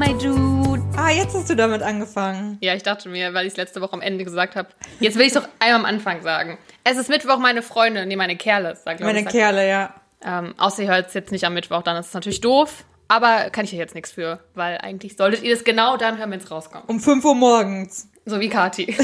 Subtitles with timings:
[0.00, 0.82] my dude.
[0.96, 2.56] Ah, jetzt hast du damit angefangen.
[2.62, 4.68] Ja, ich dachte mir, weil ich es letzte Woche am Ende gesagt habe.
[4.98, 6.56] Jetzt will ich doch einmal am Anfang sagen.
[6.84, 9.24] Es ist Mittwoch, meine Freunde, nee, meine Kerle, sag Meine ich.
[9.24, 9.94] sag- Kerle, ja.
[10.24, 12.84] Ähm, außer ihr hört es jetzt nicht am Mittwoch, dann ist es natürlich doof.
[13.08, 16.30] Aber kann ich ja jetzt nichts für, weil eigentlich solltet ihr das genau dann hören,
[16.30, 16.88] wenn es rauskommt.
[16.88, 18.08] Um 5 Uhr morgens.
[18.24, 18.96] So wie Kati.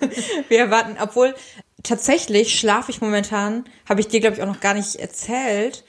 [0.48, 1.34] Wir erwarten, obwohl
[1.82, 5.84] tatsächlich schlafe ich momentan, habe ich dir, glaube ich, auch noch gar nicht erzählt,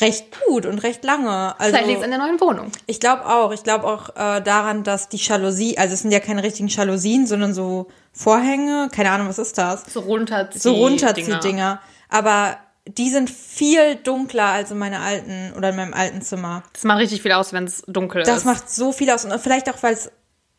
[0.00, 1.58] recht gut und recht lange.
[1.58, 2.70] Also, Vielleicht liegt es an der neuen Wohnung.
[2.86, 3.52] ich glaube auch.
[3.52, 7.26] Ich glaube auch äh, daran, dass die Jalousie, also es sind ja keine richtigen Jalousien,
[7.26, 9.84] sondern so Vorhänge, keine Ahnung, was ist das?
[9.92, 11.80] So runterzieh So Runterziehdinger.
[12.08, 12.56] Aber
[12.88, 16.62] die sind viel dunkler als in meiner alten oder in meinem alten Zimmer.
[16.72, 18.44] Das macht richtig viel aus, wenn es dunkel Das ist.
[18.46, 19.24] macht so viel aus.
[19.24, 20.10] Und vielleicht auch, weil es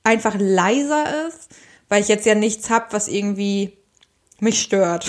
[0.03, 1.49] einfach leiser ist,
[1.89, 3.77] weil ich jetzt ja nichts hab, was irgendwie
[4.39, 5.05] mich stört.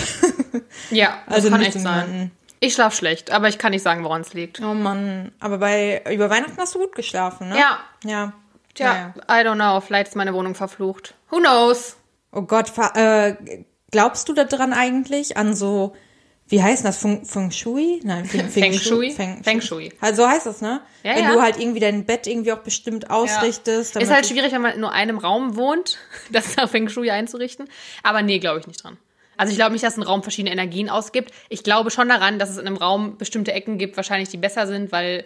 [0.91, 2.07] ja, das also kann nicht echt in sein.
[2.07, 2.31] jemanden.
[2.63, 4.61] Ich schlaf schlecht, aber ich kann nicht sagen, woran es liegt.
[4.61, 7.59] Oh Mann, aber bei über Weihnachten hast du gut geschlafen, ne?
[7.59, 7.79] Ja.
[8.05, 8.33] Ja.
[8.73, 9.81] Tja, I don't know.
[9.81, 11.13] Vielleicht ist meine Wohnung verflucht.
[11.29, 11.97] Who knows?
[12.31, 13.35] Oh Gott, äh,
[13.91, 15.93] glaubst du da dran eigentlich an so
[16.47, 16.97] wie heißt das?
[16.99, 17.99] Feng, Feng Shui?
[18.03, 19.11] Nein, Feng, Feng Shui?
[19.11, 19.91] Feng, Feng Shui.
[19.99, 20.81] Also so heißt das, ne?
[21.03, 21.33] Ja, Wenn ja.
[21.33, 23.95] du halt irgendwie dein Bett irgendwie auch bestimmt ausrichtest.
[23.95, 25.97] damit Ist halt schwierig, wenn man in nur einem Raum wohnt,
[26.31, 27.67] das nach Feng Shui einzurichten.
[28.03, 28.97] Aber nee, glaube ich nicht dran.
[29.37, 31.31] Also ich glaube nicht, dass ein Raum verschiedene Energien ausgibt.
[31.49, 34.67] Ich glaube schon daran, dass es in einem Raum bestimmte Ecken gibt, wahrscheinlich die besser
[34.67, 35.25] sind, weil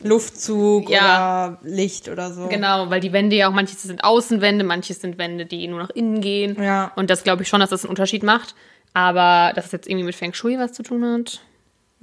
[0.00, 1.58] Luftzug Ja.
[1.58, 2.48] oder Licht oder so.
[2.48, 5.90] genau, weil die Wände ja auch manches sind Außenwände, manches sind Wände, die nur nach
[5.90, 6.60] innen gehen.
[6.60, 6.92] Ja.
[6.96, 8.54] Und das glaube ich schon, dass das einen Unterschied macht.
[8.94, 11.40] Aber dass es jetzt irgendwie mit Feng Shui was zu tun hat.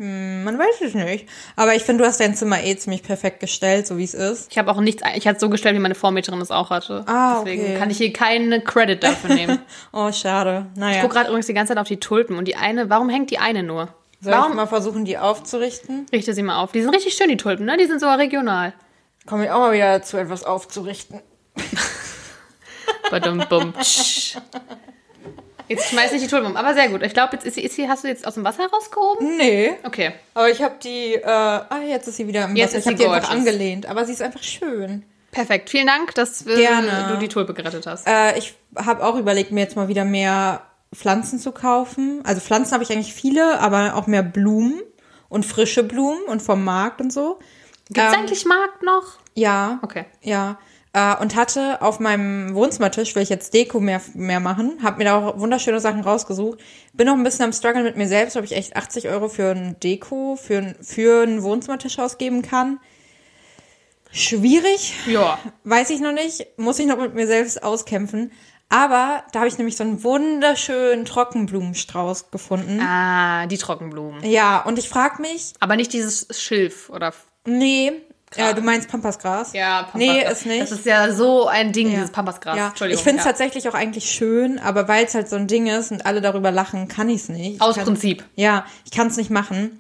[0.01, 1.27] Man weiß es nicht.
[1.57, 4.49] Aber ich finde, du hast dein Zimmer eh ziemlich perfekt gestellt, so wie es ist.
[4.49, 7.03] Ich habe auch nichts, ich hatte es so gestellt, wie meine Vormieterin es auch hatte.
[7.05, 7.77] Ah, Deswegen okay.
[7.77, 9.59] kann ich hier keinen Credit dafür nehmen.
[9.91, 10.67] Oh, schade.
[10.75, 10.95] Naja.
[10.95, 13.29] Ich gucke gerade übrigens die ganze Zeit auf die Tulpen und die eine, warum hängt
[13.29, 13.89] die eine nur?
[14.21, 16.05] Soll ich warum mal versuchen, die aufzurichten?
[16.13, 16.71] richte sie mal auf?
[16.71, 17.75] Die sind richtig schön, die Tulpen, ne?
[17.75, 18.73] Die sind sogar regional.
[19.25, 21.19] Komme ich auch mal wieder dazu, etwas aufzurichten.
[23.11, 23.73] Badum, bum.
[25.69, 27.03] Jetzt schmeiß nicht die Tulpen um, aber sehr gut.
[27.03, 29.37] Ich glaube, jetzt ist sie, ist sie, hast du jetzt aus dem Wasser rausgehoben?
[29.37, 29.73] Nee.
[29.83, 30.13] Okay.
[30.33, 32.77] Aber ich habe die, äh, ah, jetzt ist sie wieder im Jetzt Wasser.
[32.79, 35.05] ist Ich habe sie die einfach angelehnt, aber sie ist einfach schön.
[35.31, 35.69] Perfekt.
[35.69, 37.09] Vielen Dank, dass äh, Gerne.
[37.11, 38.07] du die Tulpe gerettet hast.
[38.07, 40.63] Äh, ich habe auch überlegt, mir jetzt mal wieder mehr
[40.93, 42.21] Pflanzen zu kaufen.
[42.23, 44.81] Also Pflanzen habe ich eigentlich viele, aber auch mehr Blumen
[45.29, 47.37] und frische Blumen und vom Markt und so.
[47.89, 49.03] Gibt es ähm, eigentlich Markt noch?
[49.35, 49.79] Ja.
[49.83, 50.05] Okay.
[50.21, 50.57] Ja.
[50.91, 55.03] Äh, und hatte auf meinem Wohnzimmertisch, will ich jetzt Deko mehr, mehr machen, habe mir
[55.05, 56.59] da auch wunderschöne Sachen rausgesucht.
[56.93, 59.51] Bin noch ein bisschen am Struggle mit mir selbst, ob ich echt 80 Euro für
[59.51, 62.79] ein Deko, für, ein- für einen Wohnzimmertisch ausgeben kann.
[64.11, 65.37] Schwierig, Ja.
[65.63, 68.31] weiß ich noch nicht, muss ich noch mit mir selbst auskämpfen.
[68.69, 72.79] Aber da habe ich nämlich so einen wunderschönen Trockenblumenstrauß gefunden.
[72.81, 74.23] Ah, die Trockenblumen.
[74.25, 77.13] Ja, und ich frage mich, Aber nicht dieses Schilf oder.
[77.45, 77.91] nee,
[78.31, 78.51] Gras.
[78.51, 79.53] äh, du meinst Pampasgras?
[79.53, 79.95] Ja, Pampasgras.
[79.95, 80.61] Nee, ist nicht.
[80.61, 81.95] Das ist ja so ein Ding, Ja.
[81.95, 82.57] dieses Pampasgras.
[82.57, 82.99] Ja, Entschuldigung.
[82.99, 83.31] ich finde es ja.
[83.31, 86.51] tatsächlich auch eigentlich schön, aber weil es halt so ein Ding ist und alle darüber
[86.51, 87.55] lachen, kann ich es nicht.
[87.55, 88.23] Ich Aus kann, Prinzip.
[88.35, 89.79] Ja, ich kann es nicht machen.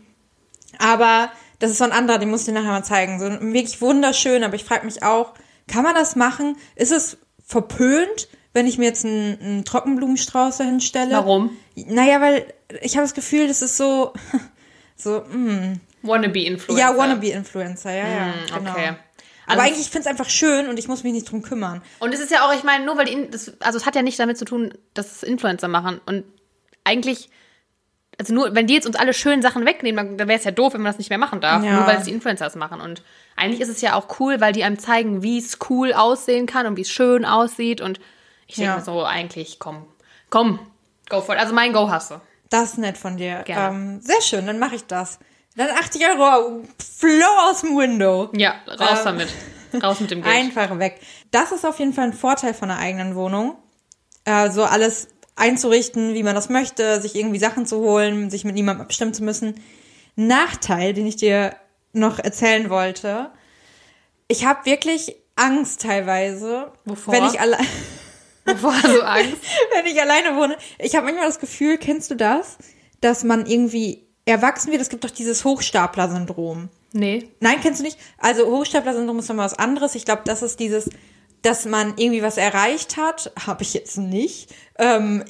[0.79, 1.29] Aber
[1.59, 3.19] das ist so ein anderer, den muss ich dir nachher mal zeigen.
[3.19, 5.33] So ein wirklich wunderschön, aber ich frage mich auch,
[5.67, 6.55] kann man das machen?
[6.75, 11.11] Ist es verpönt, wenn ich mir jetzt einen, einen Trockenblumenstrauß dahin stelle?
[11.15, 11.51] Warum?
[11.75, 12.45] Naja, weil
[12.81, 14.13] ich habe das Gefühl, das ist so,
[14.95, 16.81] so, mm, Wannabe-Influencer.
[16.81, 18.61] ja, Wannabe-Influencer, ja, ja, genau.
[18.71, 18.87] Mm, okay.
[18.87, 18.97] aber
[19.47, 21.81] Also- eigentlich, ich finde es einfach schön und ich muss mich nicht drum kümmern.
[21.99, 24.01] Und es ist ja auch, ich meine, nur weil die, das, also es hat ja
[24.01, 25.99] nicht damit zu tun, dass es Influencer machen.
[26.05, 26.23] Und
[26.83, 27.29] eigentlich,
[28.17, 30.51] also nur, wenn die jetzt uns alle schönen Sachen wegnehmen, dann, dann wäre es ja
[30.51, 31.73] doof, wenn man das nicht mehr machen darf, Ja.
[31.77, 32.81] nur weil es die Influencers machen.
[32.81, 33.01] Und
[33.35, 36.65] eigentlich ist es ja auch cool, weil die einem zeigen, wie es cool aussehen kann
[36.65, 37.81] und wie es schön aussieht.
[37.81, 37.99] Und
[38.47, 38.77] ich denke Ja.
[38.77, 39.85] mir so, eigentlich, komm,
[40.29, 40.59] komm,
[41.09, 41.41] go for it.
[41.41, 42.15] Also mein Go hast du.
[42.49, 43.43] Das ist nett von dir.
[43.45, 43.75] Gerne.
[43.75, 45.19] Ähm, sehr schön, dann mache ich das.
[45.59, 46.63] Dann 80 Euro,
[46.97, 48.29] flow aus dem Window.
[48.31, 49.03] Ja, raus Ähm.
[49.03, 49.27] damit.
[49.83, 50.33] Raus mit dem Geld.
[50.33, 51.01] Einfach weg.
[51.31, 53.57] Das ist auf jeden Fall ein Vorteil von einer eigenen Wohnung.
[54.23, 58.55] Äh, so alles einzurichten, wie man das möchte, sich irgendwie Sachen zu holen, sich mit
[58.55, 59.55] niemandem abstimmen zu müssen.
[60.15, 61.53] Nachteil, den ich dir
[61.91, 63.29] noch erzählen wollte.
[64.29, 67.13] Ich habe wirklich Angst teilweise, Wovor?
[67.13, 67.57] wenn ich alle
[68.45, 69.35] Bevor so Angst.
[69.73, 70.55] wenn ich alleine wohne.
[70.77, 72.57] Ich habe manchmal das Gefühl, kennst du das,
[73.01, 74.81] dass man irgendwie erwachsen wird?
[74.81, 76.69] Es gibt doch dieses Hochstapler-Syndrom.
[76.93, 77.29] Nee.
[77.39, 77.97] Nein, kennst du nicht?
[78.17, 79.95] Also Hochstapler-Syndrom ist nochmal was anderes.
[79.95, 80.89] Ich glaube, das ist dieses,
[81.41, 83.31] dass man irgendwie was erreicht hat.
[83.45, 84.53] Habe ich jetzt nicht.
[84.77, 85.23] Ähm,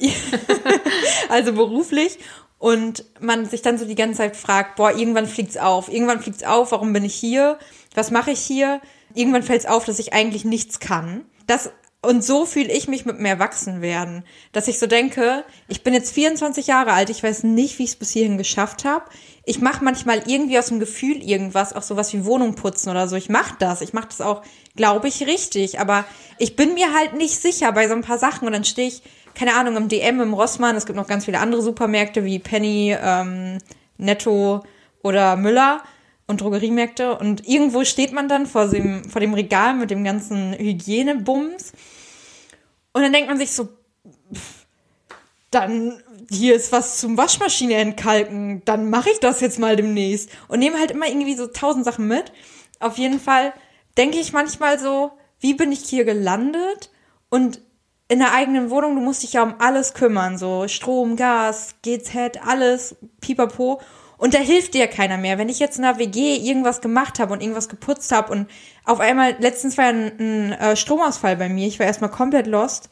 [1.28, 2.18] also beruflich.
[2.58, 5.90] Und man sich dann so die ganze Zeit fragt, boah, irgendwann fliegt's auf.
[5.90, 7.58] Irgendwann fliegt's auf, warum bin ich hier?
[7.94, 8.80] Was mache ich hier?
[9.14, 11.24] Irgendwann fällt's auf, dass ich eigentlich nichts kann.
[11.46, 15.92] Das Und so fühle ich mich mit dem Erwachsenwerden, dass ich so denke, ich bin
[15.92, 19.04] jetzt 24 Jahre alt, ich weiß nicht, wie ich es bis hierhin geschafft habe.
[19.44, 23.16] Ich mache manchmal irgendwie aus dem Gefühl irgendwas, auch sowas wie Wohnung putzen oder so.
[23.16, 24.42] Ich mache das, ich mache das auch,
[24.76, 25.78] glaube ich, richtig.
[25.78, 26.06] Aber
[26.38, 29.02] ich bin mir halt nicht sicher bei so ein paar Sachen und dann stehe ich,
[29.34, 30.76] keine Ahnung, im DM, im Rossmann.
[30.76, 33.58] Es gibt noch ganz viele andere Supermärkte wie Penny, ähm,
[33.98, 34.64] Netto
[35.02, 35.82] oder Müller
[36.30, 40.54] und Drogeriemärkte und irgendwo steht man dann vor dem, vor dem Regal mit dem ganzen
[40.54, 41.72] Hygienebums
[42.92, 43.68] und dann denkt man sich so,
[45.50, 50.60] dann hier ist was zum Waschmaschine entkalken, dann mache ich das jetzt mal demnächst und
[50.60, 52.32] nehme halt immer irgendwie so tausend Sachen mit.
[52.78, 53.52] Auf jeden Fall
[53.96, 56.90] denke ich manchmal so, wie bin ich hier gelandet
[57.30, 57.60] und
[58.08, 62.44] in der eigenen Wohnung, du musst dich ja um alles kümmern, so Strom, Gas, GZ,
[62.44, 63.80] alles, pipapo.
[64.20, 65.38] Und da hilft dir keiner mehr.
[65.38, 68.50] Wenn ich jetzt in der WG irgendwas gemacht habe und irgendwas geputzt habe und
[68.84, 72.90] auf einmal, letztens war ein, ein äh, Stromausfall bei mir, ich war erstmal komplett lost.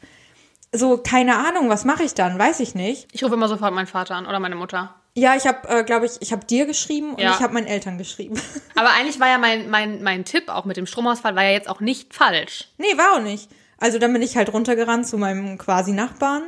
[0.71, 2.37] So, keine Ahnung, was mache ich dann?
[2.39, 3.07] Weiß ich nicht.
[3.11, 4.95] Ich rufe immer sofort meinen Vater an oder meine Mutter.
[5.15, 7.31] Ja, ich habe, äh, glaube ich, ich habe dir geschrieben und Ja.
[7.35, 8.39] ich habe meinen Eltern geschrieben.
[8.75, 11.69] Aber eigentlich war ja mein, mein, mein Tipp auch mit dem Stromausfall war ja jetzt
[11.69, 12.69] auch nicht falsch.
[12.77, 13.49] nee, war auch nicht.
[13.77, 16.43] Also dann bin ich halt runtergerannt zu meinem quasi Nachbarn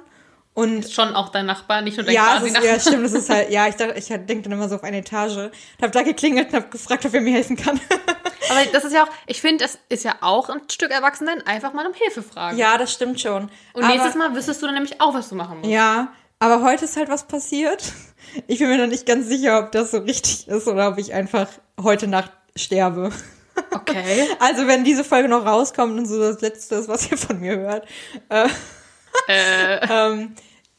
[0.54, 3.30] und Ist schon auch dein Nachbar, nicht nur dein ja, quasi ja, stimmt, das ist
[3.30, 5.52] halt, ja, ich dachte, ich denke dann immer so auf eine Etage und
[5.82, 7.80] habe da geklingelt und habe gefragt, ob er mir helfen kann.
[8.50, 11.72] Aber das ist ja auch, ich finde, das ist ja auch ein Stück Erwachsenen, einfach
[11.72, 12.58] mal um Hilfe fragen.
[12.58, 13.50] ja, das stimmt schon.
[13.74, 15.72] Und nächstes Mal wüsstest du dann nämlich auch, was du machen musst.
[15.72, 17.94] Ja, aber heute ist halt was passiert.
[18.48, 21.14] Ich bin mir noch nicht ganz sicher, ob das so richtig ist oder ob ich
[21.14, 21.48] einfach
[21.82, 23.12] heute Nacht sterbe.
[23.72, 24.28] Okay.
[24.40, 27.58] Also wenn diese Folge noch rauskommt und so das Letzte ist, was ihr von mir
[27.58, 27.88] hört.
[28.30, 28.48] Äh,
[29.28, 30.36] ähm,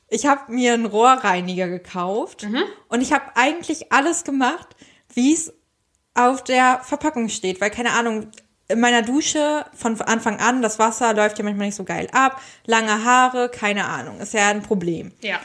[0.08, 2.46] ich habe mir einen Rohrreiniger gekauft
[2.88, 4.68] und ich habe eigentlich alles gemacht,
[5.14, 5.52] wie es
[6.14, 8.30] auf der Verpackung steht, weil keine Ahnung,
[8.68, 12.40] in meiner Dusche von Anfang an, das Wasser läuft ja manchmal nicht so geil ab,
[12.66, 15.12] lange Haare, keine Ahnung, ist ja ein Problem.
[15.20, 15.40] Ja.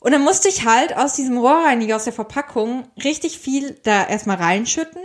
[0.00, 4.36] Und dann musste ich halt aus diesem Rohrreiniger, aus der Verpackung, richtig viel da erstmal
[4.36, 5.02] reinschütten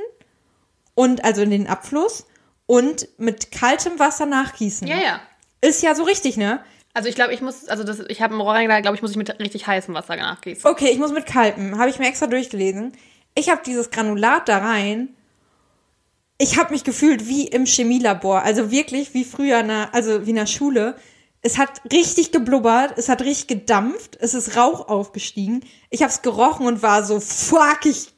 [0.95, 2.25] und also in den Abfluss
[2.65, 4.87] und mit kaltem Wasser nachgießen.
[4.87, 5.21] Ja, ja.
[5.61, 6.63] Ist ja so richtig, ne?
[6.93, 9.17] Also ich glaube, ich muss, also das, ich habe einen Rohrreiniger, glaube ich, muss ich
[9.17, 10.69] mit richtig heißem Wasser nachgießen.
[10.69, 11.77] Okay, ich muss mit kaltem.
[11.77, 12.93] Habe ich mir extra durchgelesen.
[13.33, 15.09] Ich habe dieses Granulat da rein.
[16.37, 18.41] Ich habe mich gefühlt wie im Chemielabor.
[18.41, 20.95] Also wirklich wie früher, in der, also wie in der Schule.
[21.43, 25.63] Es hat richtig geblubbert, es hat richtig gedampft, es ist Rauch aufgestiegen.
[25.89, 28.10] Ich habe es gerochen und war so, fuck, ich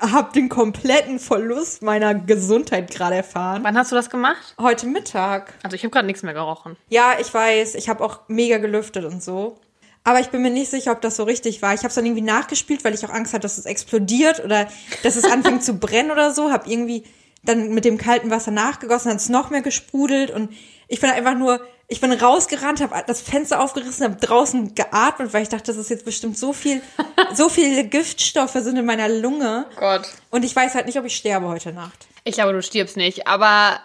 [0.00, 3.64] habe den kompletten Verlust meiner Gesundheit gerade erfahren.
[3.64, 4.54] Wann hast du das gemacht?
[4.60, 5.54] Heute Mittag.
[5.62, 6.76] Also ich habe gerade nichts mehr gerochen.
[6.88, 9.58] Ja, ich weiß, ich habe auch mega gelüftet und so.
[10.04, 11.74] Aber ich bin mir nicht sicher, ob das so richtig war.
[11.74, 14.68] Ich habe es dann irgendwie nachgespielt, weil ich auch Angst hatte, dass es explodiert oder
[15.02, 16.50] dass es anfängt zu brennen oder so.
[16.50, 17.04] Habe irgendwie
[17.42, 20.50] dann mit dem kalten Wasser nachgegossen, dann ist noch mehr gesprudelt und
[20.88, 25.42] ich bin einfach nur, ich bin rausgerannt, habe das Fenster aufgerissen, habe draußen geatmet, weil
[25.42, 26.82] ich dachte, das ist jetzt bestimmt so viel,
[27.34, 30.02] so viele Giftstoffe sind in meiner Lunge Gott.
[30.30, 32.06] und ich weiß halt nicht, ob ich sterbe heute Nacht.
[32.24, 33.80] Ich glaube, du stirbst nicht, aber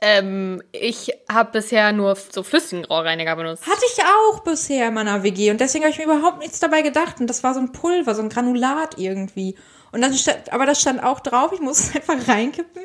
[0.00, 3.66] ähm, ich habe bisher nur so flüssigen Rohrreiniger benutzt.
[3.66, 6.82] Hatte ich auch bisher in meiner WG und deswegen habe ich mir überhaupt nichts dabei
[6.82, 7.20] gedacht.
[7.20, 9.56] Und das war so ein Pulver, so ein Granulat irgendwie.
[9.90, 12.82] Und dann stand, aber das stand auch drauf, ich muss es einfach reinkippen.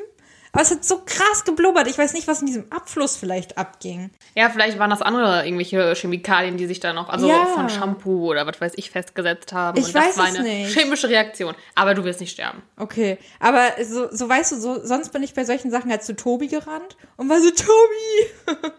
[0.54, 1.88] Aber es hat so krass geblubbert.
[1.88, 4.10] Ich weiß nicht, was in diesem Abfluss vielleicht abging.
[4.36, 7.44] Ja, vielleicht waren das andere irgendwelche Chemikalien, die sich da noch, also Ja.
[7.46, 9.76] von Shampoo oder was weiß ich, festgesetzt haben.
[9.78, 10.72] Ich und das weiß war es eine nicht.
[10.78, 11.56] chemische Reaktion.
[11.74, 12.62] Aber du wirst nicht sterben.
[12.78, 16.14] Okay, aber so, so weißt du, so, sonst bin ich bei solchen Sachen halt zu
[16.14, 18.70] Tobi gerannt und war so, Tobi!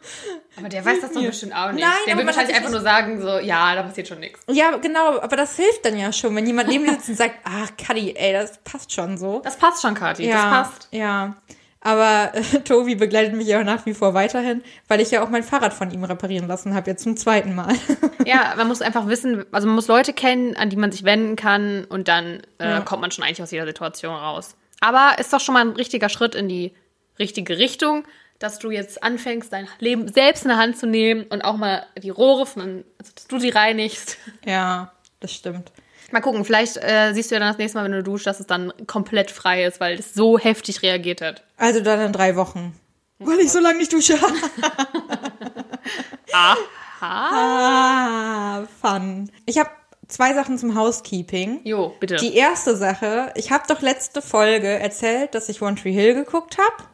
[0.58, 1.84] Aber der weiß das doch bestimmt auch nicht.
[1.84, 4.40] Nein, der will wahrscheinlich einfach nur sagen, so, ja, da passiert schon nichts.
[4.50, 7.36] Ja, genau, aber das hilft dann ja schon, wenn jemand neben dir sitzt und sagt,
[7.44, 9.42] ach, Kadi, ey, das passt schon so.
[9.44, 10.26] Das passt schon, Kathi.
[10.26, 10.88] ja, Das passt.
[10.92, 11.36] Ja.
[11.86, 15.30] Aber äh, Tobi begleitet mich ja auch nach wie vor weiterhin, weil ich ja auch
[15.30, 17.76] mein Fahrrad von ihm reparieren lassen habe, jetzt zum zweiten Mal.
[18.26, 21.36] Ja, man muss einfach wissen, also man muss Leute kennen, an die man sich wenden
[21.36, 22.82] kann und dann äh, Ja.
[22.82, 24.56] kommt man schon eigentlich aus jeder Situation raus.
[24.82, 26.74] Aber ist doch schon mal ein richtiger Schritt in die
[27.20, 28.04] richtige Richtung,
[28.40, 31.86] dass du jetzt anfängst, dein Leben selbst in der Hand zu nehmen und auch mal
[32.02, 34.18] die Rohre von, also dass du sie reinigst.
[34.44, 35.72] ja, das stimmt.
[36.12, 38.40] Mal gucken, vielleicht äh, siehst du ja dann das nächste Mal, wenn du duschst, dass
[38.40, 41.44] es dann komplett frei ist, weil es so heftig reagiert hat.
[41.58, 42.80] Also dann in drei Wochen.
[43.20, 44.18] Weil ich so lange nicht dusche.
[47.02, 49.32] ah, fun.
[49.46, 49.70] Ich habe
[50.08, 51.62] zwei Sachen zum Housekeeping.
[51.64, 52.18] Jo, bitte.
[52.18, 56.58] Die erste Sache, ich habe doch letzte Folge erzählt, dass ich One Tree Hill geguckt
[56.58, 56.90] habe.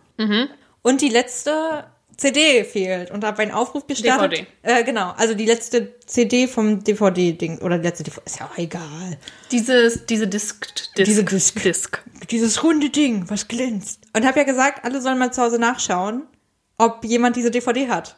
[0.84, 1.86] Und die letzte
[2.22, 4.32] CD fehlt und habe einen Aufruf gestartet.
[4.32, 4.48] DVD.
[4.62, 8.58] Äh, genau, also die letzte CD vom DVD-Ding oder die letzte DVD, ist ja auch
[8.58, 9.18] egal.
[9.52, 11.64] Dieses, diese Disc, Disc, Diese Disc.
[11.64, 12.04] Disc.
[12.30, 14.02] Dieses runde Ding, was glänzt.
[14.16, 16.28] Und habe ja gesagt, alle sollen mal zu Hause nachschauen,
[16.78, 18.16] ob jemand diese DVD hat.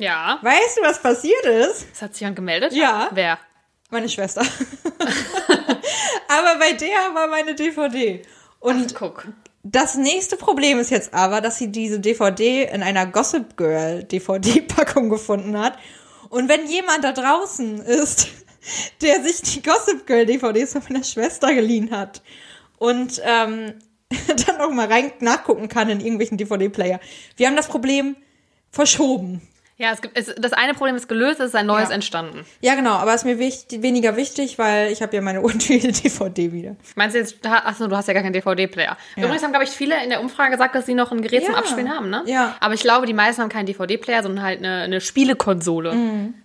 [0.00, 0.38] Ja.
[0.42, 1.86] Weißt du, was passiert ist?
[1.92, 2.72] Es hat sich jemand gemeldet?
[2.72, 3.08] Ja.
[3.12, 3.38] Wer?
[3.90, 4.42] Meine Schwester.
[6.28, 8.22] aber bei der war meine DVD.
[8.60, 9.28] Und Guck.
[9.70, 15.10] Das nächste Problem ist jetzt aber, dass sie diese DVD in einer Gossip Girl DVD-Packung
[15.10, 15.78] gefunden hat.
[16.30, 18.28] Und wenn jemand da draußen ist,
[19.02, 22.22] der sich die Gossip Girl DVDs von meiner Schwester geliehen hat
[22.78, 23.74] und ähm,
[24.46, 27.00] dann auch mal rein nachgucken kann in irgendwelchen DVD-Player.
[27.36, 28.16] Wir haben das Problem
[28.70, 29.42] verschoben.
[29.80, 31.94] Ja, es gibt, es, das eine Problem ist gelöst, es ist ein neues Ja.
[31.94, 32.44] entstanden.
[32.60, 36.52] Ja, genau, aber ist mir wichtig, weniger wichtig, weil ich habe ja meine untüte DVD
[36.52, 36.74] wieder.
[36.96, 38.96] Meinst du jetzt, achso, du hast ja gar keinen DVD-Player.
[39.14, 39.22] Ja.
[39.22, 41.52] Übrigens haben, glaube ich, viele in der Umfrage gesagt, dass sie noch ein Gerät zum
[41.54, 41.60] Ja.
[41.60, 42.24] Abspielen haben, ne?
[42.26, 42.56] Ja.
[42.58, 45.94] Aber ich glaube, die meisten haben keinen DVD-Player, sondern halt eine, eine Spielekonsole.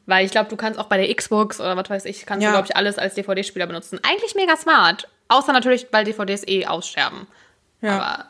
[0.06, 2.50] Weil ich glaube, du kannst auch bei der Xbox oder was weiß ich, kannst Mhm.
[2.50, 4.00] Du, glaube ich, alles als DVD-Spieler benutzen.
[4.08, 5.10] Eigentlich mega smart.
[5.30, 7.26] Außer natürlich, weil DVDs eh aussterben.
[7.82, 7.96] Ja.
[8.00, 8.26] Aber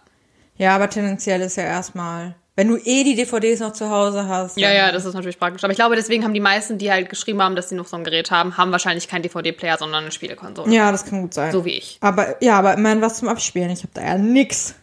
[0.56, 4.58] Ja, aber tendenziell ist ja erstmal, wenn du eh die DVDs noch zu Hause hast.
[4.58, 5.64] ja, ja, das ist natürlich praktisch.
[5.64, 7.98] Aber ich glaube, deswegen haben die meisten, die halt geschrieben haben, dass sie noch so
[7.98, 10.72] ein Gerät haben, haben wahrscheinlich keinen DVD-Player, sondern eine Spielekonsole.
[10.72, 11.52] Ja, das kann gut sein.
[11.52, 11.98] So wie ich.
[12.02, 13.72] Aber ja, aber immerhin was zum Abspielen.
[13.72, 14.76] Ich habe da ja nix.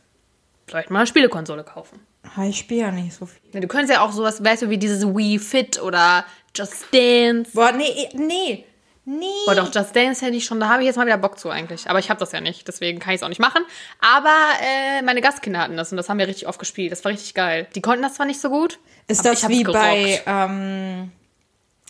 [0.67, 2.01] Vielleicht mal eine Spielekonsole kaufen.
[2.49, 3.41] Ich spiele ja nicht so viel.
[3.53, 6.25] Ja, du könntest ja auch sowas, weißt du, wie dieses Wii Fit oder
[6.55, 7.51] Just Dance.
[7.55, 8.65] Boah, nee, nee,
[9.05, 9.27] nee.
[9.47, 11.51] Boah, doch, Just Dance hätte ich schon, da habe ich jetzt mal wieder Bock zu
[11.51, 11.89] eigentlich.
[11.89, 13.63] Aber ich habe das ja nicht, deswegen kann ich es auch nicht machen.
[14.01, 16.93] Aber äh, meine Gastkinder hatten das und das haben wir richtig oft gespielt.
[16.93, 17.67] Das war richtig geil.
[17.75, 18.79] Die konnten das zwar nicht so gut.
[19.09, 19.81] Ist das wie gerockt.
[19.81, 21.11] bei ähm,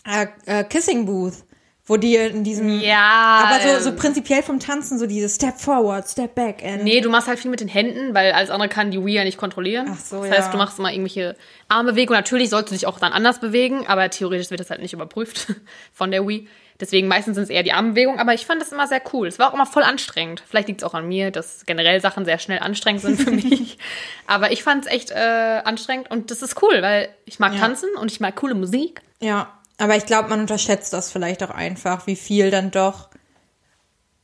[0.05, 1.43] äh, äh, Kissing Booth,
[1.85, 2.79] wo die in diesem.
[2.81, 3.45] Ja.
[3.45, 6.83] Aber so, so prinzipiell vom Tanzen, so dieses Step forward, Step back and.
[6.83, 9.23] Nee, du machst halt viel mit den Händen, weil alles andere kann die Wii ja
[9.23, 9.87] nicht kontrollieren.
[9.91, 10.37] Ach so, das ja.
[10.37, 11.35] heißt, du machst immer irgendwelche
[11.67, 12.17] Armbewegungen.
[12.17, 15.53] Natürlich sollst du dich auch dann anders bewegen, aber theoretisch wird das halt nicht überprüft
[15.93, 16.47] von der Wii.
[16.81, 19.27] Deswegen meistens sind es eher die Armbewegungen, aber ich fand das immer sehr cool.
[19.27, 20.43] Es war auch immer voll anstrengend.
[20.49, 23.77] Vielleicht liegt es auch an mir, dass generell Sachen sehr schnell anstrengend sind für mich.
[24.27, 27.59] aber ich fand es echt äh, anstrengend und das ist cool, weil ich mag Ja.
[27.59, 29.01] tanzen und ich mag coole Musik.
[29.21, 29.47] Ja,
[29.77, 33.09] aber ich glaube, man unterschätzt das vielleicht auch einfach, wie viel dann doch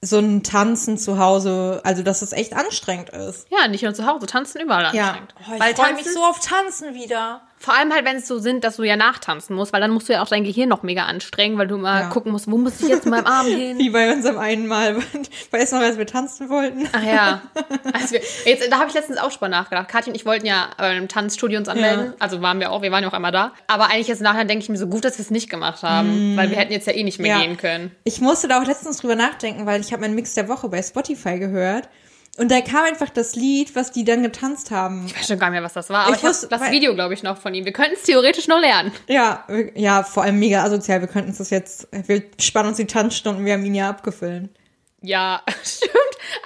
[0.01, 3.47] so ein Tanzen zu Hause, also dass es echt anstrengend ist.
[3.49, 5.33] Ja, nicht nur zu Hause, tanzen überall Ja, anstrengend.
[5.49, 7.41] oh, ich freue mich so auf Tanzen wieder.
[7.59, 10.07] Vor allem halt, wenn es so sind, dass du ja nachtanzen musst, weil dann musst
[10.07, 12.09] du ja auch dein Gehirn noch mega anstrengen, weil du mal Ja.
[12.09, 13.77] gucken musst, wo muss ich jetzt mit meinem Arm hin?
[13.79, 14.93] Wie bei unserem einen Mal,
[15.51, 16.87] du noch, als wir tanzen wollten?
[16.93, 17.41] Ach ja.
[17.93, 19.87] Also wir, jetzt, da habe ich letztens auch schon mal nachgedacht.
[19.87, 22.07] Kathi und ich wollten ja bei einem Tanzstudio uns anmelden.
[22.07, 22.13] Ja.
[22.19, 23.53] Also waren wir auch, wir waren ja auch einmal da.
[23.67, 26.37] Aber eigentlich jetzt nachher denke ich mir so gut, dass wir es nicht gemacht haben,
[26.37, 27.41] weil wir hätten jetzt ja eh nicht mehr Ja.
[27.41, 27.91] gehen können.
[28.03, 30.81] Ich musste da auch letztens drüber nachdenken, weil ich habe meinen Mix der Woche bei
[30.81, 31.89] Spotify gehört
[32.38, 35.06] und da kam einfach das Lied, was die dann getanzt haben.
[35.08, 36.06] Ich weiß schon gar nicht mehr, was das war.
[36.06, 37.65] Aber Ich ich, wusste- das Video, glaube ich, noch von ihm.
[37.65, 38.91] Wir könnten es theoretisch noch lernen.
[39.08, 41.01] Ja, ja, vor allem mega asozial.
[41.01, 44.50] Wir könnten das jetzt, wir spannen uns die Tanzstunden, wir haben ihn ja abgefüllt.
[45.01, 45.91] Ja, stimmt.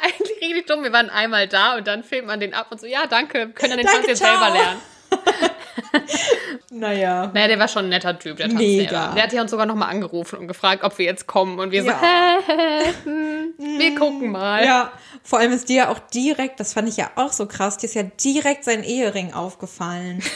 [0.04, 0.84] Eigentlich richtig dumm.
[0.84, 3.72] Wir waren einmal da und dann filmt man den ab und so, ja, danke, können
[3.72, 4.30] dann den Danke, Tanz jetzt ciao.
[4.40, 4.80] selber lernen.
[6.74, 7.32] Naja.
[7.34, 8.60] Naja, der war schon ein netter Typ, der Mega.
[8.60, 9.14] Tanzlehrer.
[9.16, 11.60] Der hat ja uns sogar nochmal angerufen und gefragt, ob wir jetzt kommen.
[11.60, 11.92] Und wir Ja.
[11.94, 12.54] so, hä,
[12.86, 14.64] hä, hm, wir gucken mal.
[14.64, 14.92] Ja,
[15.24, 17.88] vor allem ist dir ja auch direkt, das fand ich ja auch so krass, dir
[17.88, 20.22] ist ja direkt sein Ehering aufgefallen.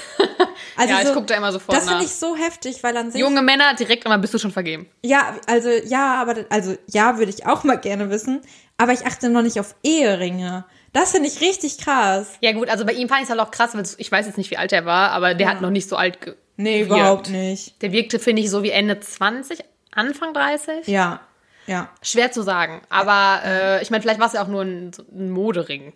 [0.77, 3.09] Also Ja, ich so, guck da immer sofort Das finde ich so heftig, weil an
[3.11, 3.21] sich.
[3.21, 4.89] Junge Männer, direkt immer bist du schon vergeben.
[5.03, 8.41] Ja, also ja, aber also ja, würde ich auch mal gerne wissen.
[8.77, 10.65] Aber ich achte noch nicht auf Eheringe.
[10.95, 12.31] Das finde ich richtig krass.
[12.39, 14.37] Ja gut, also bei ihm fand ich es halt auch krass, weil ich weiß jetzt
[14.37, 16.91] nicht, wie alt er war, aber der hat noch nicht so alt ge Nee, gewirkt.
[17.01, 17.81] überhaupt nicht.
[17.81, 19.59] Der wirkte, finde ich, so wie Ende 20,
[19.91, 20.87] Anfang 30.
[20.87, 21.19] Ja,
[21.67, 21.89] ja.
[22.01, 22.81] Schwer zu sagen.
[22.89, 25.91] Aber äh, ich meine, vielleicht war es ja auch nur ein, ein Modering.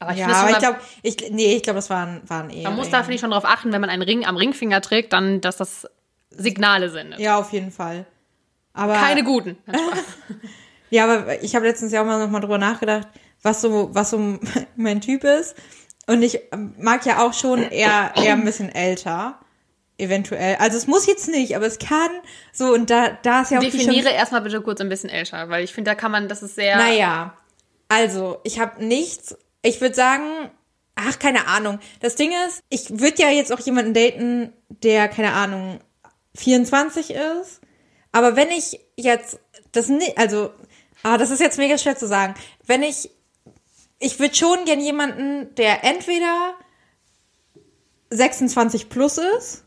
[0.00, 2.68] Aber ich Ja, aber ich glaube, ich, nee, ich glaube, das waren, waren Eheringe.
[2.70, 5.12] man muss da, finde ich, schon darauf achten, wenn man einen Ring am Ringfinger trägt,
[5.12, 5.88] dann, dass das
[6.30, 7.20] Signale sendet.
[7.20, 8.06] Ja, auf jeden Fall.
[8.72, 9.56] Aber Keine guten.
[10.90, 13.08] Ja, aber ich habe letztens ja auch mal noch mal drüber nachgedacht,
[13.42, 14.38] was so, was so
[14.76, 15.54] mein Typ ist.
[16.06, 16.40] Und ich
[16.78, 19.38] mag ja auch schon eher, eher ein bisschen älter.
[19.98, 20.56] Eventuell.
[20.56, 22.10] Also es muss jetzt nicht, aber es kann
[22.52, 25.62] so und da, da ist ja auch Definiere erstmal bitte kurz ein bisschen älter, weil
[25.62, 26.76] ich finde, da kann man, das ist sehr.
[26.76, 27.36] Naja,
[27.88, 29.36] also ich habe nichts.
[29.62, 30.50] Ich würde sagen,
[30.96, 31.78] ach, keine Ahnung.
[32.00, 35.78] Das Ding ist, ich würde ja jetzt auch jemanden daten, der, keine Ahnung,
[36.36, 37.60] 24 ist.
[38.12, 39.38] Aber wenn ich jetzt
[39.72, 40.50] das nicht, also,
[41.02, 42.34] ah, das ist jetzt mega schwer zu sagen.
[42.66, 43.10] Wenn ich,
[44.02, 46.54] ich würde schon gern jemanden, der entweder
[48.10, 49.64] 26 plus ist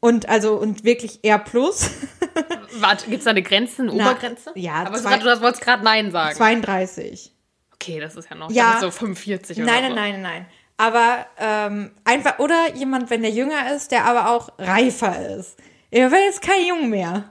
[0.00, 1.90] und also und wirklich eher plus.
[2.74, 4.52] Warte, gibt es da eine Grenze, eine Na, Obergrenze?
[4.54, 6.36] ja, Aber zwei- du wolltest gerade Nein sagen.
[6.36, 7.32] 32.
[7.74, 8.78] Okay, das ist ja noch Ja.
[8.80, 9.94] so 45 oder Nein, so.
[9.94, 10.46] nein, nein, nein.
[10.76, 15.56] Aber ähm, einfach, oder jemand, wenn der jünger ist, der aber auch reifer ist.
[15.90, 17.30] Er wäre jetzt kein Jung mehr.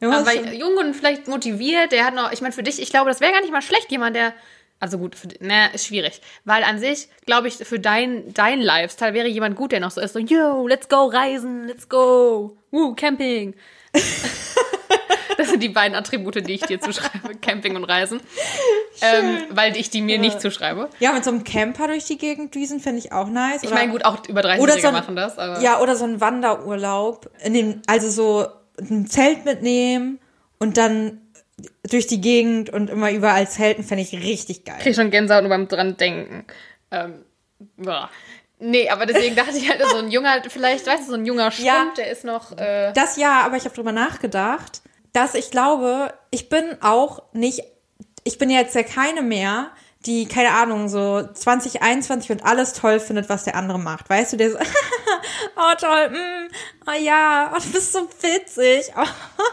[0.00, 3.10] Er Aber jung und vielleicht motiviert, der hat noch, ich meine, für dich, ich glaube,
[3.10, 4.32] das wäre gar nicht mal schlecht, jemand, der
[4.80, 6.20] Also gut, für, na, ist schwierig.
[6.44, 10.00] Weil an sich, glaube ich, für dein, dein Lifestyle wäre jemand gut, der noch so
[10.00, 13.54] ist, so, yo, let's go reisen, let's go, woo, Camping.
[15.36, 18.20] das sind die beiden Attribute, die ich dir zuschreibe, Camping und Reisen.
[19.00, 20.88] Ähm, weil ich die mir nicht zuschreibe.
[21.00, 23.62] Ja, mit so einem Camper durch die Gegend düsen finde ich auch nice.
[23.62, 25.94] Ich meine, gut, auch über 30 Oder Jährige so ein- machen das, aber Ja, oder
[25.96, 27.30] so ein Wanderurlaub.
[27.44, 28.48] In den, also so
[28.80, 30.18] ein Zelt mitnehmen
[30.58, 31.20] und dann
[31.88, 34.78] durch die Gegend und immer überall zelten, fände ich richtig geil.
[34.80, 36.44] krieg schon Gänsehaut nur beim dran denken.
[36.90, 37.24] Ähm,
[37.76, 38.10] boah.
[38.60, 41.50] Nee, aber deswegen dachte ich halt, so ein junger, vielleicht, weißt du, so ein junger
[41.52, 41.92] Schwund, Ja.
[41.96, 46.48] der ist noch, äh, Das ja, aber ich habe drüber nachgedacht, dass ich glaube, ich
[46.48, 47.62] bin auch nicht,
[48.24, 49.70] ich bin jetzt ja keine mehr,
[50.06, 54.08] die, keine Ahnung, so 2021 und alles toll findet, was der andere macht.
[54.08, 54.58] Weißt du, der so,
[55.56, 56.48] oh toll, mm,
[56.88, 58.92] oh ja, oh, du bist so witzig.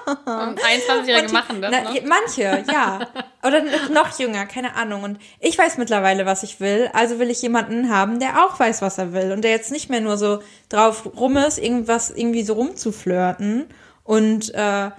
[0.07, 0.11] Oh.
[0.27, 3.07] 21-Jährige Und die- machen das na, je- Manche, ja.
[3.43, 5.01] Oder noch jünger, keine Ahnung.
[5.03, 6.91] Und ich weiß mittlerweile, was ich will.
[6.93, 9.31] Also will ich jemanden haben, der auch weiß, was er will.
[9.31, 13.65] Und der jetzt nicht mehr nur so drauf rum ist, irgendwas irgendwie so rumzuflirten.
[14.03, 14.91] Und äh,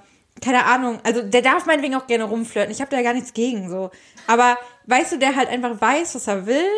[0.42, 2.72] keine Ahnung, also der darf meinetwegen auch gerne rumflirten.
[2.72, 3.90] Ich habe da gar nichts gegen so.
[4.26, 6.68] Aber weißt du, der halt einfach weiß, was er will.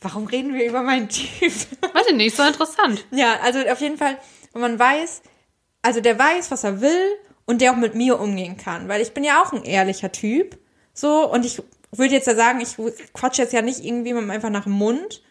[0.00, 1.26] Warum reden wir über meinen Typ?
[1.40, 3.04] Ich nicht, so interessant.
[3.10, 4.18] Ja, also auf jeden Fall,
[4.52, 5.22] wenn man weiß,
[5.82, 9.12] also der weiß, was er will und der auch mit mir umgehen kann, weil ich
[9.12, 10.58] bin ja auch ein ehrlicher Typ,
[10.92, 12.76] so und ich würde jetzt ja sagen, ich
[13.14, 15.22] quatsche jetzt ja nicht irgendwie mit einfach nach dem Mund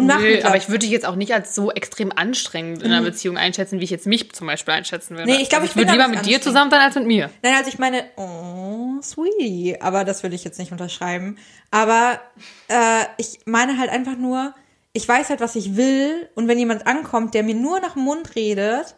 [0.00, 2.92] und mache Nö, aber ich würde dich jetzt auch nicht als so extrem anstrengend in
[2.92, 5.30] einer Beziehung einschätzen, wie ich jetzt mich zum Beispiel einschätzen würde.
[5.30, 5.36] Mhm.
[5.36, 7.30] Nee, ich glaub, also ich bin würde lieber mit dir zusammen sein als mit mir.
[7.42, 11.38] Nein, also ich meine, oh, sweetie, aber das will ich jetzt nicht unterschreiben.
[11.70, 12.20] Aber
[12.68, 14.54] äh, ich meine halt einfach nur,
[14.92, 18.02] ich weiß halt, was ich will und wenn jemand ankommt, der mir nur nach dem
[18.02, 18.96] Mund redet,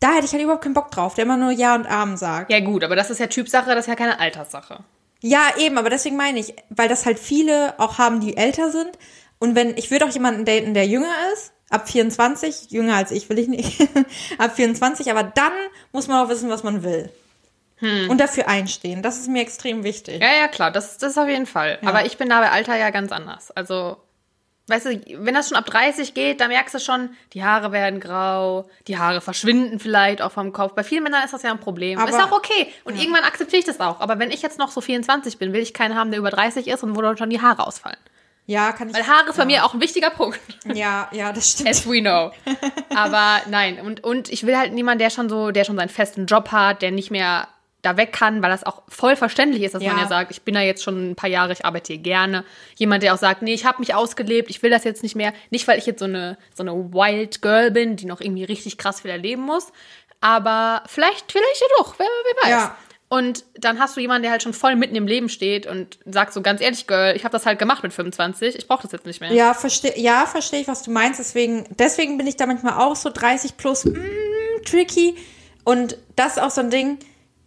[0.00, 2.50] da hätte ich halt überhaupt keinen Bock drauf, der immer nur Ja und Amen sagt.
[2.50, 4.80] Ja gut, aber das ist ja Typsache, das ist ja keine Alterssache.
[5.20, 8.90] Ja, eben, aber deswegen meine ich, weil das halt viele auch haben, die älter sind.
[9.42, 13.28] Und wenn, ich würde auch jemanden daten, der jünger ist, ab 24, jünger als ich
[13.28, 13.80] will ich nicht,
[14.38, 15.52] ab 24, aber dann
[15.90, 17.10] muss man auch wissen, was man will.
[18.08, 19.02] Und dafür einstehen.
[19.02, 20.22] Das ist mir extrem wichtig.
[20.22, 21.80] Ja, ja, klar, das, das auf jeden Fall.
[21.84, 23.50] Aber ich bin da bei Alter ja ganz anders.
[23.50, 23.96] Also,
[24.68, 27.98] weißt du, wenn das schon ab 30 geht, dann merkst du schon, die Haare werden
[27.98, 30.74] grau, die Haare verschwinden vielleicht auch vom Kopf.
[30.74, 31.98] Bei vielen Männern ist das ja ein Problem.
[31.98, 32.68] Aber- ist auch okay.
[32.84, 33.98] Und irgendwann akzeptiere ich das auch.
[33.98, 36.68] Aber wenn ich jetzt noch so 24 bin, will ich keinen haben, der über 30
[36.68, 37.98] ist und wo dann schon die Haare ausfallen.
[38.46, 38.94] Ja, kann ich.
[38.94, 40.40] Weil Haare ist bei mir auch ein wichtiger Punkt.
[40.74, 41.70] Ja, ja, das stimmt.
[41.70, 42.32] As we know.
[42.94, 46.26] Aber nein, und, und ich will halt niemanden, der schon so, der schon seinen festen
[46.26, 47.48] Job hat, der nicht mehr
[47.82, 50.02] da weg kann, weil das auch voll verständlich ist, dass man Ja.
[50.02, 52.44] ja sagt, ich bin da jetzt schon ein paar Jahre, ich arbeite hier gerne.
[52.76, 55.32] Jemand, der auch sagt, nee, ich habe mich ausgelebt, ich will das jetzt nicht mehr.
[55.50, 58.78] Nicht, weil ich jetzt so eine, so eine Wild Girl bin, die noch irgendwie richtig
[58.78, 59.72] krass viel erleben muss.
[60.20, 62.50] Aber vielleicht, vielleicht ja doch, wer, wer weiß.
[62.50, 62.76] Ja.
[63.12, 66.32] Und dann hast du jemanden, der halt schon voll mitten im Leben steht und sagt
[66.32, 69.04] so ganz ehrlich, Girl, ich habe das halt gemacht mit 25, ich brauche das jetzt
[69.04, 69.30] nicht mehr.
[69.30, 71.20] Ja, verstehe ja, versteh ich, was du meinst.
[71.20, 73.98] Deswegen, deswegen bin ich da manchmal auch so 30 plus mm,
[74.64, 75.14] tricky.
[75.62, 77.00] Und das ist auch so ein Ding.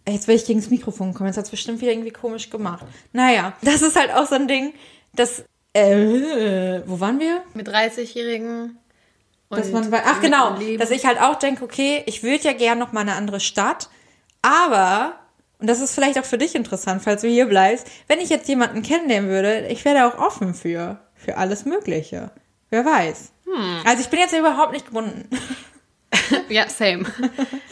[0.08, 1.26] Jetzt will ich gegen das Mikrofon kommen.
[1.26, 2.86] Jetzt hat es bestimmt wieder irgendwie komisch gemacht.
[3.12, 4.72] Naja, das ist halt auch so ein Ding,
[5.16, 5.42] dass.
[5.72, 7.42] Äh, wo waren wir?
[7.54, 8.78] Mit 30-Jährigen.
[9.50, 12.52] Dass und man, bei- ach genau, dass ich halt auch denke, okay, ich würde ja
[12.52, 13.88] gern noch mal eine andere Stadt,
[14.42, 15.25] aber
[15.58, 18.48] und das ist vielleicht auch für dich interessant, falls du hier bleibst, wenn ich jetzt
[18.48, 22.30] jemanden kennenlernen würde, ich wäre da auch offen für für alles Mögliche.
[22.70, 23.32] Wer weiß.
[23.44, 23.80] Hm.
[23.84, 25.28] Also ich bin jetzt überhaupt nicht gebunden.
[26.48, 27.04] Ja, same.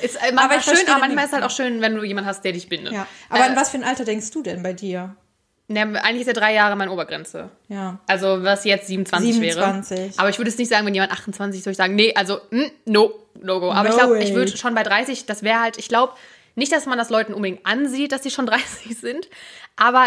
[0.02, 2.28] Ist äh, Aber manchmal ich schön, aber manchmal ist halt auch schön, wenn du jemanden
[2.28, 2.92] hast, der dich bindet.
[2.92, 3.06] Ja.
[3.28, 5.16] Aber äh, in was für ein Alter denkst du denn bei dir?
[5.68, 7.50] ne, eigentlich ist ja drei Jahre meine Obergrenze.
[7.68, 7.98] Ja.
[8.06, 9.98] Also was jetzt 27, 27.
[9.98, 10.10] wäre.
[10.16, 12.38] Aber ich würde es nicht sagen, wenn jemand 28 ist, würde ich sagen, nee, also
[12.50, 13.70] mm, no, no go.
[13.70, 16.14] Aber No ich glaube, ich würde schon bei 30, das wäre halt, ich glaube
[16.54, 19.28] nicht, dass man das Leuten unbedingt ansieht, dass die schon 30 sind,
[19.76, 20.06] aber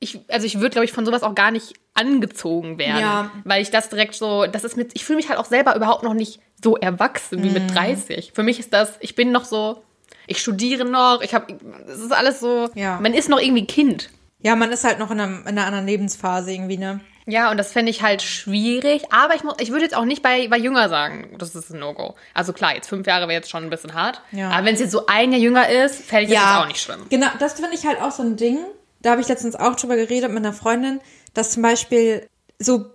[0.00, 3.00] ich, also ich würde, glaube ich, von sowas auch gar nicht angezogen werden.
[3.00, 3.30] Ja.
[3.44, 6.04] Weil ich das direkt so, das ist mit, ich fühle mich halt auch selber überhaupt
[6.04, 7.54] noch nicht so erwachsen wie Mhm.
[7.54, 8.30] mit 30.
[8.34, 9.82] Für mich ist das, ich bin noch so,
[10.28, 13.00] ich studiere noch, ich habe, es ist alles so, Ja.
[13.00, 14.10] man ist noch irgendwie Kind.
[14.40, 17.00] Ja, man ist halt noch in, einem, in einer anderen Lebensphase irgendwie, ne?
[17.28, 19.02] Ja, und das fände ich halt schwierig.
[19.12, 21.78] Aber ich, muss, ich würde jetzt auch nicht bei, bei Jünger sagen, das ist ein
[21.78, 22.14] No-Go.
[22.32, 24.22] Also klar, jetzt fünf Jahre wäre jetzt schon ein bisschen hart.
[24.32, 24.48] Ja.
[24.48, 26.80] Aber wenn es jetzt so ein Jahr jünger ist, fände ich das jetzt auch nicht
[26.80, 27.04] schlimm.
[27.10, 28.58] Genau, das finde ich halt auch so ein Ding.
[29.02, 31.00] Da habe ich letztens auch drüber geredet mit einer Freundin,
[31.34, 32.26] dass zum Beispiel
[32.58, 32.86] so,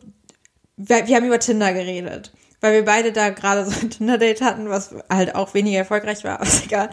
[0.78, 4.67] wir, wir haben über Tinder geredet, weil wir beide da gerade so ein Tinder-Date hatten,
[4.67, 6.89] was halt auch weniger erfolgreich war, aber ist egal.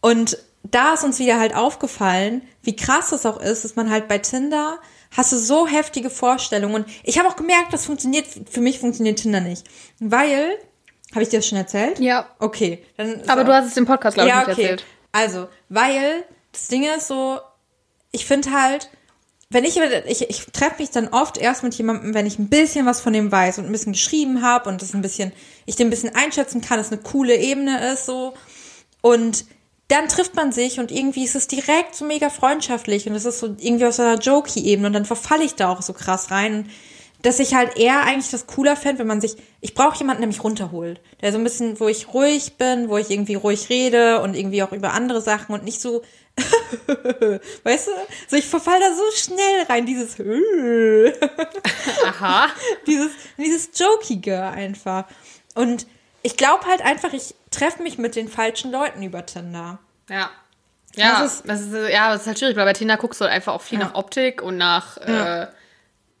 [0.00, 4.06] Und da ist uns wieder halt aufgefallen, wie krass das auch ist, dass man halt
[4.06, 4.78] bei Tinder
[5.16, 6.74] hast du so heftige Vorstellungen.
[6.74, 9.64] Und ich habe auch gemerkt, das funktioniert, für mich funktioniert Tinder nicht.
[10.00, 10.58] Weil,
[11.12, 11.98] habe ich dir das schon erzählt?
[12.00, 12.26] Ja.
[12.38, 12.84] Okay.
[12.96, 14.62] Dann Aber auch- du hast es im Podcast, glaube ich, ja, nicht okay.
[14.62, 14.84] erzählt.
[15.12, 17.38] Also, weil das Ding ist so,
[18.12, 18.90] ich finde halt,
[19.50, 22.86] wenn ich, ich, ich treffe mich dann oft erst mit jemandem, wenn ich ein bisschen
[22.86, 25.32] was von dem weiß und ein bisschen geschrieben habe und das ein bisschen,
[25.66, 28.34] ich den ein bisschen einschätzen kann, dass eine coole Ebene ist, so.
[29.00, 29.44] Und
[29.88, 33.38] dann trifft man sich und irgendwie ist es direkt so mega freundschaftlich und es ist
[33.38, 36.70] so irgendwie aus einer Jokey-Ebene und dann verfalle ich da auch so krass rein,
[37.24, 40.28] dass ich halt eher eigentlich das cooler fände, wenn man sich, ich brauche jemanden, der
[40.28, 44.20] mich runterholt, der so ein bisschen, wo ich ruhig bin, wo ich irgendwie ruhig rede
[44.20, 46.02] und irgendwie auch über andere Sachen und nicht so,
[47.64, 47.92] weißt du,
[48.28, 50.16] so ich verfall da so schnell rein, dieses,
[52.06, 52.48] Aha.
[52.86, 55.04] dieses, dieses Jokige einfach.
[55.54, 55.86] Und
[56.24, 59.78] ich glaube halt einfach, ich treffe mich mit den falschen Leuten über Tinder.
[60.10, 60.30] Ja.
[60.96, 63.24] Ja, Das das ist- ist, ja, das ist halt schwierig, weil bei Tinder guckst du
[63.24, 63.86] halt einfach auch viel Ja.
[63.86, 65.42] nach Optik und nach Ja.
[65.42, 65.46] äh,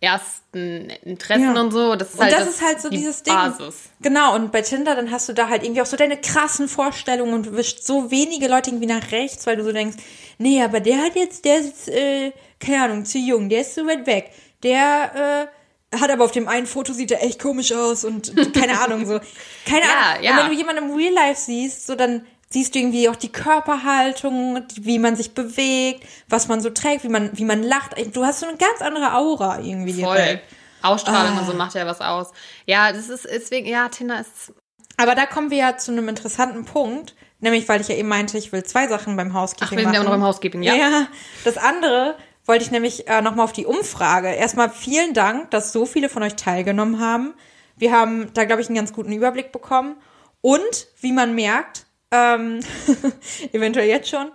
[0.00, 1.60] ersten Interessen Ja.
[1.60, 1.94] und so.
[1.96, 3.32] Das ist Und halt, das ist halt so die dieses Ding.
[3.34, 3.88] Basis.
[4.00, 7.32] Genau, und bei Tinder, dann hast du da halt irgendwie auch so deine krassen Vorstellungen
[7.34, 9.96] und du wischst so wenige Leute irgendwie nach rechts, weil du so denkst,
[10.38, 13.86] nee, aber der hat jetzt, der ist, äh, keine Ahnung, zu jung, der ist so
[13.86, 14.30] weit weg.
[14.62, 15.54] Der, äh,
[16.00, 19.20] hat aber auf dem einen Foto sieht er echt komisch aus und keine Ahnung, so.
[19.66, 20.22] Keine Ahnung.
[20.24, 20.30] ja.
[20.32, 23.32] Und wenn du jemanden im Real Life siehst, so dann siehst du irgendwie auch die
[23.32, 27.94] Körperhaltung, wie man sich bewegt, was man so trägt, wie man, wie man lacht.
[28.14, 30.16] Du hast so eine ganz andere Aura irgendwie Voll.
[30.16, 30.44] direkt.
[30.82, 31.40] Ausstrahlung Ah.
[31.40, 32.30] und so macht ja was aus.
[32.66, 34.52] Ja, das ist deswegen, ja, Tinder ist.
[34.98, 38.36] Aber da kommen wir ja zu einem interessanten Punkt, nämlich weil ich ja eben meinte,
[38.38, 39.94] ich will zwei Sachen beim Housekeeping Ach, wir sind machen.
[39.94, 40.74] ja noch beim Housekeeping, ja.
[40.74, 41.06] Ja,
[41.44, 44.28] das andere wollte ich nämlich äh, nochmal auf die Umfrage.
[44.28, 47.34] Erstmal vielen Dank, dass so viele von euch teilgenommen haben.
[47.76, 49.96] Wir haben da, glaube ich, einen ganz guten Überblick bekommen.
[50.40, 52.60] Und, wie man merkt, ähm,
[53.52, 54.30] eventuell jetzt schon,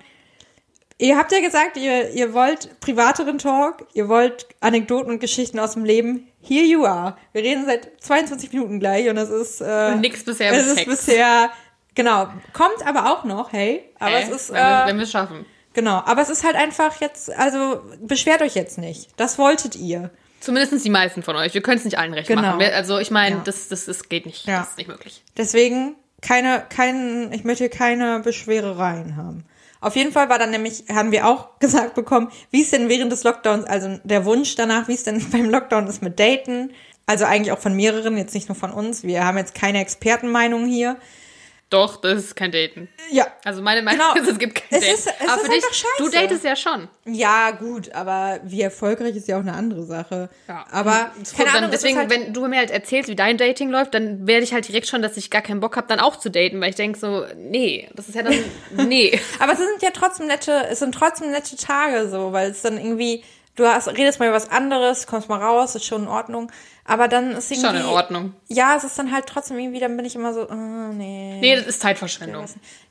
[0.98, 5.74] ihr habt ja gesagt, ihr, ihr wollt privateren Talk, ihr wollt Anekdoten und Geschichten aus
[5.74, 6.28] dem Leben.
[6.42, 7.16] Here you are.
[7.32, 9.62] Wir reden seit 22 Minuten gleich und es ist...
[9.62, 10.90] Äh, Und nix bisher es ist Sex.
[10.90, 11.52] bisher,
[11.94, 13.84] genau, kommt aber auch noch, hey.
[14.00, 15.46] Aber Ey, es ist, wenn, äh, wenn wir es schaffen.
[15.74, 19.10] Genau, aber es ist halt einfach jetzt, also beschwert euch jetzt nicht.
[19.18, 20.10] Das wolltet ihr.
[20.40, 21.54] Zumindest die meisten von euch.
[21.54, 22.42] Wir können es nicht allen recht Genau.
[22.44, 22.60] machen.
[22.60, 23.42] Wir- Also ich meine, Ja.
[23.44, 24.46] das, das, das geht nicht.
[24.46, 24.60] Ja.
[24.60, 25.24] Das ist nicht möglich.
[25.38, 29.46] Deswegen keine, kein, ich möchte keine Beschwerereien haben.
[29.82, 33.12] Auf jeden Fall war dann nämlich, haben wir auch gesagt bekommen, wie es denn während
[33.12, 36.72] des Lockdowns, also der Wunsch danach, wie es denn beim Lockdown ist mit Daten.
[37.06, 39.04] Also eigentlich auch von mehreren, jetzt nicht nur von uns.
[39.04, 40.96] Wir haben jetzt keine Expertenmeinung hier.
[41.70, 42.90] Doch, das ist kein Daten.
[43.12, 44.24] Ja, Also meine Meinung Genau.
[44.26, 44.94] ist, es gibt kein Es Date.
[44.96, 45.86] ist- es Aber ist für dich, scheiße.
[46.00, 46.88] du datest ja schon.
[47.06, 50.30] Ja, gut, aber wie erfolgreich ist ja auch eine andere Sache.
[50.48, 50.66] Ja.
[50.72, 54.26] Aber keine Ahnung, deswegen, halt, wenn du mir halt erzählst, wie dein Dating läuft, dann
[54.26, 56.60] werde ich halt direkt schon, dass ich gar keinen Bock habe, dann auch zu daten,
[56.60, 58.34] weil ich denke so, nee, das ist ja dann,
[58.90, 59.20] nee.
[59.40, 62.78] aber es sind ja trotzdem nette, es sind trotzdem nette Tage so, weil es dann
[62.78, 63.24] irgendwie,
[63.60, 66.52] du hast, redest mal über was anderes, kommst mal raus, ist schon in Ordnung.
[66.86, 67.68] Aber dann ist irgendwie.
[67.68, 68.34] Schon in Ordnung.
[68.48, 71.38] Ja, es ist dann halt trotzdem irgendwie, dann bin ich immer so, oh, nee.
[71.40, 72.46] Nee, das ist Zeitverschwendung.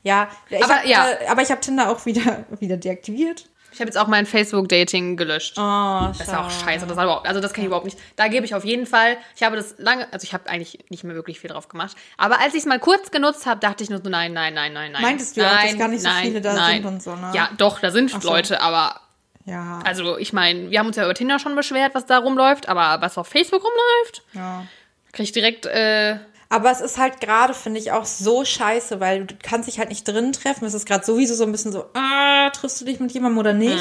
[0.05, 1.09] Ja, ich Aber hab, ja.
[1.11, 3.47] Äh, aber ich habe Tinder auch wieder, wieder deaktiviert.
[3.73, 5.55] Ich habe jetzt auch mein Facebook-Dating gelöscht.
[5.59, 5.61] Oh,
[6.09, 6.87] Das ist auch scheiße.
[6.87, 7.99] Das, überhaupt, also das kann ich überhaupt nicht.
[8.17, 9.19] Da gebe ich auf jeden Fall.
[9.37, 11.97] Ich habe das lange, also ich habe eigentlich nicht mehr wirklich viel drauf gemacht.
[12.17, 14.73] Aber als ich es mal kurz genutzt habe, dachte ich nur so, nein, nein, nein,
[14.73, 15.03] nein, nein.
[15.03, 16.83] Meintest du auch, nein, dass gar nicht so nein, viele da nein.
[16.83, 17.31] sind und so, ne?
[17.35, 18.29] Ja, doch, da sind so.
[18.29, 19.01] Leute, aber
[19.49, 19.81] Ja.
[19.85, 23.01] also ich meine, wir haben uns ja über Tinder schon beschwert, was da rumläuft, aber
[23.01, 24.67] was auf Facebook rumläuft, ja.
[25.13, 26.19] krieg ich direkt, äh,
[26.51, 29.89] Aber es ist halt gerade, finde ich, auch so scheiße, weil du kannst dich halt
[29.91, 30.65] nicht drin treffen.
[30.65, 33.53] Es ist gerade sowieso so ein bisschen so, ah, triffst du dich mit jemandem oder
[33.53, 33.79] nicht?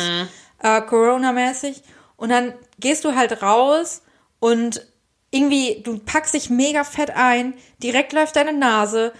[0.61, 1.81] Äh, Corona-mäßig.
[2.17, 4.01] Und dann gehst du halt raus
[4.39, 4.85] und
[5.31, 7.53] irgendwie, du packst dich mega fett ein,
[7.83, 9.13] direkt läuft deine Nase,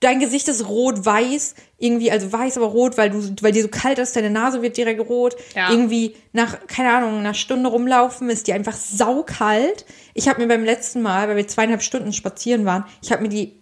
[0.00, 1.54] dein Gesicht ist rot-weiß,
[1.84, 4.76] irgendwie, also weiß, aber rot, weil du, weil dir so kalt ist, deine Nase wird
[4.76, 5.36] direkt rot.
[5.54, 5.70] Ja.
[5.70, 9.84] Irgendwie nach, keine Ahnung, einer Stunde rumlaufen ist dir einfach saukalt.
[10.14, 13.28] Ich habe mir beim letzten Mal, weil wir zweieinhalb Stunden spazieren waren, ich habe mir
[13.28, 13.52] die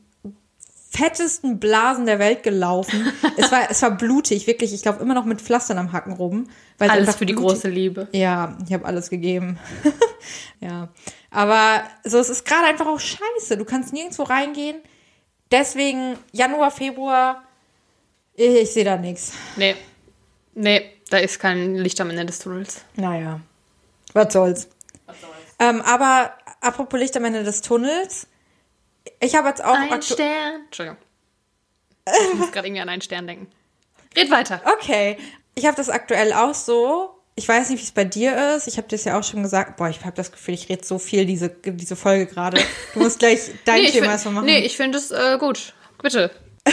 [0.90, 3.12] fettesten Blasen der Welt gelaufen.
[3.36, 4.72] es war, es war blutig, wirklich.
[4.74, 6.48] Ich glaube immer noch mit Pflastern am Hacken rum.
[6.78, 8.08] weil es alles für die blutig- große Liebe.
[8.12, 9.58] ja, ich habe alles gegeben.
[10.60, 10.88] ja.
[11.30, 13.56] Aber so, es ist gerade einfach auch scheiße.
[13.56, 14.76] Du kannst nirgendwo reingehen.
[15.50, 17.42] Deswegen Januar, Februar,
[18.34, 19.32] ich, ich sehe da nichts.
[19.56, 19.76] Nee,
[20.54, 22.82] nee, da ist kein Licht am Ende des Tunnels.
[22.96, 23.40] Naja,
[24.12, 24.68] was soll's.
[25.58, 28.26] Ähm, aber apropos Licht am Ende des Tunnels.
[29.20, 30.62] Ich habe jetzt auch Ein Stern.
[30.66, 30.98] Entschuldigung.
[32.06, 33.46] Ich muss gerade irgendwie an einen Stern denken.
[34.16, 34.60] Red weiter.
[34.64, 35.16] Okay.
[35.54, 37.10] Ich habe das aktuell auch so.
[37.34, 38.66] Ich weiß nicht, wie es bei dir ist.
[38.66, 39.76] Ich habe das ja auch schon gesagt.
[39.76, 42.60] Boah, ich habe das Gefühl, ich rede so viel diese, diese Folge gerade.
[42.94, 44.46] Du musst gleich dein Nee, Thema erstmal machen.
[44.46, 45.74] Nee, ich finde es äh, gut.
[46.02, 46.30] Bitte.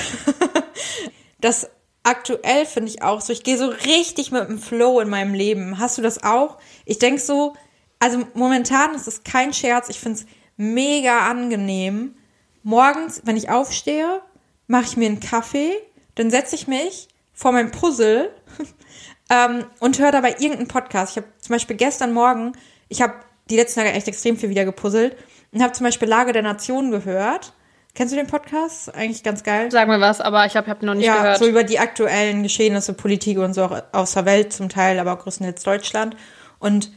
[1.40, 1.70] das
[2.04, 3.34] aktuell finde ich auch so.
[3.34, 5.80] Ich gehe so richtig mit dem Flow in meinem Leben.
[5.80, 6.58] Hast du das auch?
[6.86, 7.54] Ich denke so,
[8.00, 9.90] also momentan ist es kein Scherz.
[9.90, 10.26] Ich finde es
[10.58, 12.16] mega angenehm.
[12.64, 14.22] Morgens, wenn ich aufstehe,
[14.68, 15.74] mache ich mir einen Kaffee,
[16.16, 18.34] dann setze ich mich vor mein Puzzle
[19.30, 21.12] ähm, und höre dabei irgendeinen Podcast.
[21.12, 22.54] Ich habe zum Beispiel gestern Morgen,
[22.90, 23.14] ich habe
[23.50, 25.16] die letzten Tage echt extrem viel wieder gepuzzelt
[25.52, 27.54] und habe zum Beispiel Lage der Nation gehört.
[28.00, 28.96] Kennst du den Podcast?
[28.96, 29.70] Eigentlich ganz geil.
[29.72, 31.40] Sag mir was, aber ich habe hab noch nicht ja, gehört.
[31.40, 35.12] so über die aktuellen Geschehnisse, Politik und so auch aus der Welt zum Teil, aber
[35.12, 36.16] auch größtenteils Deutschland.
[36.60, 36.94] Und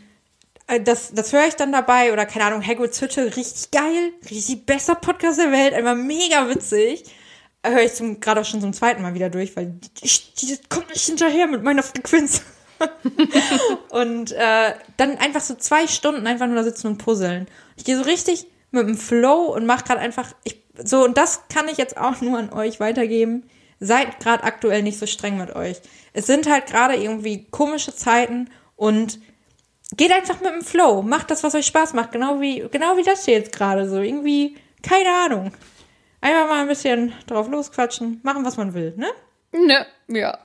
[0.68, 4.64] äh, das, das höre ich dann dabei oder keine Ahnung, Hagrid's Hütte, richtig geil, richtig
[4.64, 7.02] bester Podcast der Welt, einfach mega witzig.
[7.62, 10.90] Äh, Höre ich gerade auch schon zum zweiten Mal wieder durch, weil ich, die kommt
[10.90, 12.42] nicht hinterher mit meiner Frequenz.
[13.88, 17.48] und äh, dann einfach so zwei Stunden einfach nur da sitzen und puzzeln.
[17.76, 21.42] Ich gehe so richtig mit dem Flow und mache gerade einfach, ich, so, und das
[21.48, 23.48] kann ich jetzt auch nur an euch weitergeben.
[23.80, 25.80] Seid gerade aktuell nicht so streng mit euch.
[26.12, 29.18] Es sind halt gerade irgendwie komische Zeiten und
[29.96, 31.02] geht einfach mit dem Flow.
[31.02, 32.12] Macht das, was euch Spaß macht.
[32.12, 34.00] Genau wie, genau wie das hier jetzt gerade so.
[34.00, 35.52] Irgendwie, keine Ahnung.
[36.20, 38.20] Einfach mal ein bisschen drauf losquatschen.
[38.22, 39.08] Machen, was man will, ne?
[39.52, 40.38] Ne, ja.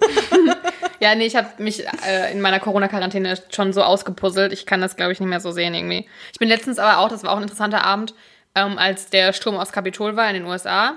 [1.00, 4.52] ja, nee, ich habe mich äh, in meiner Corona-Quarantäne schon so ausgepuzzelt.
[4.52, 6.08] Ich kann das, glaube ich, nicht mehr so sehen irgendwie.
[6.32, 8.14] Ich bin letztens aber auch, das war auch ein interessanter Abend,
[8.54, 10.94] ähm, als der Sturm aufs Kapitol war in den USA.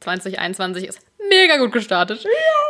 [0.00, 2.24] 2021 ist mega gut gestartet.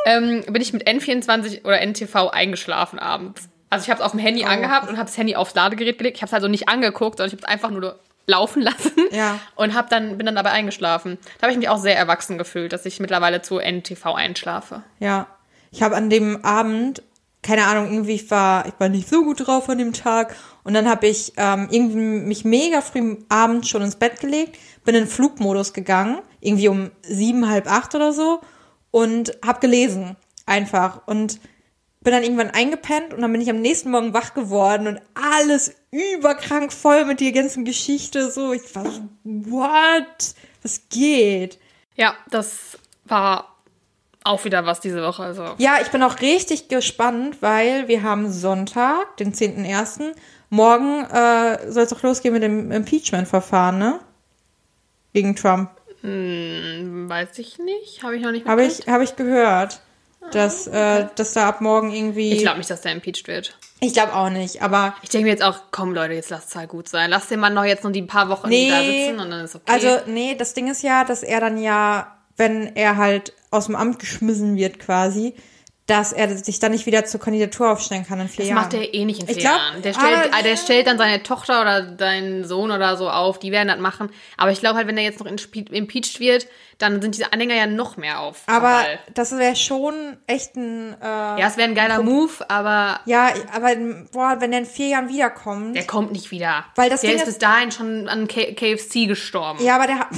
[0.07, 3.49] Ähm, bin ich mit N24 oder NTV eingeschlafen abends.
[3.69, 6.17] Also ich habe es auf dem Handy angehabt und habe das Handy aufs Ladegerät gelegt.
[6.17, 9.39] Ich habe es also nicht angeguckt, sondern ich habe es einfach nur laufen lassen Ja.
[9.57, 11.19] und hab dann bin dann dabei eingeschlafen.
[11.39, 14.83] Da habe ich mich auch sehr erwachsen gefühlt, dass ich mittlerweile zu NTV einschlafe.
[15.01, 15.27] Ja.
[15.73, 17.03] Ich habe an dem Abend,
[17.43, 20.35] keine Ahnung, irgendwie ich war, ich war nicht so gut drauf an dem Tag.
[20.67, 24.97] Und dann habe ich ähm, irgendwie mich mega früh abends schon ins Bett gelegt, bin
[24.97, 28.41] in den Flugmodus gegangen, irgendwie um sieben, halb acht oder so,
[28.91, 30.17] und habe gelesen.
[30.45, 31.07] Einfach.
[31.07, 31.39] Und
[32.01, 35.73] bin dann irgendwann eingepennt und dann bin ich am nächsten Morgen wach geworden und alles
[35.93, 38.33] überkrank voll mit der ganzen Geschichte.
[38.33, 40.35] So, ich war so, what?
[40.65, 41.61] Was geht?
[41.95, 43.57] Ja, das war
[44.25, 45.23] auch wieder was diese Woche.
[45.23, 50.15] Also Ja, ich bin auch richtig gespannt, weil wir haben Sonntag, den 10.01.
[50.51, 54.01] Morgen äh, soll es auch losgehen mit dem Impeachment-Verfahren, ne?
[55.13, 55.71] Gegen Trump.
[56.03, 59.81] hm, weiß ich nicht, habe ich noch nicht Habe ich, hab ich gehört,
[60.31, 62.33] dass, äh, dass da ab morgen irgendwie.
[62.33, 63.57] Ich glaube nicht, dass der impeached wird.
[63.81, 66.57] ich glaube auch nicht, aber Ich denke mir jetzt auch, komm Leute, jetzt lasst es
[66.57, 67.11] halt gut sein.
[67.11, 68.69] Lass den Mann noch jetzt noch die paar Wochen Nee.
[68.71, 69.73] da sitzen und dann ist okay.
[69.73, 73.77] Also, nee, das Ding ist ja, dass er dann ja, wenn er halt aus dem
[73.77, 75.35] Amt geschmissen wird quasi,
[75.87, 78.63] dass er sich dann nicht wieder zur Kandidatur aufstellen kann in vier das Jahren.
[78.63, 79.83] macht er eh nicht in vier Ich glaub, Jahren.
[79.83, 83.53] Der stellt, ah, der stellt dann seine Tochter oder seinen Sohn oder so auf, die
[83.53, 84.11] werden das machen.
[84.37, 87.67] Aber ich glaube halt, wenn er jetzt noch impeached wird, dann sind diese Anhänger ja
[87.69, 88.43] noch mehr auf.
[88.47, 90.95] Aber das wäre schon echt ein.
[91.01, 93.77] Äh, ja, es wäre ein geiler Move, aber Ja, aber
[94.13, 95.77] boah, wenn der in vier Jahren wiederkommt.
[95.77, 96.65] der kommt nicht wieder.
[96.75, 99.65] Weil das der Ding ist ist- bis dahin schon an K KFC gestorben.
[99.65, 100.09] ja, aber der hat.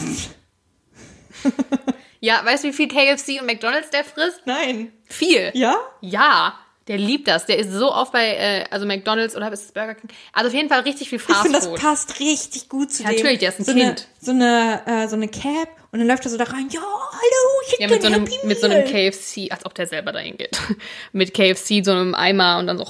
[2.20, 4.42] Ja, weißt du, wie viel KFC und McDonalds der frisst?
[4.44, 4.92] Nein.
[5.08, 5.50] Viel.
[5.54, 5.76] Ja?
[6.00, 6.54] Ja,
[6.88, 7.46] der liebt das.
[7.46, 10.08] Der ist so oft bei, äh, also McDonalds oder ist es Burger King?
[10.32, 13.16] Also auf jeden Fall richtig viel Ich finde, das passt richtig gut zu Ja, dem.
[13.16, 13.82] natürlich, der ist ein so Kind.
[13.84, 16.68] Eine, so eine, äh, so eine Cap und dann läuft er so da rein.
[16.70, 18.84] Ja, hallo, ich Ja, mit so einem, Happy mit so einem.
[18.84, 20.58] KFC, als ob der selber dahin geht.
[21.12, 22.84] mit KFC, so einem Eimer und dann so.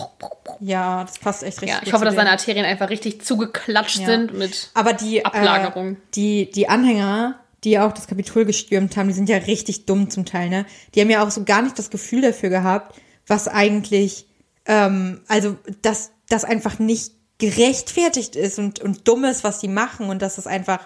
[0.61, 3.99] Ja, das passt echt richtig Ja, gut ich hoffe, dass seine Arterien einfach richtig zugeklatscht
[4.01, 4.07] Ja.
[4.07, 4.71] sind mit.
[4.75, 5.95] Aber die Ablagerung.
[5.95, 9.87] Äh, die, die Anhänger, die ja auch das Kapitol gestürmt haben, die sind ja richtig
[9.87, 10.66] dumm zum Teil, ne?
[10.94, 14.27] Die haben ja auch so gar nicht das Gefühl dafür gehabt, was eigentlich,
[14.66, 20.09] ähm, also dass das einfach nicht gerechtfertigt ist und, und dumm ist, was die machen
[20.09, 20.81] und dass das einfach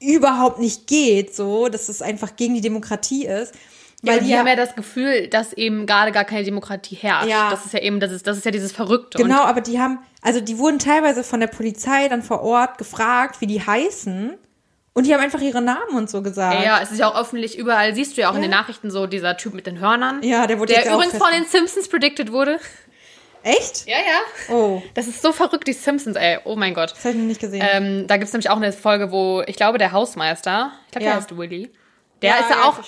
[0.00, 3.54] überhaupt nicht geht, so, dass es einfach gegen die Demokratie ist.
[4.02, 7.28] Ja, Weil die, die haben ja das Gefühl, dass eben gerade gar keine Demokratie herrscht.
[7.28, 7.50] Ja.
[7.50, 9.18] Das ist ja eben, das ist, das ist ja dieses Verrückte.
[9.18, 13.40] Genau, aber die haben, also die wurden teilweise von der Polizei dann vor Ort gefragt,
[13.40, 14.34] wie die heißen.
[14.96, 16.64] Und die haben einfach ihre Namen und so gesagt.
[16.64, 18.48] Ja, es ist ja auch öffentlich überall, siehst du ja auch in Ja.
[18.48, 20.22] den Nachrichten so, dieser Typ mit den Hörnern.
[20.22, 22.58] Ja, der wurde Der übrigens von den Simpsons predicted wurde.
[23.42, 23.86] Echt?
[23.86, 24.54] Ja, ja.
[24.54, 26.38] Oh, Das ist so verrückt, die Simpsons, ey.
[26.44, 26.92] Oh mein Gott.
[26.92, 27.62] das habe ich noch nicht gesehen.
[27.70, 31.04] Ähm, da gibt es nämlich auch eine Folge, wo, ich glaube, der Hausmeister, ich glaube,
[31.04, 31.18] der Ja.
[31.20, 31.70] heißt Willy,
[32.22, 32.80] der Ja, ist ja auch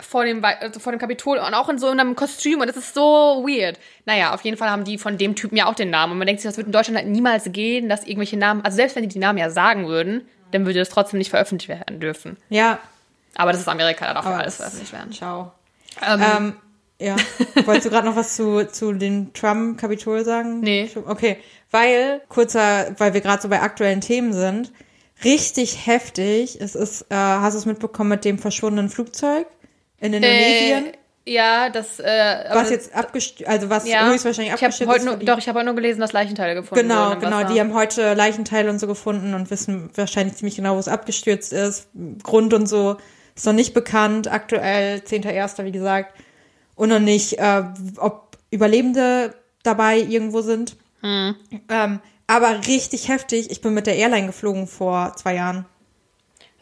[0.00, 2.92] vor dem, also vor dem Kapitol und auch in so einem Kostüm und das ist
[2.92, 3.78] so weird.
[4.04, 6.26] Naja, auf jeden Fall haben die von dem Typen ja auch den Namen und man
[6.26, 9.04] denkt sich, das wird in Deutschland halt niemals gehen, dass irgendwelche Namen, also selbst wenn
[9.04, 12.36] die die Namen ja sagen würden, dann würde das trotzdem nicht veröffentlicht werden dürfen.
[12.48, 12.78] ja,
[13.34, 15.12] Aber das ist Amerika, da darf aber alles veröffentlicht werden.
[15.12, 15.52] Ciao.
[16.06, 16.56] Ähm, Ähm,
[17.00, 17.16] ja.
[17.66, 20.60] Wolltest du gerade noch was zu, zu den Trump-Kapitol sagen?
[20.60, 20.88] Nee.
[21.06, 21.38] Okay,
[21.70, 24.70] weil, kurzer, weil wir gerade so bei aktuellen Themen sind,
[25.24, 29.46] richtig heftig, es ist, äh, hast du es mitbekommen mit dem verschwundenen Flugzeug
[30.00, 30.86] in Indonesien?
[30.86, 30.92] äh,
[31.24, 35.04] ja, das, äh, was jetzt abgestürzt, also was ja, höchstwahrscheinlich ich abgestürzt heute ist.
[35.06, 37.20] nur, doch, ich habe heute nur gelesen, dass Leichenteile gefunden Genau, wurden.
[37.20, 37.36] genau.
[37.38, 37.52] Wasser.
[37.54, 41.52] Die haben heute Leichenteile und so gefunden und wissen wahrscheinlich ziemlich genau, wo es abgestürzt
[41.52, 41.88] ist.
[42.22, 42.96] Grund und so
[43.34, 44.30] ist noch nicht bekannt.
[44.30, 46.14] Aktuell 10.1., wie gesagt.
[46.74, 47.62] Und noch nicht, äh,
[47.98, 50.76] ob Überlebende dabei irgendwo sind.
[51.04, 53.50] Ähm, aber richtig heftig.
[53.50, 55.66] Ich bin mit der Airline geflogen vor zwei Jahren.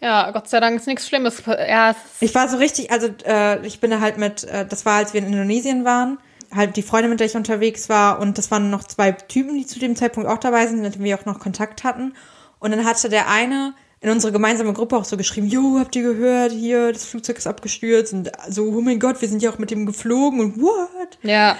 [0.00, 1.42] Ja, Gott sei Dank ist nichts Schlimmes.
[1.46, 4.96] Ja, Ich war so richtig, also äh, ich bin da halt mit, äh, das war,
[4.96, 6.18] als wir in Indonesien waren,
[6.54, 9.66] halt die Freundin, mit der ich unterwegs war und das waren noch zwei Typen, die
[9.66, 12.14] zu dem Zeitpunkt auch dabei sind, mit denen wir auch noch Kontakt hatten.
[12.58, 16.02] Und dann hatte der eine in unsere gemeinsame Gruppe auch so geschrieben, jo, habt ihr
[16.02, 19.58] gehört, hier, das Flugzeug ist abgestürzt und so, oh mein Gott, wir sind ja auch
[19.58, 21.18] mit dem geflogen und what?
[21.22, 21.56] ja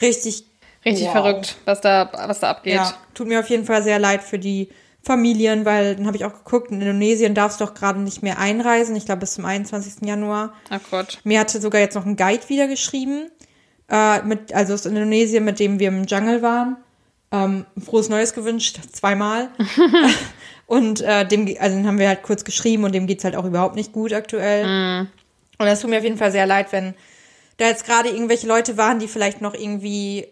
[0.00, 0.44] Richtig,
[0.84, 1.12] richtig Wow.
[1.12, 2.74] verrückt, was da, was da abgeht.
[2.74, 4.70] ja, tut mir auf jeden Fall sehr leid für die
[5.04, 8.38] Familien, weil dann habe ich auch geguckt, in Indonesien darfst du doch gerade nicht mehr
[8.38, 10.06] einreisen, ich glaube bis zum 21.
[10.06, 10.54] Januar.
[10.70, 11.20] Ach Gott.
[11.24, 13.30] Mir hatte sogar jetzt noch ein Guide wieder geschrieben,
[13.90, 16.76] äh, mit, also aus Indonesien, mit dem wir im Jungle waren.
[17.32, 19.50] Ähm, frohes Neues gewünscht, zweimal.
[20.66, 23.44] und äh, dem, also den haben wir halt kurz geschrieben und dem geht's halt auch
[23.44, 25.08] überhaupt nicht gut aktuell.
[25.58, 26.94] Und das tut mir auf jeden Fall sehr leid, wenn
[27.56, 30.26] da jetzt gerade irgendwelche Leute waren, die vielleicht noch irgendwie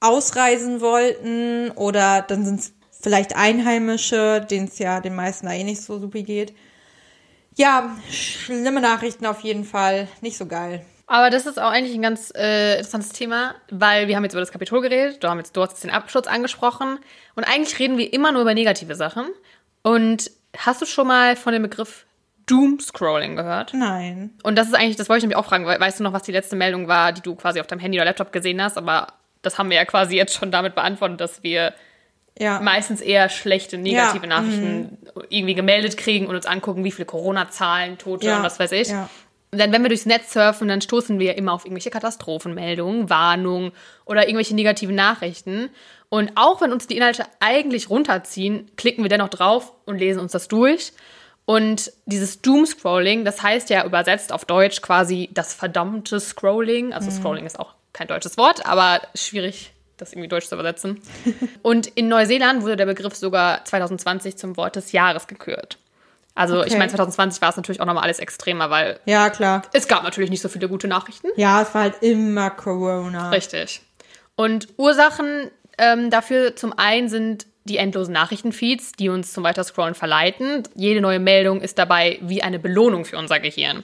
[0.00, 5.64] ausreisen wollten oder dann sind es vielleicht Einheimische, denen es ja den meisten da eh
[5.64, 6.54] nicht so super geht.
[7.56, 10.08] Ja, schlimme Nachrichten auf jeden Fall.
[10.20, 10.84] Nicht so geil.
[11.08, 14.42] Aber das ist auch eigentlich ein ganz äh, interessantes Thema, weil wir haben jetzt über
[14.42, 16.98] das Kapitol geredet, du, haben jetzt, du hast jetzt den Abschutz angesprochen
[17.34, 19.24] und eigentlich reden wir immer nur über negative Sachen.
[19.82, 22.04] Und hast du schon mal von dem Begriff
[22.44, 23.72] Doom-Scrolling gehört?
[23.72, 24.34] Nein.
[24.42, 26.24] Und das ist eigentlich, das wollte ich nämlich auch fragen, weil, weißt du noch, was
[26.24, 29.14] die letzte Meldung war, die du quasi auf deinem Handy oder Laptop gesehen hast, aber
[29.40, 31.72] das haben wir ja quasi jetzt schon damit beantwortet, dass wir
[32.38, 32.60] Ja.
[32.60, 34.46] meistens eher schlechte, negative Ja, mhm.
[34.46, 34.98] Nachrichten
[35.28, 38.88] irgendwie gemeldet kriegen und uns angucken, wie viele Corona-Zahlen, Tote Ja, und was weiß ich.
[39.50, 43.72] dann, wenn wir durchs Netz surfen, dann stoßen wir immer auf irgendwelche Katastrophenmeldungen, Warnungen
[44.04, 45.70] oder irgendwelche negativen Nachrichten.
[46.10, 50.32] Und auch wenn uns die Inhalte eigentlich runterziehen, klicken wir dennoch drauf und lesen uns
[50.32, 50.92] das durch.
[51.44, 56.92] Und dieses Doom-Scrolling, das heißt ja übersetzt auf Deutsch quasi das verdammte Scrolling.
[56.92, 61.00] Also Scrolling ist auch kein deutsches Wort, aber schwierig, das irgendwie deutsch zu übersetzen.
[61.62, 65.78] Und in Neuseeland wurde der Begriff sogar 2020 zum Wort des Jahres gekürt.
[66.34, 66.78] Also ich Okay.
[66.78, 69.62] meine, 2020 war es natürlich auch nochmal alles extremer, weil Ja, klar.
[69.72, 71.28] es gab natürlich nicht so viele gute Nachrichten.
[71.36, 73.30] Ja, es war halt immer Corona.
[73.30, 73.80] Richtig.
[74.36, 80.62] Und Ursachen ähm, dafür zum einen sind die endlosen Nachrichtenfeeds, die uns zum Weiterscrollen verleiten.
[80.74, 83.82] Jede neue Meldung ist dabei wie eine Belohnung für unser Gehirn.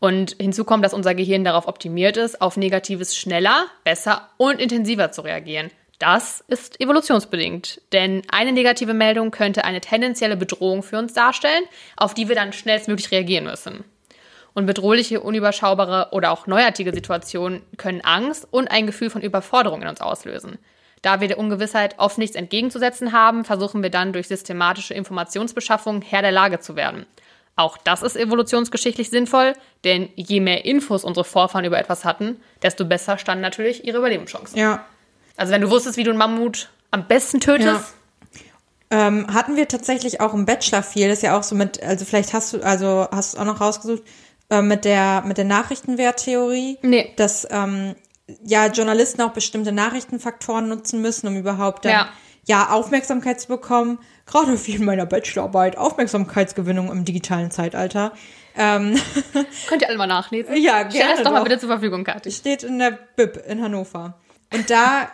[0.00, 5.12] Und hinzu kommt, dass unser Gehirn darauf optimiert ist, auf Negatives schneller, besser und intensiver
[5.12, 5.70] zu reagieren.
[5.98, 11.64] Das ist evolutionsbedingt, denn eine negative Meldung könnte eine tendenzielle Bedrohung für uns darstellen,
[11.98, 13.84] auf die wir dann schnellstmöglich reagieren müssen.
[14.54, 19.88] Und bedrohliche, unüberschaubare oder auch neuartige Situationen können Angst und ein Gefühl von Überforderung in
[19.88, 20.58] uns auslösen.
[21.02, 26.22] Da wir der Ungewissheit oft nichts entgegenzusetzen haben, versuchen wir dann durch systematische Informationsbeschaffung Herr
[26.22, 27.04] der Lage zu werden.
[27.60, 29.52] Auch das ist evolutionsgeschichtlich sinnvoll,
[29.84, 34.58] denn je mehr Infos unsere Vorfahren über etwas hatten, desto besser standen natürlich ihre Überlebenschancen.
[34.58, 34.86] Ja.
[35.36, 37.94] Also wenn du wusstest, wie du einen Mammut am besten tötest,
[38.92, 42.04] Ähm, hatten wir tatsächlich auch im Bachelor viel, das ist ja auch so mit, also
[42.04, 44.02] vielleicht hast du, also hast du es auch noch rausgesucht,
[44.50, 46.78] äh, mit der, mit der Nachrichtenwerttheorie.
[46.82, 47.12] Nee.
[47.16, 47.94] Dass, ähm,
[48.44, 52.08] ja, Journalisten auch bestimmte Nachrichtenfaktoren nutzen müssen, um überhaupt dann, Ja.
[52.46, 54.00] ja, Aufmerksamkeit zu bekommen.
[54.30, 58.12] Gerade wie in meiner Bachelorarbeit, Aufmerksamkeitsgewinnung im digitalen Zeitalter.
[58.56, 58.94] Ähm,
[59.66, 60.56] könnt ihr alle mal nachlesen.
[60.56, 62.30] Ja, Stell das gerne doch mal bitte zur Verfügung, Kathi.
[62.30, 64.20] steht in der Bib in Hannover.
[64.52, 65.08] Und da,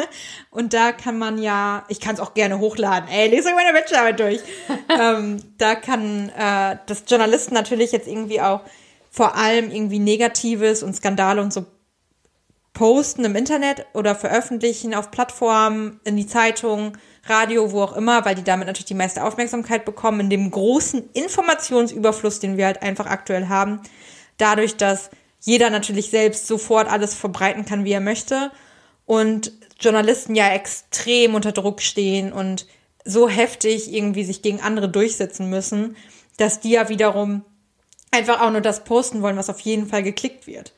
[0.50, 3.08] und da kann man ja, ich kann es auch gerne hochladen.
[3.08, 4.40] Ey, lese meine Bachelorarbeit durch.
[5.00, 8.60] ähm, da kann äh, das Journalisten natürlich jetzt irgendwie auch
[9.10, 11.66] vor allem irgendwie Negatives und Skandale und so
[12.72, 18.34] posten im Internet oder veröffentlichen auf Plattformen, in die Zeitung, Radio, wo auch immer, weil
[18.34, 23.06] die damit natürlich die meiste Aufmerksamkeit bekommen, in dem großen Informationsüberfluss, den wir halt einfach
[23.06, 23.80] aktuell haben.
[24.38, 28.50] Dadurch, dass jeder natürlich selbst sofort alles verbreiten kann, wie er möchte.
[29.06, 32.66] Und Journalisten ja extrem unter Druck stehen und
[33.04, 35.96] so heftig irgendwie sich gegen andere durchsetzen müssen,
[36.36, 37.44] dass die ja wiederum
[38.10, 40.72] einfach auch nur das posten wollen, was auf jeden Fall geklickt wird.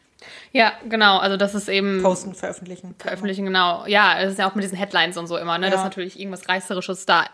[0.52, 1.18] Ja, genau.
[1.18, 2.94] Also das ist eben Posten, veröffentlichen.
[2.98, 3.86] veröffentlichen, genau.
[3.86, 5.66] Ja, es ist ja auch mit diesen Headlines und so immer, ne?
[5.66, 5.72] Ja.
[5.72, 7.26] Dass natürlich irgendwas Reißerisches da.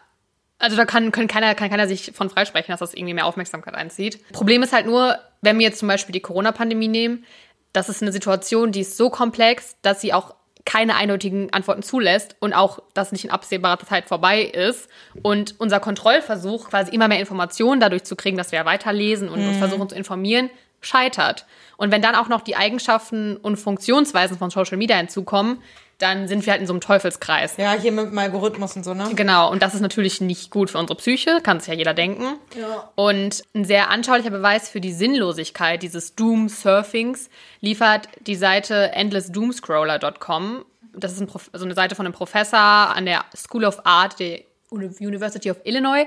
[0.59, 3.75] Also da kann, können keiner, kann keiner sich von freisprechen, dass das irgendwie mehr Aufmerksamkeit
[3.75, 4.21] einzieht.
[4.33, 7.25] Problem ist halt nur, wenn wir jetzt zum Beispiel die Corona-Pandemie nehmen,
[7.73, 10.35] das ist eine Situation, die ist so komplex, dass sie auch
[10.69, 14.89] keine eindeutigen Antworten zulässt und auch das nicht in absehbarer Zeit vorbei ist
[15.23, 19.41] und unser Kontrollversuch, quasi immer mehr Informationen dadurch zu kriegen, dass wir ja weiterlesen und
[19.41, 20.51] uns versuchen zu informieren,
[20.81, 21.47] scheitert.
[21.77, 25.59] Und wenn dann auch noch die Eigenschaften und Funktionsweisen von Social Media hinzukommen,
[25.99, 27.57] dann sind wir halt in so einem Teufelskreis.
[27.57, 29.11] Ja, hier mit dem Algorithmus und so, ne?
[29.15, 32.39] Genau, und das ist natürlich nicht gut für unsere Psyche, kann es ja jeder denken.
[32.59, 32.91] Ja.
[32.95, 41.13] Und ein sehr anschaulicher Beweis für die Sinnlosigkeit dieses Doom-Surfings liefert die Seite endlessdoomscroller.com, das
[41.13, 45.51] ist ein so eine Seite von einem Professor an der School of Art der University
[45.51, 46.07] of Illinois.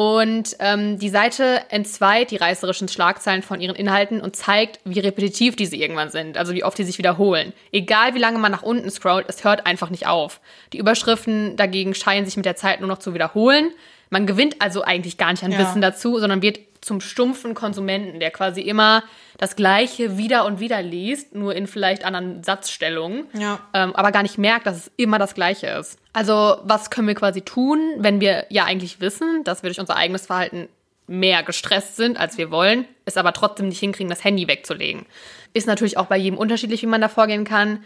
[0.00, 5.56] Und ähm, die Seite entzweit die reißerischen Schlagzeilen von ihren Inhalten und zeigt, wie repetitiv
[5.56, 7.52] diese irgendwann sind, also wie oft die sich wiederholen.
[7.70, 10.40] Egal wie lange man nach unten scrollt, es hört einfach nicht auf.
[10.72, 13.72] Die Überschriften dagegen scheinen sich mit der Zeit nur noch zu wiederholen.
[14.08, 15.58] Man gewinnt also eigentlich gar nicht an Ja.
[15.58, 19.02] Wissen dazu, sondern wird zum stumpfen Konsumenten, der quasi immer
[19.38, 23.60] das Gleiche wieder und wieder liest, nur in vielleicht anderen Satzstellungen, Ja.
[23.74, 25.98] ähm, aber gar nicht merkt, dass es immer das Gleiche ist.
[26.12, 29.96] Also was können wir quasi tun, wenn wir ja eigentlich wissen, dass wir durch unser
[29.96, 30.68] eigenes Verhalten
[31.06, 35.06] mehr gestresst sind, als wir wollen, es aber trotzdem nicht hinkriegen, das Handy wegzulegen.
[35.52, 37.82] Ist natürlich auch bei jedem unterschiedlich, wie man da vorgehen kann.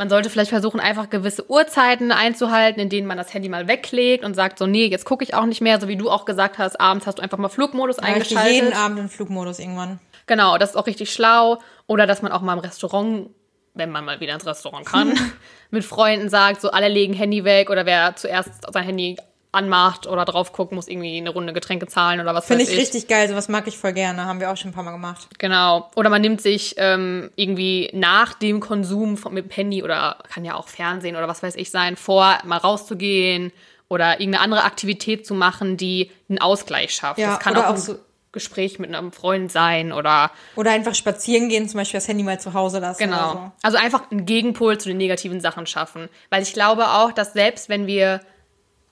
[0.00, 4.24] Man sollte vielleicht versuchen, einfach gewisse Uhrzeiten einzuhalten, in denen man das Handy mal weglegt
[4.24, 6.56] und sagt so, nee, jetzt gucke ich auch nicht mehr, so wie du auch gesagt
[6.56, 8.50] hast, abends hast du einfach mal Flugmodus Ja, eingeschaltet.
[8.54, 10.00] jeden Abend in Flugmodus irgendwann.
[10.24, 11.58] Genau, das ist auch richtig schlau.
[11.86, 13.28] Oder dass man auch mal im Restaurant,
[13.74, 15.12] wenn man mal wieder ins Restaurant kann,
[15.70, 19.18] mit Freunden sagt, so alle legen Handy weg oder wer zuerst sein Handy
[19.52, 22.78] anmacht oder drauf guckt, muss irgendwie eine Runde Getränke zahlen oder was Finde weiß ich
[22.78, 24.24] richtig geil, sowas mag ich voll gerne.
[24.24, 25.26] Haben wir auch schon ein paar Mal gemacht.
[25.38, 25.90] Genau.
[25.96, 30.44] Oder man nimmt sich ähm, irgendwie nach dem Konsum von, mit dem Handy oder kann
[30.44, 33.52] ja auch Fernsehen oder was weiß ich sein, vor, mal rauszugehen
[33.88, 37.18] oder irgendeine andere Aktivität zu machen, die einen Ausgleich schafft.
[37.18, 37.98] Ja, das kann auch auch ein so-
[38.32, 42.38] Gespräch mit einem Freund sein oder Oder einfach spazieren gehen, zum Beispiel das Handy mal
[42.38, 43.02] zu Hause lassen.
[43.02, 43.30] Genau.
[43.32, 46.08] Oder Also einfach einen Gegenpol zu den negativen Sachen schaffen.
[46.30, 48.20] Weil ich glaube auch, dass selbst wenn wir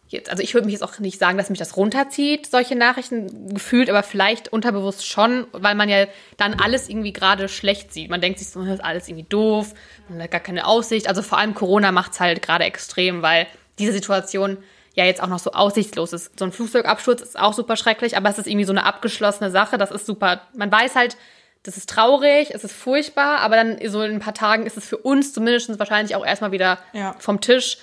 [0.09, 3.55] jetzt, also ich würde mich jetzt auch nicht sagen, dass mich das runterzieht, solche Nachrichten
[3.55, 6.07] gefühlt, aber vielleicht unterbewusst schon, weil man ja
[6.37, 8.11] dann alles irgendwie gerade schlecht sieht.
[8.11, 9.75] Man denkt sich so, das ist alles irgendwie doof,
[10.09, 11.09] man hat gar keine Aussicht.
[11.09, 13.47] Also vor allem Corona macht es halt gerade extrem, weil
[13.79, 14.59] diese Situation
[14.95, 16.39] ja jetzt auch noch so aussichtslos ist.
[16.39, 19.79] So ein Flugzeugabsturz ist auch super schrecklich, aber es ist irgendwie so eine abgeschlossene Sache.
[19.79, 20.41] Das ist super.
[20.57, 21.17] Man weiß halt,
[21.63, 24.87] das ist traurig, es ist furchtbar, aber dann so in ein paar Tagen ist es
[24.87, 27.15] für uns zumindest wahrscheinlich auch erstmal wieder Ja.
[27.19, 27.79] vom Tisch.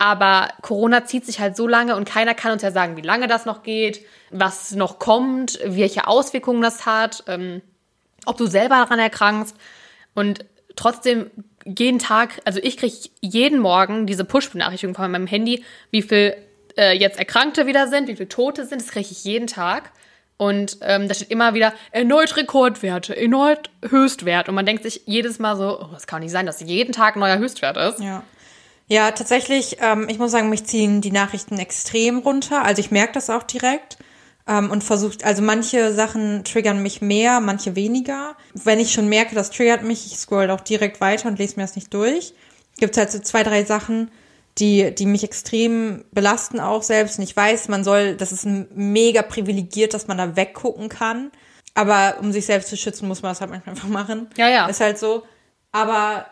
[0.00, 3.26] Aber Corona zieht sich halt so lange und keiner kann uns ja sagen, wie lange
[3.26, 7.60] das noch geht, was noch kommt, welche Auswirkungen das hat, ähm,
[8.24, 9.54] ob du selber daran erkrankst.
[10.14, 11.30] Und trotzdem
[11.66, 16.34] jeden Tag, also ich kriege jeden Morgen diese Push-Benachrichtigung von meinem Handy, wie viel
[16.78, 19.92] äh, jetzt Erkrankte wieder sind, wie viele Tote sind, das kriege ich jeden Tag.
[20.38, 24.48] Und ähm, da steht immer wieder erneut Rekordwerte, erneut Höchstwert.
[24.48, 27.16] Und man denkt sich jedes Mal so, oh, das kann nicht sein, dass jeden Tag
[27.16, 28.00] ein neuer Höchstwert ist.
[28.00, 28.22] Ja.
[28.90, 32.64] Ja, tatsächlich, ähm, ich muss sagen, mich ziehen die Nachrichten extrem runter.
[32.64, 33.98] Also ich merke das auch direkt.
[34.48, 38.36] Ähm, und versucht, also manche Sachen triggern mich mehr, manche weniger.
[38.52, 41.62] Wenn ich schon merke, das triggert mich, ich scroll auch direkt weiter und lese mir
[41.62, 42.34] das nicht durch.
[42.78, 44.10] Gibt halt so zwei, drei Sachen,
[44.58, 47.16] die, die mich extrem belasten auch selbst.
[47.18, 51.30] Und ich weiß, man soll, das ist mega privilegiert, dass man da weggucken kann.
[51.74, 54.30] Aber um sich selbst zu schützen, muss man das halt manchmal einfach machen.
[54.36, 54.66] Ja, ja.
[54.66, 55.22] Ist halt so.
[55.70, 56.26] Aber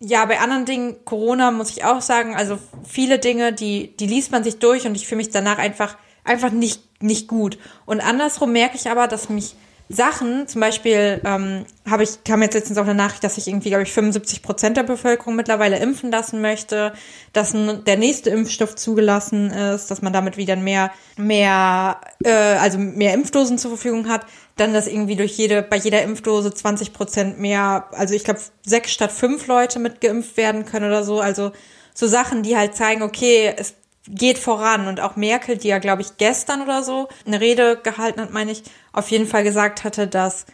[0.00, 4.32] ja, bei anderen Dingen, Corona muss ich auch sagen, also viele Dinge, die, die liest
[4.32, 7.58] man sich durch und ich fühle mich danach einfach, einfach nicht, nicht gut.
[7.84, 9.54] Und andersrum merke ich aber, dass mich
[9.92, 13.70] Sachen, zum Beispiel ähm, habe ich, kam jetzt letztens auch eine Nachricht, dass sich irgendwie,
[13.70, 16.92] glaube ich, 75 Prozent der Bevölkerung mittlerweile impfen lassen möchte,
[17.32, 23.14] dass der nächste Impfstoff zugelassen ist, dass man damit wieder mehr, mehr, äh, also mehr
[23.14, 24.26] Impfdosen zur Verfügung hat,
[24.56, 28.92] dann dass irgendwie durch jede, bei jeder Impfdose 20 Prozent mehr, also ich glaube sechs
[28.92, 31.50] statt fünf Leute mit geimpft werden können oder so, also
[31.94, 33.74] so Sachen, die halt zeigen, okay, es
[34.08, 34.86] geht voran.
[34.86, 38.52] Und auch Merkel, die ja, glaube ich, gestern oder so eine Rede gehalten hat, meine
[38.52, 38.62] ich,
[38.92, 40.46] auf jeden Fall gesagt hatte, dass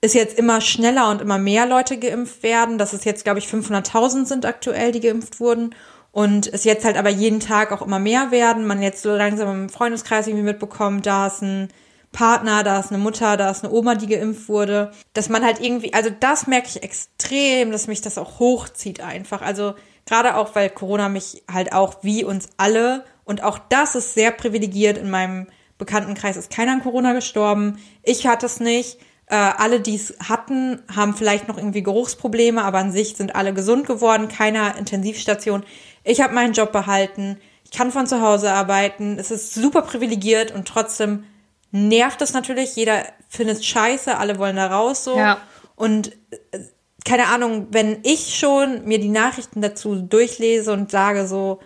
[0.00, 3.46] es jetzt immer schneller und immer mehr Leute geimpft werden, dass es jetzt, glaube ich,
[3.46, 5.74] 500.000 sind aktuell, die geimpft wurden
[6.12, 9.48] und es jetzt halt aber jeden Tag auch immer mehr werden, man jetzt so langsam
[9.50, 11.68] im Freundeskreis irgendwie mitbekommt, da ist ein
[12.12, 15.60] Partner, da ist eine Mutter, da ist eine Oma, die geimpft wurde, dass man halt
[15.60, 19.74] irgendwie, also das merke ich extrem, dass mich das auch hochzieht einfach, also
[20.06, 24.32] gerade auch, weil Corona mich halt auch wie uns alle und auch das ist sehr
[24.32, 25.46] privilegiert in meinem
[25.80, 30.82] Bekanntenkreis ist keiner an Corona gestorben, ich hatte es nicht, äh, alle, die es hatten,
[30.94, 35.64] haben vielleicht noch irgendwie Geruchsprobleme, aber an sich sind alle gesund geworden, keiner Intensivstation.
[36.04, 40.52] Ich habe meinen Job behalten, ich kann von zu Hause arbeiten, es ist super privilegiert
[40.52, 41.24] und trotzdem
[41.70, 45.16] nervt es natürlich, jeder findet es scheiße, alle wollen da raus so.
[45.16, 45.38] Ja.
[45.76, 46.12] Und
[46.50, 46.58] äh,
[47.04, 51.60] keine Ahnung, wenn ich schon mir die Nachrichten dazu durchlese und sage so,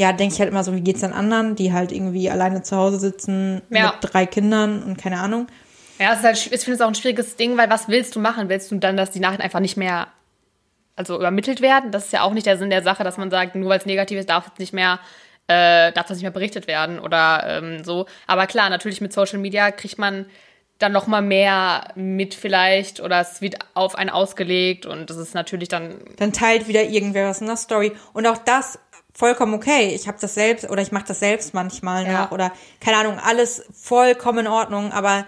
[0.00, 2.74] ja, denke ich halt immer so, wie geht's den anderen, die halt irgendwie alleine zu
[2.74, 3.92] Hause sitzen Ja.
[4.00, 5.46] mit drei Kindern und keine Ahnung.
[5.98, 8.20] Ja, es ist halt, ich finde es auch ein schwieriges Ding, weil was willst du
[8.20, 8.48] machen?
[8.48, 10.06] Willst du dann, dass die Nachrichten einfach nicht mehr
[10.96, 11.90] also übermittelt werden?
[11.90, 13.84] Das ist ja auch nicht der Sinn der Sache, dass man sagt, nur weil es
[13.84, 14.98] negativ ist, darf es nicht mehr,
[15.48, 18.06] äh, darf das nicht mehr berichtet werden oder ähm, so.
[18.26, 20.24] Aber klar, natürlich mit Social Media kriegt man
[20.78, 25.34] dann noch mal mehr mit vielleicht oder es wird auf einen ausgelegt und das ist
[25.34, 27.92] natürlich dann Dann teilt wieder irgendwer was in der Story.
[28.14, 28.78] Und auch das
[29.14, 29.88] vollkommen okay.
[29.94, 32.22] Ich habe das selbst oder ich mache das selbst manchmal Ja.
[32.24, 35.26] noch oder keine Ahnung, alles vollkommen in Ordnung, aber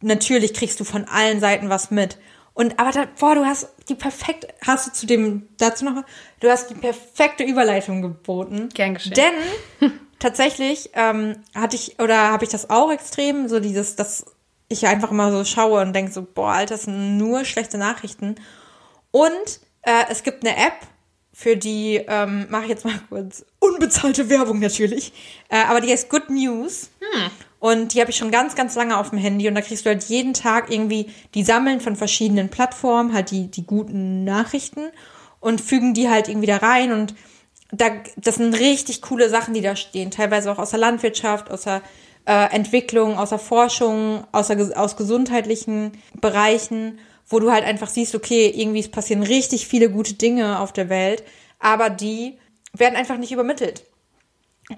[0.00, 2.18] natürlich kriegst du von allen Seiten was mit.
[2.54, 6.04] Und aber da, boah, du hast die perfekt, hast du zu dem dazu noch,
[6.40, 8.68] du hast die perfekte Überleitung geboten.
[8.74, 9.14] Gern geschehen.
[9.80, 14.26] Denn tatsächlich ähm, hatte ich oder habe ich das auch extrem, so dieses, dass
[14.68, 18.34] ich einfach immer so schaue und denke so, boah, Alter, das sind nur schlechte Nachrichten.
[19.10, 20.74] Und äh, es gibt eine App,
[21.32, 25.12] für die ähm, mache ich jetzt mal kurz unbezahlte Werbung natürlich,
[25.48, 26.90] äh, aber die heißt Good News.
[27.62, 29.46] Und die habe ich schon ganz, ganz lange auf dem Handy.
[29.46, 33.52] Und da kriegst du halt jeden Tag irgendwie, die sammeln von verschiedenen Plattformen halt die,
[33.52, 34.88] die guten Nachrichten
[35.38, 36.90] und fügen die halt irgendwie da rein.
[36.90, 37.14] Und
[37.70, 40.10] da, das sind richtig coole Sachen, die da stehen.
[40.10, 41.82] Teilweise auch aus der Landwirtschaft, aus der
[42.24, 46.98] äh, Entwicklung, aus der Forschung, aus, der, aus gesundheitlichen Bereichen,
[47.32, 50.88] wo du halt einfach siehst, okay, irgendwie es passieren richtig viele gute Dinge auf der
[50.88, 51.24] Welt,
[51.58, 52.38] aber die
[52.72, 53.84] werden einfach nicht übermittelt.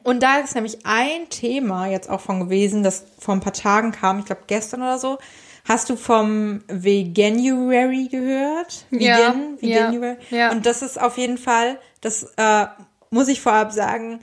[0.02, 3.92] Und da ist nämlich ein Thema jetzt auch von gewesen, das vor ein paar Tagen
[3.92, 5.18] kam, ich glaube gestern oder so.
[5.66, 8.86] Hast du vom Veganuary gehört?
[8.90, 10.16] Ja, Vegan, ja, Veganuary.
[10.30, 10.50] ja.
[10.50, 12.66] Und das ist auf jeden Fall, das äh,
[13.10, 14.20] muss ich vorab sagen,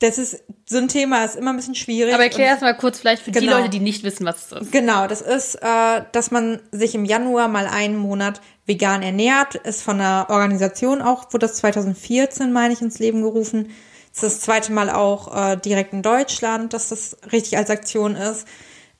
[0.00, 2.14] das ist so ein Thema, ist immer ein bisschen schwierig.
[2.14, 3.56] Aber erklär erst mal kurz vielleicht für die Genau.
[3.56, 4.72] Leute, die nicht wissen, was es ist.
[4.72, 9.82] Genau, das ist, äh, dass man sich im Januar mal einen Monat vegan ernährt, ist
[9.82, 13.70] von einer Organisation auch, wurde das 2014, meine ich, ins Leben gerufen.
[14.12, 18.14] Das ist das zweite Mal auch äh, direkt in Deutschland, dass das richtig als Aktion
[18.14, 18.46] ist.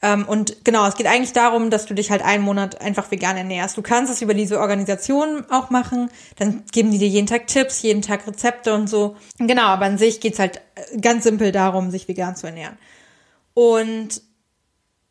[0.01, 3.37] Ähm, und genau, es geht eigentlich darum, dass du dich halt einen Monat einfach vegan
[3.37, 3.77] ernährst.
[3.77, 7.83] Du kannst es über diese Organisation auch machen, dann geben die dir jeden Tag Tipps,
[7.83, 9.17] jeden Tag Rezepte und so.
[9.39, 12.79] Genau, aber an sich geht's halt äh, ganz simpel darum, sich vegan zu ernähren.
[13.55, 14.23] Und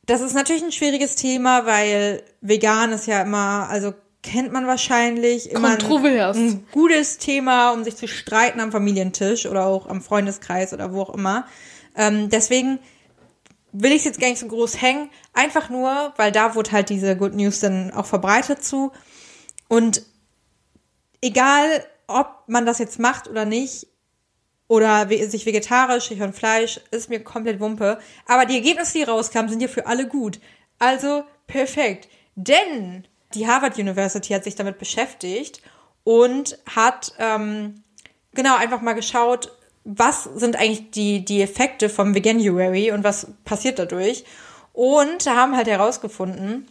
[0.06, 5.52] das ist natürlich ein schwieriges Thema, weil vegan ist ja immer, also kennt man wahrscheinlich
[5.52, 10.74] immer ein, ein gutes Thema, um sich zu streiten am Familientisch oder auch am Freundeskreis
[10.74, 11.46] oder wo auch immer.
[11.96, 12.80] Ähm, deswegen
[13.72, 16.90] will ich es jetzt gar nicht so groß hängen, einfach nur, weil da wurde halt
[16.90, 18.92] diese Good News dann auch verbreitet zu.
[19.68, 20.04] Und
[21.22, 23.88] egal, ob man das jetzt macht oder nicht,
[24.68, 28.00] oder sich vegetarisch, ich von Fleisch, ist mir komplett Wumpe.
[28.26, 30.40] Aber die Ergebnisse, die rauskamen, sind ja für alle gut.
[30.78, 32.10] Also perfekt.
[32.36, 35.62] Denn die Harvard University hat sich damit beschäftigt
[36.04, 37.84] und hat ähm,
[38.34, 39.57] genau einfach mal geschaut,
[39.90, 44.26] was sind eigentlich die, die Effekte vom Veganuary und was passiert dadurch.
[44.74, 46.68] Und haben halt herausgefunden,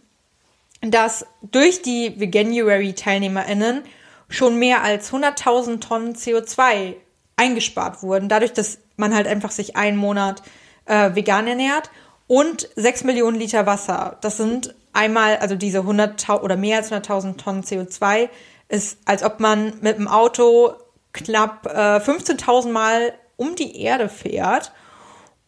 [0.83, 3.83] dass durch die Veganuary-TeilnehmerInnen
[4.29, 6.95] schon mehr als 100.000 Tonnen CO2
[7.37, 10.43] eingespart wurden, dadurch, dass man halt einfach sich einen Monat
[10.85, 11.91] äh, vegan ernährt
[12.27, 14.19] und 6 Millionen Liter Wasser.
[14.21, 18.29] Das sind einmal, also diese 100.000 oder mehr als 100.000 Tonnen CO2
[18.69, 20.75] ist, als ob man mit dem Auto
[21.17, 24.73] knapp äh, 15.000 Mal um die Erde fährt.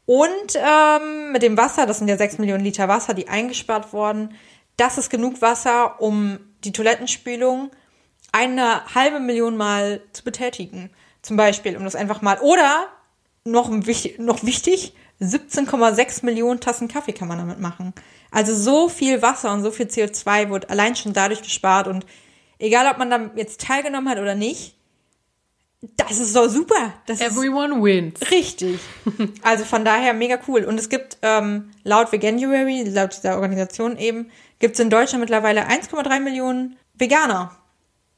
[0.07, 4.35] Und ähm, mit dem Wasser, das sind ja 6 Millionen Liter Wasser, die eingespart wurden,
[4.79, 7.71] das ist genug Wasser, um die Toilettenspülung
[8.33, 10.91] eine halbe Million Mal zu betätigen.
[11.21, 12.39] Zum Beispiel, um das einfach mal.
[12.41, 12.87] Oder,
[13.45, 17.93] noch, noch wichtig, 17,6 Millionen Tassen Kaffee kann man damit machen.
[18.31, 21.89] Also so viel Wasser und so viel CO2 wird allein schon dadurch gespart.
[21.89, 22.07] Und
[22.59, 24.78] egal, ob man da jetzt teilgenommen hat oder nicht,
[25.81, 26.95] das ist doch super.
[27.07, 28.21] Das ist Everyone wins.
[28.31, 28.81] Richtig.
[29.43, 30.65] Also von daher mega cool.
[30.65, 35.69] Und es gibt ähm, laut Veganuary, laut dieser Organisation eben, gibt es in Deutschland mittlerweile
[35.69, 37.57] 1,3 Millionen Veganer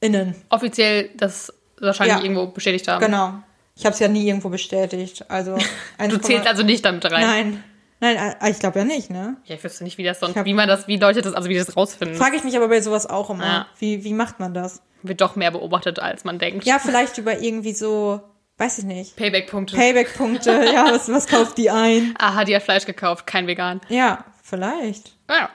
[0.01, 0.35] innen.
[0.49, 2.23] Offiziell das wahrscheinlich Ja.
[2.23, 3.05] irgendwo bestätigt haben.
[3.05, 3.35] Genau.
[3.77, 5.25] Ich habe es ja nie irgendwo bestätigt.
[5.29, 5.57] Also
[6.09, 7.21] Du zählst also nicht damit rein.
[7.23, 7.65] Nein.
[8.01, 9.37] Nein, äh, ich glaube ja nicht, ne?
[9.45, 11.49] Ja, ich wüsste nicht, wie das sonst, hab- wie man das, wie Leute das, also
[11.49, 12.17] wie das rausfinden.
[12.17, 13.45] Frage ich mich aber bei sowas auch immer.
[13.45, 13.67] Ja.
[13.79, 14.83] Wie, wie macht man das?
[15.03, 16.65] Wird doch mehr beobachtet, als man denkt.
[16.65, 18.21] Ja, vielleicht über irgendwie so,
[18.59, 19.17] weiß ich nicht.
[19.17, 19.77] Payback-Punkte.
[19.77, 22.15] Payback-Punkte, ja, was, was kauft die ein?
[22.19, 23.81] Aha, die hat Fleisch gekauft, kein vegan.
[23.89, 25.13] Ja, vielleicht.
[25.29, 25.49] Ja,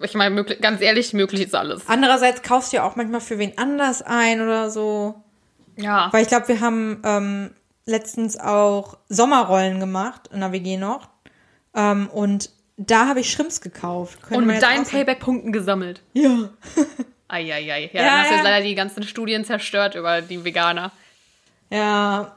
[0.00, 1.88] ich meine, möglich, ganz ehrlich, möglich ist alles.
[1.88, 5.14] Andererseits kaufst du ja auch manchmal für wen anders ein oder so.
[5.76, 6.08] Ja.
[6.12, 7.50] Weil ich glaube, wir haben ähm,
[7.86, 11.08] letztens auch Sommerrollen gemacht in der WG noch.
[11.74, 14.20] Ähm, und da habe ich Shrimps gekauft.
[14.22, 14.84] Könnte Und mit deinen.
[14.84, 16.00] Payback-Punkten gesammelt.
[16.12, 16.50] Ja.
[17.28, 17.90] Eieiei.
[17.92, 18.36] Ja, Ja, dann hast du ja.
[18.36, 20.92] jetzt leider die ganzen Studien zerstört über die Veganer.
[21.70, 22.34] Ja.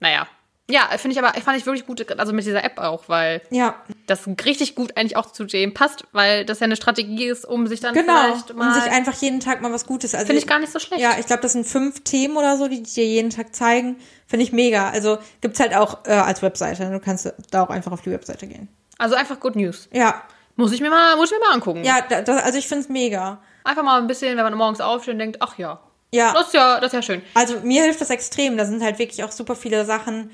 [0.00, 0.26] Naja.
[0.70, 3.74] Ja, finde ich aber, fand ich wirklich gut, also mit dieser App auch, weil Ja.
[4.06, 7.66] das richtig gut eigentlich auch zu dem passt, weil das ja eine Strategie ist, um
[7.66, 8.12] sich dann Genau.
[8.22, 8.68] vielleicht mal.
[8.68, 10.14] Um sich einfach jeden Tag mal was Gutes.
[10.14, 11.00] Also Finde ich gar nicht so schlecht.
[11.02, 13.96] Ja, ich glaube, das sind fünf Themen oder so, die dir jeden Tag zeigen.
[14.26, 14.90] Finde ich mega.
[14.90, 16.90] Also gibt's halt auch äh, als Webseite.
[16.90, 18.68] Du kannst da auch einfach auf die Webseite gehen.
[18.98, 19.88] Also einfach Good News.
[19.92, 20.22] Ja.
[20.56, 21.84] Muss ich mir mal, muss ich mir mal angucken.
[21.84, 23.40] Ja, da, da, also ich finde es mega.
[23.64, 25.80] Einfach mal ein bisschen, wenn man morgens aufsteht und denkt, ach ja.
[26.12, 26.32] Ja.
[26.32, 27.22] Das ist ja, das ist ja schön.
[27.34, 28.56] Also mir hilft das extrem.
[28.56, 30.30] Da sind halt wirklich auch super viele Sachen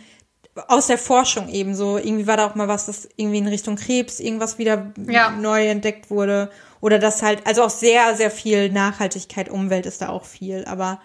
[0.68, 1.98] aus der Forschung eben so.
[1.98, 5.30] Irgendwie war da auch mal was, das irgendwie in Richtung Krebs irgendwas wieder Ja.
[5.30, 6.50] neu entdeckt wurde.
[6.80, 10.64] Oder das halt, also auch sehr, sehr viel Nachhaltigkeit, Umwelt ist da auch viel.
[10.66, 11.00] Aber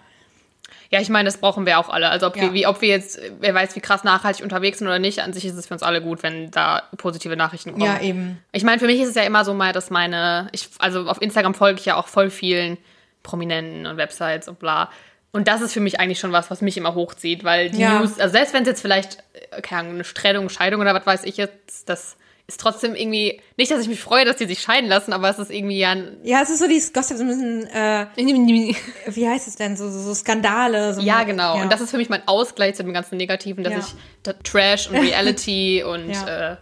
[0.90, 2.08] Ja, ich meine, das brauchen wir auch alle.
[2.10, 2.42] Also ob, Ja.
[2.42, 5.32] wir, wie, ob wir jetzt, wer weiß, wie krass nachhaltig unterwegs sind oder nicht, an
[5.32, 7.84] sich ist es für uns alle gut, wenn da positive Nachrichten kommen.
[7.84, 8.38] ja, eben.
[8.52, 11.20] Ich meine, für mich ist es ja immer so mal, dass meine, ich, also auf
[11.22, 12.76] Instagram folge ich ja auch voll vielen
[13.22, 14.90] Prominenten und Websites und bla.
[15.32, 18.00] Und das ist für mich eigentlich schon was, was mich immer hochzieht, weil die Ja.
[18.00, 21.06] News, also selbst wenn es jetzt vielleicht, äh, keine Ahnung, eine Trennung, Scheidung oder was
[21.06, 22.16] weiß ich jetzt, das
[22.50, 25.38] ist trotzdem irgendwie, nicht, dass ich mich freue, dass die sich scheiden lassen, aber es
[25.38, 28.06] ist irgendwie ja ein, Ja, es ist so dieses Gossip, so ein bisschen, äh,
[29.06, 30.92] wie heißt es denn, so, so, so Skandale.
[30.94, 31.56] So Ja, genau.
[31.56, 31.62] Ja.
[31.62, 33.78] Und das ist für mich mein Ausgleich zu dem ganzen Negativen, dass Ja.
[33.78, 33.94] ich
[34.24, 36.52] da Trash und Reality und Ja.
[36.52, 36.56] äh,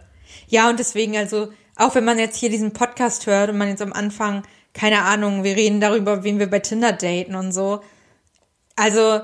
[0.47, 3.81] Ja, und deswegen, also, auch wenn man jetzt hier diesen Podcast hört und man jetzt
[3.81, 7.81] am Anfang, keine Ahnung, wir reden darüber, wen wir bei Tinder daten und so.
[8.75, 9.21] Also,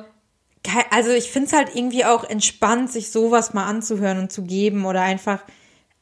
[0.89, 4.85] also ich finde es halt irgendwie auch entspannt, sich sowas mal anzuhören und zu geben
[4.85, 5.41] oder einfach.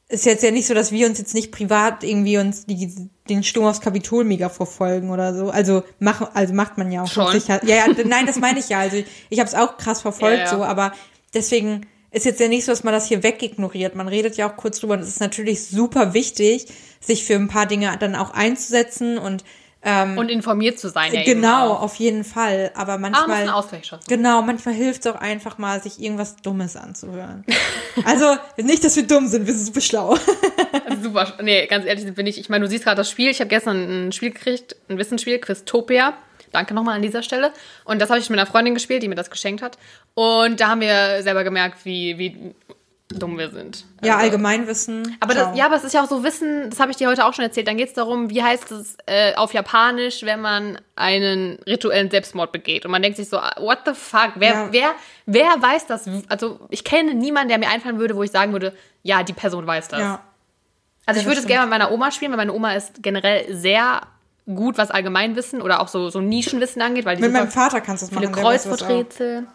[0.08, 3.42] Ist jetzt ja nicht so, dass wir uns jetzt nicht privat irgendwie uns die, den
[3.42, 5.48] Sturm aufs Kapitol mega verfolgen oder so.
[5.48, 7.32] Also machen, also macht man ja auch Schon.
[7.32, 7.64] sicher.
[7.64, 8.80] Ja, ja, nein, das meine ich ja.
[8.80, 10.50] Also ich, ich habe es auch krass verfolgt Ja, ja.
[10.50, 10.92] so, aber
[11.32, 13.96] deswegen ist jetzt ja nicht so, dass man das hier wegignoriert.
[13.96, 16.66] Man redet ja auch kurz drüber und es ist natürlich super wichtig,
[17.00, 19.42] sich für ein paar Dinge dann auch einzusetzen und
[19.84, 21.12] und informiert zu sein.
[21.12, 21.82] Ja genau, auch.
[21.82, 22.70] auf jeden Fall.
[22.74, 24.04] Aber muss manchmal, ein Ausgleich schaffen.
[24.08, 27.44] genau, manchmal hilft es auch einfach mal, sich irgendwas Dummes anzuhören.
[28.04, 30.18] also nicht, dass wir dumm sind, wir sind super schlau.
[31.02, 31.34] Super.
[31.42, 32.38] Nee, ganz ehrlich bin ich.
[32.38, 33.30] Ich meine, du siehst gerade das Spiel.
[33.30, 36.14] Ich habe gestern ein Spiel gekriegt, ein Wissensspiel, Quiztopia.
[36.52, 37.52] Danke nochmal an dieser Stelle.
[37.84, 39.76] Und das habe ich mit einer Freundin gespielt, die mir das geschenkt hat.
[40.14, 42.54] Und da haben wir selber gemerkt, wie, wie
[43.18, 43.84] dumm wir sind.
[44.02, 45.16] ja, Also- Allgemeinwissen.
[45.20, 47.24] Aber das, ja, aber es ist ja auch so Wissen, das habe ich dir heute
[47.26, 47.66] auch schon erzählt.
[47.68, 52.52] Dann geht es darum, wie heißt es äh, auf Japanisch, wenn man einen rituellen Selbstmord
[52.52, 52.84] begeht.
[52.84, 54.32] Und man denkt sich so, what the fuck?
[54.36, 54.68] Wer, Ja.
[54.72, 54.94] wer,
[55.26, 56.08] wer weiß das?
[56.28, 59.66] Also ich kenne niemanden, der mir einfallen würde, wo ich sagen würde, ja, die Person
[59.66, 60.00] weiß das.
[60.00, 60.20] Ja.
[61.06, 64.00] Also ich würde es gerne mit meiner Oma spielen, weil meine Oma ist generell sehr
[64.46, 68.02] gut, was Allgemeinwissen oder auch so, so Nischenwissen angeht, weil die Mit meinem Vater kannst
[68.02, 68.40] du das viele machen.
[68.42, 68.48] auch.
[68.48, 69.46] Kreuzworträtsel.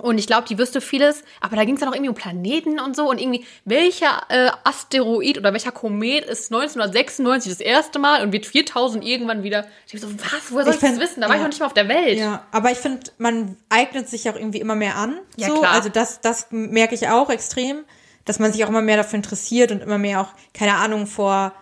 [0.00, 2.80] Und ich glaube, die wüsste vieles, aber da ging es dann auch irgendwie um Planeten
[2.80, 8.24] und so und irgendwie, welcher äh, Asteroid oder welcher Komet ist 1996 das erste Mal
[8.24, 9.66] und wird 4000 irgendwann wieder.
[9.88, 11.20] Ich so, was, woher soll Ich ich, das wissen?
[11.20, 11.44] Da war ich ja.
[11.44, 12.18] noch nicht mal auf der Welt.
[12.18, 15.16] Ja, aber ich finde, man eignet sich auch irgendwie immer mehr an.
[15.36, 15.60] Ja, so.
[15.60, 15.72] klar.
[15.72, 17.84] Also das, das merke ich auch extrem,
[18.24, 21.52] dass man sich auch immer mehr dafür interessiert und immer mehr auch, keine Ahnung, vor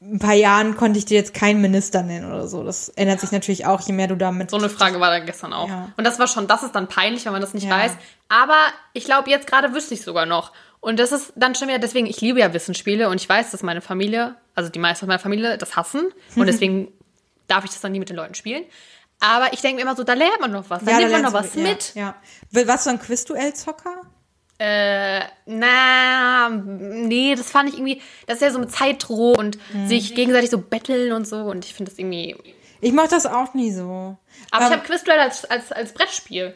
[0.00, 2.62] ein paar Jahren konnte ich dir jetzt keinen Minister nennen oder so.
[2.62, 4.50] Das ändert sich natürlich auch, je mehr du damit.
[4.50, 5.68] So eine Frage war dann gestern auch.
[5.68, 5.88] Ja.
[5.96, 7.70] Und das war schon, das ist dann peinlich, wenn man das nicht Ja.
[7.70, 7.92] weiß.
[8.28, 8.56] Aber
[8.92, 10.52] ich glaube, jetzt gerade wüsste ich sogar noch.
[10.80, 13.64] Und das ist dann schon wieder, deswegen, ich liebe ja Wissensspiele und ich weiß, dass
[13.64, 16.12] meine Familie, also die meisten meiner Familie, das hassen.
[16.36, 16.92] Und deswegen
[17.48, 18.64] darf ich das dann nie mit den Leuten spielen.
[19.20, 20.84] Aber ich denke mir immer so, da lernt man noch was.
[20.84, 21.94] Da Ja, nimmt man lernst noch was mit.
[21.96, 22.14] Ja.
[22.52, 24.02] Warst du ein Quizduell-Zocker?
[24.58, 29.86] Äh, na, nee, das fand ich irgendwie, das ist ja so mit Zeitdruck und Mhm.
[29.88, 31.36] sich gegenseitig so betteln und so.
[31.36, 32.36] Und ich finde das irgendwie.
[32.80, 34.16] Ich mach das auch nie so.
[34.50, 36.54] Aber ich Ähm, habe Quizduell als, als, als Brettspiel.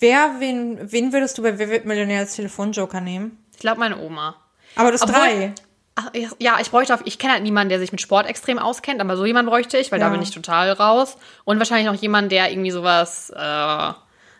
[0.00, 3.42] Wer, wen, wen würdest du bei Wer wird Millionär als Telefonjoker nehmen?
[3.52, 4.36] Ich glaube, meine Oma.
[4.76, 5.52] Aber das Obwohl- drei.
[5.96, 9.00] Ach, ja, ich bräuchte auf, ich kenne halt niemanden, der sich mit Sport extrem auskennt,
[9.02, 10.12] aber so jemanden bräuchte ich, weil da Ja.
[10.12, 11.18] bin ich total raus.
[11.44, 13.92] Und wahrscheinlich noch jemanden, der irgendwie sowas, äh,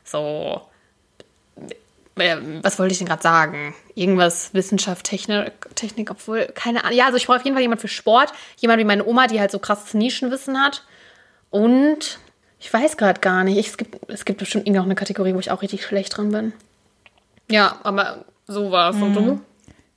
[0.04, 0.62] so,
[2.16, 3.74] äh, was wollte ich denn gerade sagen?
[3.94, 6.96] Irgendwas Wissenschaft, Technik, Technik, obwohl, keine Ahnung.
[6.96, 9.40] Ja, also ich brauche auf jeden Fall jemanden für Sport, jemand wie meine Oma, die
[9.40, 10.84] halt so krasses Nischenwissen hat.
[11.50, 12.18] Und
[12.58, 15.34] ich weiß gerade gar nicht, ich, es, gibt, es gibt bestimmt irgendwie noch eine Kategorie,
[15.34, 16.52] wo ich auch richtig schlecht dran bin.
[17.50, 18.96] Ja, aber so war es.
[18.96, 19.40] Und du?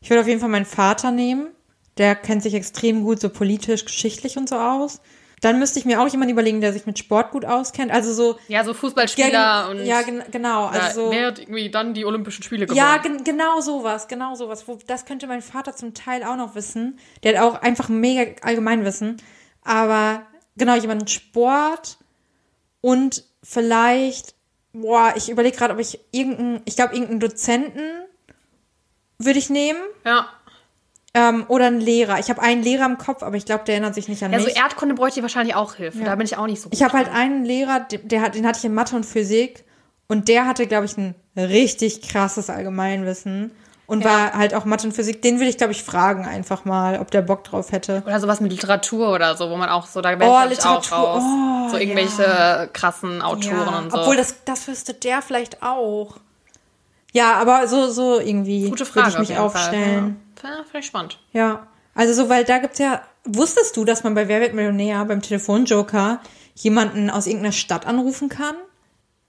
[0.02, 1.48] Ich würde auf jeden Fall meinen Vater nehmen.
[1.98, 5.02] Der kennt sich extrem gut so politisch, geschichtlich und so aus.
[5.44, 7.92] Dann müsste ich mir auch jemanden überlegen, der sich mit Sport gut auskennt.
[7.92, 8.40] Also so.
[8.48, 9.84] Ja, so Fußballspieler Ja, und.
[9.86, 10.66] ja gen genau.
[10.74, 11.12] Ja, Also so.
[11.12, 12.78] wer hat irgendwie dann die Olympischen Spiele gewonnen?
[12.78, 14.66] Ja, gen genau sowas, genau sowas.
[14.70, 16.98] Wo, das könnte mein Vater zum Teil auch noch wissen.
[17.24, 19.18] Der hat auch einfach mega Allgemeinwissen.
[19.64, 20.26] Aber
[20.56, 21.98] genau, jemanden Sport
[22.80, 24.36] und vielleicht,
[24.72, 27.82] boah, ich überlege gerade, ob ich irgendeinen, ich glaube, irgendeinen Dozenten
[29.20, 29.80] würde ich nehmen.
[30.06, 30.28] ja.
[31.16, 32.18] Ähm, oder einen Lehrer.
[32.20, 34.40] Ich habe einen Lehrer im Kopf, aber ich glaube, der erinnert sich nicht an Ja,
[34.40, 34.58] so mich.
[34.58, 36.04] Erdkunde bräuchte ich wahrscheinlich auch Hilfe.
[36.04, 36.74] Da bin ich auch nicht so gut.
[36.78, 39.64] ich habe halt einen Lehrer, der, hat, den hatte ich in Mathe und Physik
[40.08, 43.52] und der hatte, glaube ich, ein richtig krasses Allgemeinwissen
[43.86, 44.10] und Ja.
[44.10, 45.22] war halt auch Mathe und Physik.
[45.22, 48.02] Den würde ich, glaube ich, fragen einfach mal, ob der Bock drauf hätte.
[48.08, 50.50] Oder sowas mit Literatur oder so, wo man auch so, da wäre Oh, ich, auch
[50.50, 50.98] Literatur.
[50.98, 51.24] raus.
[51.24, 54.00] Oh, so irgendwelche krassen Autoren Ja, und so.
[54.00, 56.16] Obwohl, das, das wüsste der vielleicht auch.
[57.12, 59.12] Ja, aber so, so irgendwie Gute Frage.
[59.14, 60.16] würde ich mich auf jeden Fall.
[60.42, 61.20] Ja, ja ich spannend.
[61.32, 61.68] Ja.
[61.96, 65.22] Also so, weil da gibt's ja, wusstest du, dass man bei Wer wird Millionär beim
[65.22, 66.22] Telefonjoker
[66.56, 68.56] jemanden aus irgendeiner Stadt anrufen kann?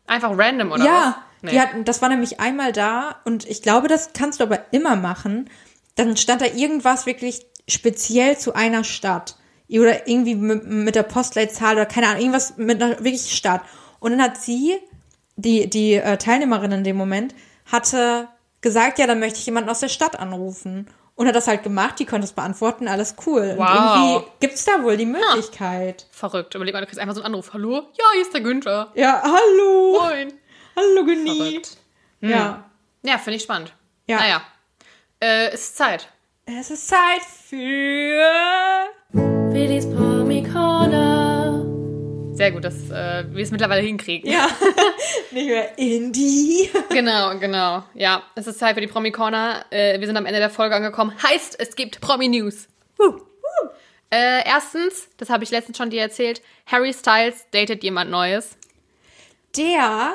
[0.06, 1.50] Einfach random, oder ja, was?
[1.50, 4.96] die hatten, das war nämlich einmal da und ich glaube, das kannst du aber immer
[4.96, 5.50] machen.
[5.94, 9.36] Dann stand da irgendwas wirklich speziell zu einer Stadt.
[9.70, 13.62] Oder irgendwie mit, mit der Postleitzahl oder keine Ahnung, irgendwas mit einer wirklich Stadt.
[13.98, 14.74] Und dann hat sie,
[15.36, 17.34] die, die äh, Teilnehmerin in dem Moment,
[17.70, 18.28] hatte
[18.64, 20.88] gesagt, ja, dann möchte ich jemanden aus der Stadt anrufen.
[21.16, 23.54] Und hat das halt gemacht, die konnte es beantworten, alles cool.
[23.56, 23.68] Und Wow.
[23.70, 26.08] irgendwie gibt's da wohl die Möglichkeit.
[26.10, 26.56] Verrückt.
[26.56, 27.52] Überleg mal, du kriegst einfach so einen Anruf.
[27.52, 27.74] Hallo?
[27.96, 28.88] Ja, hier ist der Günther.
[28.96, 30.00] Ja, hallo.
[30.02, 30.32] Moin.
[30.74, 31.38] Hallo, Genie.
[31.38, 31.76] Verrückt.
[32.20, 32.64] Ja.
[33.04, 33.72] Ja, finde ich spannend.
[34.08, 34.16] Ja.
[34.18, 34.42] Naja.
[35.20, 36.08] Äh, es ist Zeit.
[36.46, 38.24] Es ist Zeit für.
[39.12, 41.23] Willis Promi Corner.
[42.34, 44.28] Sehr gut, dass äh, wir es mittlerweile hinkriegen.
[44.28, 44.48] Ja.
[45.30, 46.68] Nicht mehr Indie.
[46.90, 47.84] Genau, genau.
[47.94, 49.64] Ja, es ist Zeit für die Promi Corner.
[49.70, 51.12] Äh, wir sind am Ende der Folge angekommen.
[51.22, 52.66] Heißt, es gibt Promi News.
[54.10, 58.56] Äh, erstens, das habe ich letztens schon dir erzählt, Harry Styles datet jemand Neues.
[59.56, 60.14] Der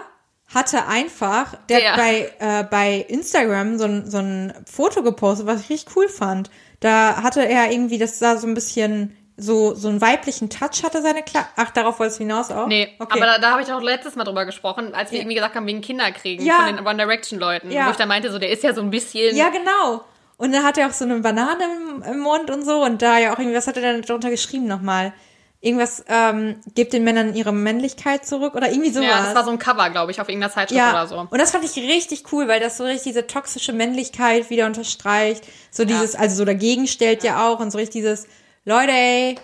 [0.53, 1.91] hatte einfach, der, Der.
[1.91, 6.09] hat bei, äh, bei Instagram so ein, so ein Foto gepostet, was ich richtig cool
[6.09, 6.49] fand.
[6.79, 11.01] Da hatte er irgendwie, das sah so ein bisschen, so, so einen weiblichen Touch hatte
[11.01, 12.67] seine Kla Ach, darauf wolltest du hinaus auch?
[12.67, 13.17] Nee, okay.
[13.17, 15.65] aber da, da habe ich auch letztes Mal drüber gesprochen, als wir irgendwie gesagt haben,
[15.65, 16.65] wegen Kinderkriegen Ja.
[16.65, 17.71] von den One Direction Leuten.
[17.71, 17.87] Ja.
[17.87, 19.35] Wo ich da meinte, so, der ist ja so ein bisschen.
[19.35, 20.03] Ja, genau.
[20.37, 22.83] Und dann hat er auch so eine Banane im, im Mund und so.
[22.83, 25.13] Und da ja auch irgendwie, was hat er denn darunter geschrieben nochmal?
[25.61, 29.09] Irgendwas, ähm, gibt den Männern ihre Männlichkeit zurück oder irgendwie sowas.
[29.09, 31.27] Ja, das war so ein Cover, glaube ich, auf irgendeiner Zeitschrift Ja, oder so.
[31.29, 35.43] und das fand ich richtig cool, weil das so richtig diese toxische Männlichkeit wieder unterstreicht.
[35.69, 38.27] So dieses, also so dagegen stellt ja auch und so richtig dieses,
[38.65, 39.35] Leute, ey,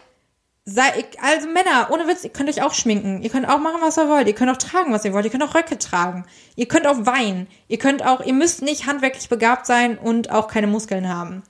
[0.66, 3.22] sei, also Männer, ohne Witz, ihr könnt euch auch schminken.
[3.22, 4.28] Ihr könnt auch machen, was ihr wollt.
[4.28, 5.26] Ihr könnt auch tragen, was ihr wollt.
[5.26, 6.26] Ihr könnt auch Röcke tragen.
[6.55, 7.47] Ihr könnt auch weinen.
[7.68, 11.43] Ihr könnt auch, ihr müsst nicht handwerklich begabt sein und auch keine Muskeln haben.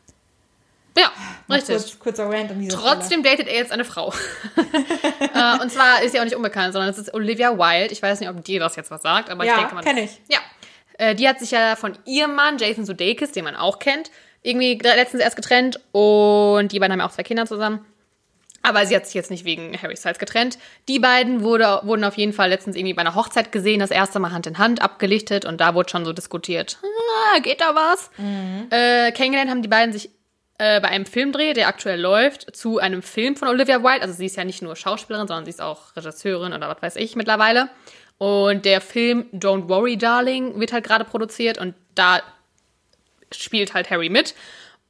[0.97, 1.11] Ja,
[1.47, 1.75] Mal richtig.
[1.75, 2.93] Kurz, kurzer Rant an dieser Stelle.
[2.95, 4.13] Trotzdem datet er jetzt eine Frau.
[5.19, 7.91] äh, und zwar ist sie auch nicht unbekannt, sondern es ist Olivia Wilde.
[7.91, 9.83] Ich weiß nicht, ob dir das jetzt was sagt, aber ich Ja, denke mal.
[9.83, 10.21] kenn ich.
[10.29, 10.39] Ja.
[10.97, 14.09] Äh, die hat sich ja von ihrem Mann, Jason Sudeikis, den man auch kennt,
[14.45, 17.85] irgendwie letztens erst getrennt und die beiden haben ja auch zwei Kinder zusammen.
[18.61, 20.57] Aber sie hat sich jetzt nicht wegen Harry Styles getrennt.
[20.87, 24.19] Die beiden wurde, wurden auf jeden Fall letztens irgendwie bei einer Hochzeit gesehen, das erste
[24.19, 28.09] Mal Hand in Hand abgelichtet und da wurde schon so diskutiert, ah, geht da was?
[28.71, 30.09] Äh, kennengelernt haben die beiden sich
[30.57, 34.01] äh, bei einem Filmdreh, der aktuell läuft, zu einem Film von Olivia Wilde.
[34.01, 36.95] Also sie ist ja nicht nur Schauspielerin, sondern sie ist auch Regisseurin oder was weiß
[36.95, 37.69] ich mittlerweile.
[38.17, 42.21] Und der Film Don't Worry Darling wird halt gerade produziert und da
[43.35, 44.33] spielt halt Harry mit.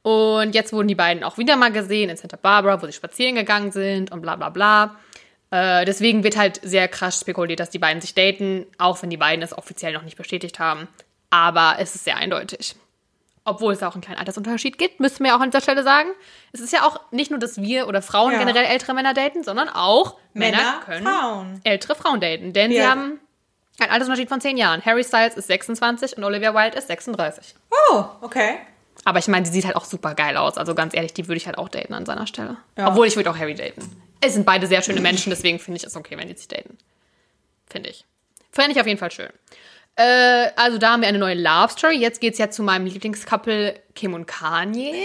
[0.02, 3.34] Und jetzt wurden die beiden auch wieder mal gesehen in Santa Barbara, wo sie spazieren
[3.34, 4.96] gegangen sind und bla bla bla.
[5.50, 9.16] Äh, deswegen wird halt sehr krass spekuliert, dass die beiden sich daten, auch wenn die
[9.16, 10.86] beiden es offiziell noch nicht bestätigt haben.
[11.30, 12.76] Aber es ist sehr eindeutig.
[13.44, 16.08] Obwohl es auch einen kleinen Altersunterschied gibt, müssen wir auch an dieser Stelle sagen.
[16.52, 18.38] Es ist ja auch nicht nur, dass wir oder Frauen Ja.
[18.40, 21.60] generell ältere Männer daten, sondern auch Männer, Männer, können Frauen.
[21.62, 22.52] ältere Frauen daten.
[22.52, 22.90] Denn sie Ja.
[22.90, 23.20] haben
[23.78, 24.84] einen Altersunterschied von 10 Jahren.
[24.84, 27.54] Harry Styles ist 26 und Olivia Wilde ist 36.
[27.90, 28.58] Oh, okay.
[29.04, 30.56] Aber ich meine, die sieht halt auch super geil aus.
[30.56, 32.56] Also ganz ehrlich, die würde ich halt auch daten an seiner Stelle.
[32.76, 32.88] Ja.
[32.88, 33.82] Obwohl ich würde auch Harry daten.
[34.20, 36.78] Es sind beide sehr schöne Menschen, deswegen finde ich es okay, wenn die sich daten.
[37.66, 38.04] Finde ich.
[38.50, 39.28] Fände ich auf jeden Fall schön.
[39.96, 41.96] Äh, also da haben wir eine neue Love Story.
[41.96, 45.04] Jetzt geht's ja zu meinem Lieblingscouple Kim und Kanye.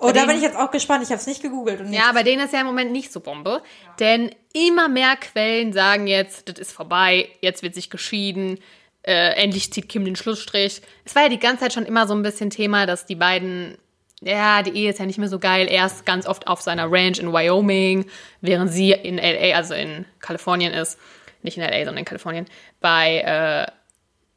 [0.00, 1.02] Oh, da bin ich jetzt auch gespannt.
[1.02, 1.80] Ich habe es nicht gegoogelt.
[1.80, 3.62] Und Ja, bei denen ist ja im Moment nicht so Bombe.
[3.98, 8.58] Denn immer mehr Quellen sagen jetzt, das ist vorbei, jetzt wird sich geschieden,
[9.02, 10.82] äh, endlich zieht Kim den Schlussstrich.
[11.04, 13.78] Es war ja die ganze Zeit schon immer so ein bisschen Thema, dass die beiden,
[14.20, 15.68] ja, die Ehe ist ja nicht mehr so geil.
[15.68, 18.06] Er ist ganz oft auf seiner Ranch in Wyoming,
[18.40, 20.98] während sie in LA, also in Kalifornien ist.
[21.42, 22.46] Nicht in LA, sondern in Kalifornien.
[22.80, 23.72] Bei äh,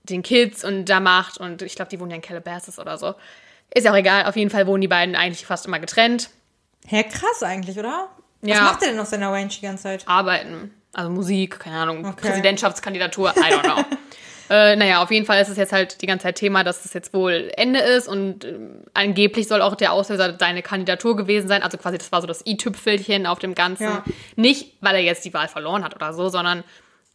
[0.04, 3.16] den Kids und da macht und ich glaube, die wohnen ja in Calabasas oder so.
[3.76, 6.30] Ist ja auch egal, auf jeden Fall wohnen die beiden eigentlich fast immer getrennt.
[6.88, 8.10] Hä, krass eigentlich, oder?
[8.42, 8.64] Was Ja.
[8.64, 10.08] macht er denn auf seiner Range die ganze Zeit?
[10.08, 10.74] arbeiten.
[10.94, 12.28] Also Musik, keine Ahnung, Okay.
[12.28, 13.84] Präsidentschaftskandidatur, I don't know.
[14.52, 16.94] äh, naja, auf jeden Fall ist es jetzt halt die ganze Zeit Thema, dass es
[16.94, 21.64] jetzt wohl Ende ist und ähm, angeblich soll auch der Auslöser seine Kandidatur gewesen sein.
[21.64, 23.86] Also quasi, das war so das i-Tüpfelchen auf dem Ganzen.
[23.86, 24.04] Ja.
[24.36, 26.64] Nicht, weil er jetzt die Wahl verloren hat oder so, sondern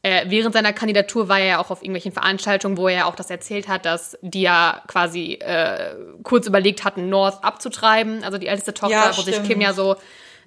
[0.03, 3.17] äh, während seiner Kandidatur war er ja auch auf irgendwelchen Veranstaltungen, wo er ja auch
[3.17, 8.47] das erzählt hat, dass die ja quasi äh, kurz überlegt hatten, North abzutreiben, also die
[8.47, 9.43] älteste Tochter, Ja, wo sich.
[9.43, 9.97] Kim ja so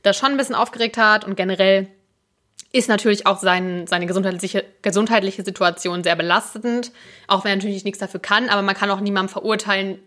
[0.03, 1.25] das schon ein bisschen aufgeregt hat.
[1.25, 1.87] Und generell
[2.71, 6.91] ist natürlich auch sein, seine gesundheitliche, gesundheitliche Situation sehr belastend,
[7.27, 9.99] auch wenn er natürlich nichts dafür kann, aber man kann auch niemandem verurteilen,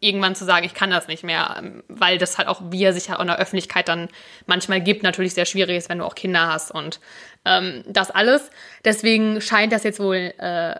[0.00, 2.92] irgendwann zu sagen, ich kann das nicht mehr, ähm, weil das halt auch, wie er
[2.92, 4.08] sich halt in der Öffentlichkeit dann
[4.46, 7.00] manchmal gibt, natürlich sehr schwierig ist, wenn du auch Kinder hast und
[7.44, 8.50] ähm, das alles.
[8.84, 10.74] Deswegen scheint das jetzt wohl äh,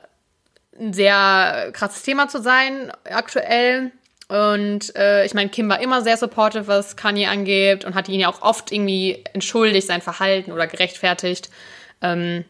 [0.79, 3.93] ein sehr krasses Thema zu sein aktuell.
[4.29, 8.21] Und äh, ich meine, Kim war immer sehr supportive, was Kanye angeht und hat ihn
[8.21, 11.51] ja auch oft irgendwie entschuldigt, sein Verhalten oder gerechtfertigt.
[12.01, 12.45] Ähm,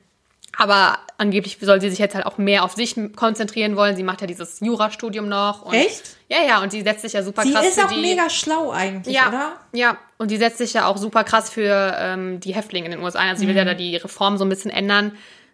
[0.56, 3.96] aber angeblich soll sie sich jetzt halt auch mehr auf sich konzentrieren wollen.
[3.96, 5.62] Sie macht ja dieses Jurastudium noch.
[5.62, 6.16] Und, Echt?
[6.28, 8.00] Ja, ja, und sie setzt sich ja super Sie krass ist für auch die.
[8.00, 9.52] mega schlau eigentlich, ja, oder?
[9.72, 13.02] ja, und die setzt sich ja auch super krass für ähm, die Häftlinge in den
[13.02, 13.20] USA.
[13.20, 13.68] Also sie will ja Mhm.
[13.68, 15.12] da die Reform so ein bisschen ändern,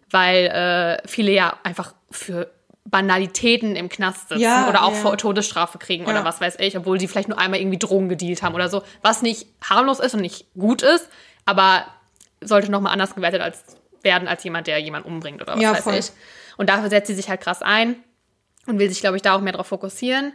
[0.09, 0.45] weil
[1.03, 2.49] äh, viele ja einfach für
[2.85, 4.97] Banalitäten im Knast sitzen Ja, oder auch ja.
[4.97, 6.25] vor Todesstrafe kriegen oder Ja.
[6.25, 9.21] was weiß ich, obwohl sie vielleicht nur einmal irgendwie Drogen gedealt haben oder so, was
[9.21, 11.07] nicht harmlos ist und nicht gut ist,
[11.45, 11.85] aber
[12.41, 13.63] sollte nochmal anders gewertet als,
[14.03, 15.95] werden als jemand, der jemanden umbringt oder was Ja, weiß voll.
[15.95, 16.11] ich.
[16.57, 17.95] Und dafür setzt sie sich halt krass ein
[18.65, 20.33] und will sich, glaube ich, da auch mehr drauf fokussieren.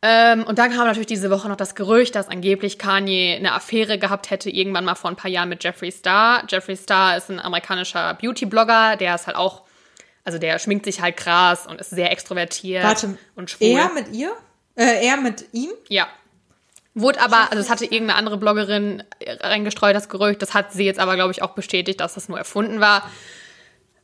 [0.00, 3.98] Ähm, und dann kam natürlich diese Woche noch das Gerücht, dass angeblich Kanye eine Affäre
[3.98, 6.44] gehabt hätte, irgendwann mal vor ein paar Jahren mit Jeffree Star.
[6.48, 9.62] Jeffree Star ist ein amerikanischer Beauty-Blogger, der ist halt auch,
[10.24, 13.66] also der schminkt sich halt krass und ist sehr extrovertiert Warte, und schwul.
[13.76, 14.30] er mit ihr?
[14.76, 15.70] Äh, er mit ihm?
[15.88, 16.06] Ja.
[16.94, 20.42] Wurde aber, also es hatte irgendeine andere Bloggerin reingestreut, das Gerücht.
[20.42, 23.08] Das hat sie jetzt aber, glaube ich, auch bestätigt, dass das nur erfunden war.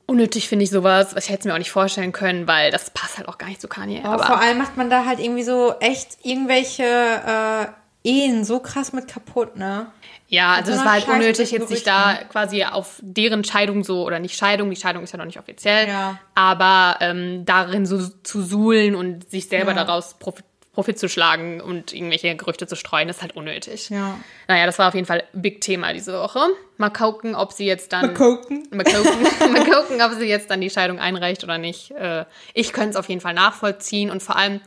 [0.06, 1.14] Unnötig finde ich sowas.
[1.16, 3.60] Ich hätte es mir auch nicht vorstellen können, weil das passt halt auch gar nicht
[3.60, 4.00] zu Kanye.
[4.04, 7.66] Aber aber vor allem macht man da halt irgendwie so echt irgendwelche äh,
[8.06, 9.86] Ehen so krass mit kaputt, ne?
[10.28, 13.82] Ja, also so es war halt Scheiße unnötig, jetzt sich da quasi auf deren Scheidung
[13.82, 16.18] so, oder nicht Scheidung, die Scheidung ist ja noch nicht offiziell, Ja.
[16.34, 19.84] aber ähm, darin so zu suhlen und sich selber Ja.
[19.84, 23.90] daraus Profit, Profit zu schlagen und irgendwelche Gerüchte zu streuen, ist halt unnötig.
[23.90, 24.18] Ja.
[24.48, 26.40] Naja, das war auf jeden Fall Big Thema diese Woche.
[26.76, 28.12] Mal gucken, ob sie jetzt dann.
[28.14, 28.66] Koken.
[28.72, 29.22] Mal gucken,
[29.52, 31.92] mal gucken, ob sie jetzt dann die Scheidung einreicht oder nicht.
[31.92, 34.60] Äh, Ich könnte es auf jeden Fall nachvollziehen und vor allem,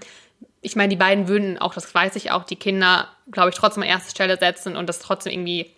[0.61, 3.83] ich meine, die beiden würden auch, das weiß ich auch, die Kinder, glaube ich, trotzdem
[3.83, 5.71] an erste Stelle setzen und das trotzdem irgendwie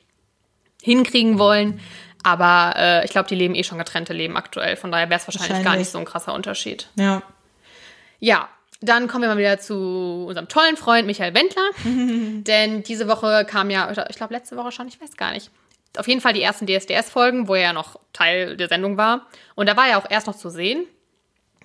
[0.82, 1.80] hinkriegen wollen.
[2.24, 4.76] Aber äh, ich glaube, die leben eh schon getrennte Leben aktuell.
[4.76, 5.80] Von daher wäre es wahrscheinlich, gar Wahrscheinlich.
[5.80, 6.90] nicht so ein krasser Unterschied.
[6.96, 7.22] Ja.
[8.20, 8.50] Ja,
[8.82, 11.70] dann kommen wir mal wieder zu unserem tollen Freund Michael Wendler.
[12.44, 15.52] Denn diese Woche kam ja, ich glaube letzte Woche schon, ich weiß gar nicht.
[15.98, 19.28] Auf jeden Fall die ersten DSDS-Folgen, wo er ja noch Teil der Sendung war.
[19.56, 20.86] Und da war er auch erst noch zu sehen,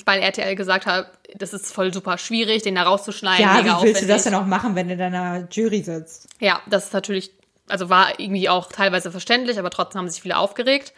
[0.07, 3.45] weil RTL gesagt hat, das ist voll super schwierig, den da rauszuschneiden.
[3.45, 4.23] Ja, wie willst du das aufwendig.
[4.25, 6.29] denn auch machen, wenn du in deiner Jury sitzt?
[6.41, 7.33] Ja, das ist natürlich,
[7.69, 10.95] also war irgendwie auch teilweise verständlich, aber trotzdem haben sich viele aufgeregt.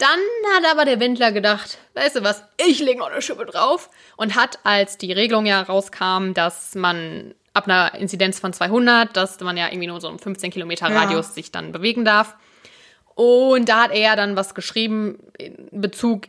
[0.00, 0.18] Dann
[0.56, 4.34] hat aber der Wendler gedacht, weißt du was, ich lege noch eine Schippe drauf und
[4.34, 9.58] hat, als die Regelung ja rauskam, dass man ab einer Inzidenz von 200, dass man
[9.58, 11.00] ja irgendwie nur so im 15 Kilometer Ja.
[11.00, 12.36] Radius sich dann bewegen darf.
[13.14, 16.28] Und da hat er dann was geschrieben in Bezug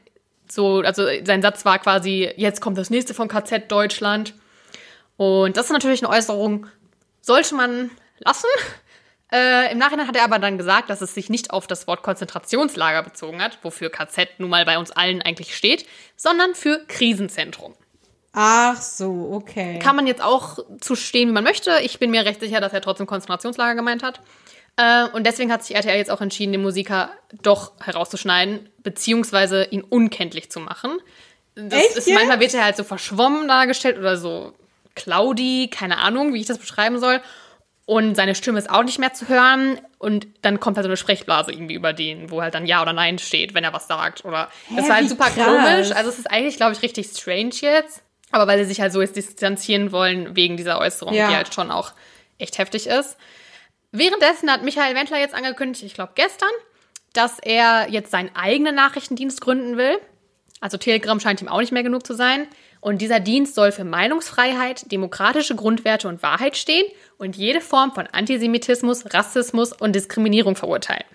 [0.49, 4.34] so, also sein Satz war quasi, jetzt kommt das nächste von KZ Deutschland.
[5.15, 6.67] Und das ist natürlich eine Äußerung,
[7.22, 8.47] sollte man lassen.
[9.34, 12.03] Äh, Im Nachhinein hat er aber dann gesagt, dass es sich nicht auf das Wort
[12.03, 15.86] Konzentrationslager bezogen hat, wofür KZ nun mal bei uns allen eigentlich steht,
[16.17, 17.73] sondern für Krisenzentrum.
[18.34, 19.79] Ach so, okay.
[19.79, 21.79] Kann man jetzt auch zu stehen, wie man möchte.
[21.84, 24.21] Ich bin mir recht sicher, dass er trotzdem Konzentrationslager gemeint hat.
[24.77, 27.11] Äh, und deswegen hat sich RTL jetzt auch entschieden, den Musiker
[27.41, 30.99] doch herauszuschneiden, beziehungsweise ihn unkenntlich zu machen.
[31.55, 32.15] Das Echt ist, jetzt?
[32.15, 34.53] manchmal wird er halt so verschwommen dargestellt oder so
[34.95, 37.21] cloudy, keine Ahnung, wie ich das beschreiben soll.
[37.93, 39.77] Und seine Stimme ist auch nicht mehr zu hören.
[39.97, 42.93] Und dann kommt halt so eine Sprechblase irgendwie über den, wo halt dann Ja oder
[42.93, 44.23] Nein steht, wenn er was sagt.
[44.23, 45.45] Oder das Hä, war halt super krass.
[45.45, 45.91] komisch.
[45.91, 48.01] Also es ist eigentlich, glaube ich, richtig strange jetzt.
[48.31, 51.27] Aber weil sie sich halt so jetzt distanzieren wollen wegen dieser Äußerung, Ja.
[51.27, 51.91] die halt schon auch
[52.37, 53.17] echt heftig ist.
[53.91, 56.47] Währenddessen hat Michael Wendler jetzt angekündigt, ich glaube gestern,
[57.11, 59.99] dass er jetzt seinen eigenen Nachrichtendienst gründen will.
[60.61, 62.47] Also Telegram scheint ihm auch nicht mehr genug zu sein.
[62.79, 66.85] Und dieser Dienst soll für Meinungsfreiheit, demokratische Grundwerte und Wahrheit stehen
[67.22, 71.05] und jede Form von Antisemitismus, Rassismus und Diskriminierung verurteilen.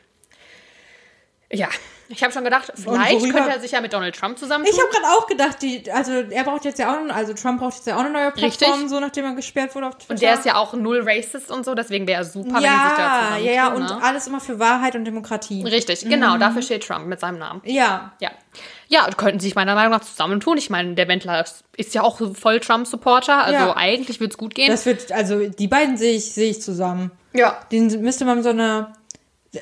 [1.53, 1.69] Ja,
[2.09, 4.73] ich habe schon gedacht, vielleicht könnte er sich ja mit Donald Trump zusammentun.
[4.73, 7.75] Ich habe gerade auch gedacht, die, also er braucht jetzt ja auch, also Trump braucht
[7.75, 8.91] jetzt ja auch eine neue Plattform, Richtig.
[8.91, 10.13] so nachdem er gesperrt wurde auf Twitter.
[10.13, 12.63] und der ist ja auch null racist und so, deswegen wäre er super, wenn die
[12.63, 13.47] sich da ja, zusammentun.
[13.47, 13.99] ja, ja, und ne?
[14.03, 15.65] alles immer für Wahrheit und Demokratie.
[15.65, 17.61] Richtig, genau, dafür steht Trump mit seinem Namen.
[17.65, 18.31] Ja, Ja.
[18.89, 20.59] Ja, könnten sich meiner Meinung nach zusammentun.
[20.59, 21.45] Ich meine, der Wendler
[21.77, 23.77] ist ja auch voll Trump-Supporter, also Ja.
[23.77, 24.71] eigentlich wird's gut gehen.
[24.71, 27.11] das wird, also die beiden sehe ich, sehe ich zusammen.
[27.33, 27.59] ja.
[27.73, 28.93] Den müsste man so eine,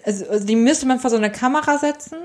[0.05, 2.19] also also die müsste man vor so eine Kamera setzen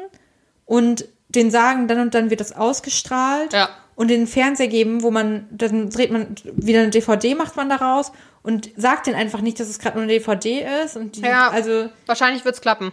[0.65, 3.69] und den sagen, dann und dann wird das ausgestrahlt Ja.
[3.95, 8.11] und den Fernseher geben, wo man, dann dreht man wieder eine DVD, macht man daraus
[8.41, 11.49] und sagt den einfach nicht, dass es gerade nur eine DVD ist und die, Ja.
[11.49, 12.91] also Wahrscheinlich wird's klappen.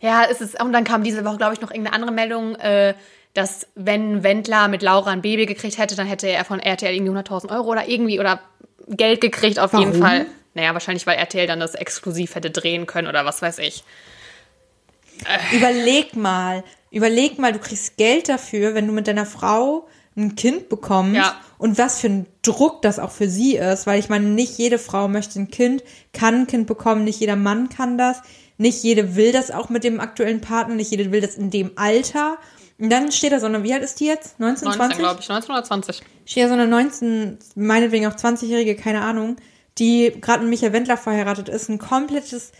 [0.00, 2.94] Ja, es ist, und dann kam diese Woche, glaube ich, noch irgendeine andere Meldung, äh,
[3.34, 7.12] dass wenn Wendler mit Laura ein Baby gekriegt hätte, dann hätte er von RTL irgendwie
[7.12, 8.40] 100.000 Euro oder irgendwie oder
[8.88, 10.02] Geld gekriegt auf jeden Warum?
[10.02, 10.26] Fall.
[10.54, 13.84] Naja, wahrscheinlich, weil RTL dann das exklusiv hätte drehen können oder was weiß ich.
[15.52, 20.68] Überleg mal, überleg mal, du kriegst Geld dafür, wenn du mit deiner Frau ein Kind
[20.68, 21.36] bekommt Ja.
[21.58, 24.78] und was für ein Druck das auch für sie ist, weil ich meine, nicht jede
[24.78, 28.22] Frau möchte ein Kind, kann ein Kind bekommen, nicht jeder Mann kann das,
[28.56, 31.72] nicht jede will das auch mit dem aktuellen Partner, nicht jede will das in dem
[31.76, 32.38] Alter.
[32.80, 34.40] Und dann steht da so eine, wie alt ist die jetzt?
[34.40, 34.98] 19, 19, 20?
[34.98, 35.28] glaube ich.
[35.28, 36.00] 19 oder 20.
[36.24, 39.36] steht da so eine 19, meinetwegen auch 20-Jährige, keine Ahnung,
[39.78, 42.52] die gerade mit Michael Wendler verheiratet ist, ein komplettes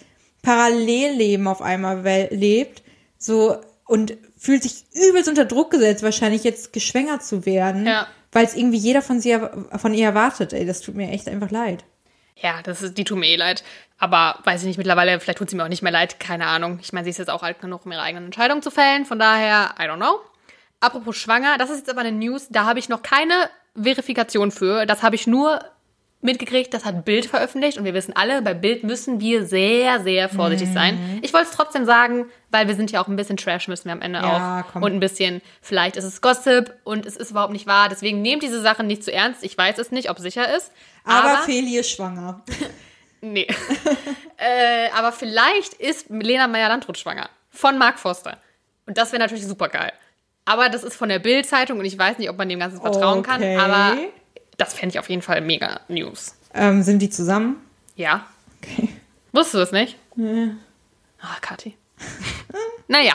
[0.42, 2.82] Parallelleben auf einmal lebt,
[3.18, 3.56] so
[3.86, 8.06] und fühlt sich übelst unter Druck gesetzt, wahrscheinlich jetzt geschwängert zu werden, Ja.
[8.32, 9.36] weil es irgendwie jeder von sie
[9.76, 10.52] von ihr erwartet.
[10.52, 11.84] Ey, das tut mir echt einfach leid.
[12.36, 13.62] Ja, das ist, die tut mir eh leid.
[14.00, 16.78] Aber weiß ich nicht, mittlerweile, vielleicht tut sie mir auch nicht mehr leid, keine Ahnung.
[16.82, 19.04] Ich meine, sie ist jetzt auch alt genug, um ihre eigenen Entscheidungen zu fällen.
[19.04, 20.20] Von daher, I don't know.
[20.80, 23.34] Apropos schwanger, das ist jetzt aber eine News, da habe ich noch keine
[23.76, 24.86] Verifikation für.
[24.86, 25.60] Das habe ich nur
[26.22, 30.28] mitgekriegt, das hat Bild veröffentlicht und wir wissen alle, bei Bild müssen wir sehr, sehr
[30.28, 31.18] vorsichtig sein.
[31.22, 33.92] Ich wollte es trotzdem sagen, weil wir sind ja auch ein bisschen Trash, müssen wir
[33.92, 34.72] am Ende Ja, auch.
[34.72, 34.82] komm.
[34.82, 37.88] Und ein bisschen, vielleicht ist es Gossip und es ist überhaupt nicht wahr.
[37.90, 39.42] Deswegen nehmt diese Sachen nicht zu ernst.
[39.44, 40.72] Ich weiß es nicht, ob es sicher ist.
[41.04, 42.42] Aber, aber Feli ist schwanger.
[43.20, 43.46] Nee.
[44.36, 47.28] äh, aber vielleicht ist Lena Meyer-Landrut schwanger.
[47.50, 48.38] Von Mark Forster.
[48.86, 49.92] Und das wäre natürlich super geil.
[50.44, 53.20] Aber das ist von der Bild-Zeitung und ich weiß nicht, ob man dem Ganzen vertrauen
[53.20, 53.56] Okay.
[53.56, 53.70] kann.
[53.70, 53.96] Aber
[54.56, 56.34] das fände ich auf jeden Fall mega News.
[56.54, 57.64] Ähm, sind die zusammen?
[57.96, 58.26] Ja.
[58.62, 58.88] Okay.
[59.32, 59.96] Wusstest du das nicht?
[60.16, 60.50] Nee.
[61.20, 61.76] Ah, Kathi.
[62.88, 63.12] naja.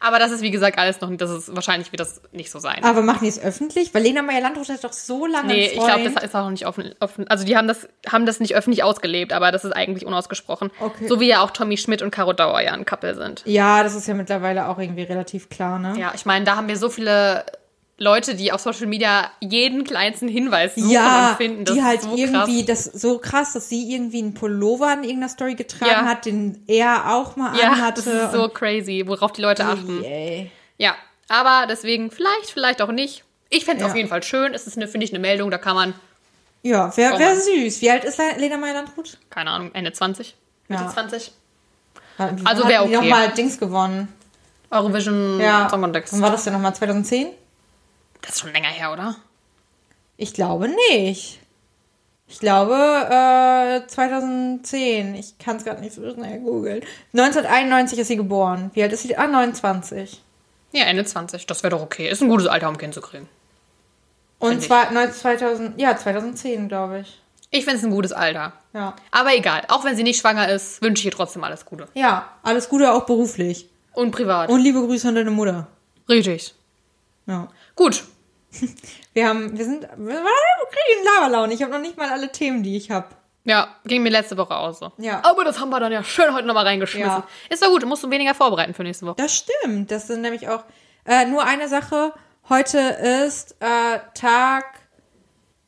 [0.00, 2.82] Aber das ist, wie gesagt, alles noch, das ist, wahrscheinlich wird das nicht so sein.
[2.84, 3.94] Aber machen die es öffentlich?
[3.94, 6.66] Weil Lena Meyer-Landrut hat doch so lange Nee, ich glaube, das ist auch noch nicht
[6.66, 7.28] offen, offen.
[7.28, 10.70] Also die haben das, haben das nicht öffentlich ausgelebt, aber das ist eigentlich unausgesprochen.
[10.80, 11.08] Okay.
[11.08, 13.42] So wie ja auch Tommy Schmidt und Caro Dauer ja ein Couple sind.
[13.46, 15.94] Ja, das ist ja mittlerweile auch irgendwie relativ klar, ne?
[15.98, 17.44] Ja, ich meine, da haben wir so viele
[17.98, 21.64] Leute, die auf Social Media jeden kleinsten Hinweis suchen Ja, und finden.
[21.64, 22.84] Das die halt so irgendwie, krass.
[22.90, 26.04] das so krass, dass sie irgendwie einen Pullover in irgendeiner Story getragen Ja.
[26.04, 28.02] hat, den er auch mal Ja, anhatte.
[28.02, 30.04] das ist so crazy, worauf die Leute achten.
[30.04, 30.50] ey.
[30.76, 30.94] Ja,
[31.28, 33.24] aber deswegen vielleicht, vielleicht auch nicht.
[33.48, 33.90] Ich fände es Ja.
[33.92, 34.52] auf jeden Fall schön.
[34.52, 35.94] Es ist, eine, finde ich, eine Meldung, da kann man,
[36.62, 37.80] Ja, wäre wär süß.
[37.80, 39.16] Wie alt ist Lena Meyer-Landrut?
[39.30, 40.34] keine Ahnung, Ende 20,
[40.68, 40.90] Mitte Ja.
[40.90, 41.32] 20.
[42.18, 43.08] Hat- Also hat wär die okay.
[43.08, 44.08] nochmal Dings gewonnen.
[44.70, 45.68] Eurovision Ja.
[45.70, 46.12] Song Contest.
[46.12, 46.74] Wann war das denn nochmal?
[46.74, 47.28] 2010?
[48.26, 49.16] Das ist schon länger her, oder?
[50.16, 51.40] Ich glaube nicht.
[52.28, 55.14] Ich glaube äh, 2010.
[55.14, 56.82] Ich kann es gerade nicht so schnell googeln.
[57.12, 58.70] 1991 ist sie geboren.
[58.74, 59.16] Wie alt ist sie?
[59.16, 60.20] Ah, 29.
[60.72, 61.46] Ja, Ende 20.
[61.46, 62.08] Das wäre doch okay.
[62.08, 63.28] Ist ein gutes Alter, um Kind zu kriegen.
[64.38, 67.20] Und zwar 2000, ja, 2010, glaube ich.
[67.50, 68.52] Ich finde es ein gutes Alter.
[68.74, 68.94] Ja.
[69.12, 71.88] Aber egal, auch wenn sie nicht schwanger ist, wünsche ich ihr trotzdem alles Gute.
[71.94, 73.68] Ja, alles Gute auch beruflich.
[73.92, 74.50] Und privat.
[74.50, 75.68] Und liebe Grüße an deine Mutter.
[76.08, 76.54] Richtig.
[77.26, 77.48] Ja.
[77.76, 78.04] Gut.
[79.14, 81.54] Wir haben, wir sind, wir kriegen Laberlaune.
[81.54, 83.06] Ich habe noch nicht mal alle Themen, die ich habe.
[83.44, 84.92] Ja, ging mir letzte Woche auch so.
[84.98, 85.22] Ja.
[85.24, 87.08] Aber das haben wir dann ja schön heute nochmal reingeschmissen.
[87.08, 87.26] Ja.
[87.48, 89.14] Ist doch gut, du musst du weniger vorbereiten für nächste Woche.
[89.16, 89.90] Das stimmt.
[89.90, 90.64] Das sind nämlich auch
[91.06, 92.12] äh, nur eine Sache.
[92.48, 94.64] Heute ist äh, Tag.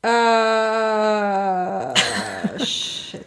[0.01, 0.09] Äh,
[2.63, 3.25] shit.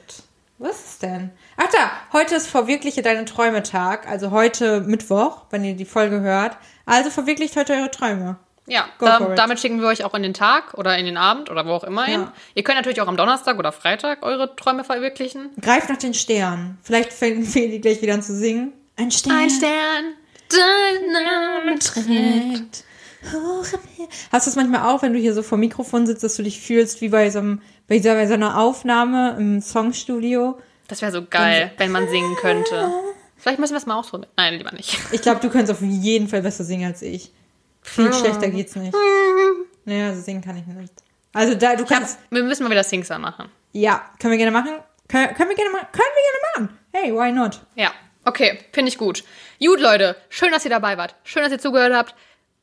[0.59, 1.33] Was ist denn?
[1.57, 4.07] Ach da, heute ist Verwirkliche deine Träume Tag.
[4.07, 6.57] Also heute Mittwoch, wenn ihr die Folge hört.
[6.87, 8.39] Also verwirklicht heute eure Träume.
[8.67, 11.67] Ja, da, damit schicken wir euch auch in den Tag oder in den Abend oder
[11.67, 12.21] wo auch immer hin.
[12.21, 12.33] Ja.
[12.55, 15.51] Ihr könnt natürlich auch am Donnerstag oder Freitag eure Träume verwirklichen.
[15.61, 16.79] Greift nach den Sternen.
[16.83, 18.73] Vielleicht fängt Feli gleich wieder an zu singen.
[18.97, 19.51] Ein Stern.
[19.51, 20.15] Stern,
[20.49, 22.85] dein Name trägt.
[24.31, 26.43] Hast du es manchmal auch, wenn du hier so vor dem Mikrofon sitzt, dass du
[26.43, 30.59] dich fühlst wie bei so, einem, bei so bei so einer Aufnahme im Songstudio?
[30.89, 32.93] Das wäre so geil, wenn man singen könnte.
[33.37, 34.31] Vielleicht müssen wir es mal ausprobieren.
[34.37, 34.99] Nein, lieber nicht.
[35.11, 37.33] Ich glaube, du könntest auf jeden Fall besser singen als ich.
[37.83, 38.95] Viel schlechter geht's nicht.
[39.85, 40.93] Naja, also singen kann ich nicht.
[41.33, 42.19] Also da, du Ich hab, kannst.
[42.31, 43.49] wir müssen mal wieder Singstar machen.
[43.73, 44.71] Ja, können wir gerne machen.
[45.09, 45.87] Können, können wir gerne machen.
[45.91, 46.79] Können wir gerne machen.
[46.93, 47.61] Hey, why not?
[47.75, 47.91] Ja,
[48.25, 49.25] okay, finde ich gut.
[49.59, 51.17] Gut, Leute, schön, dass ihr dabei wart.
[51.25, 52.15] Schön, dass ihr zugehört habt.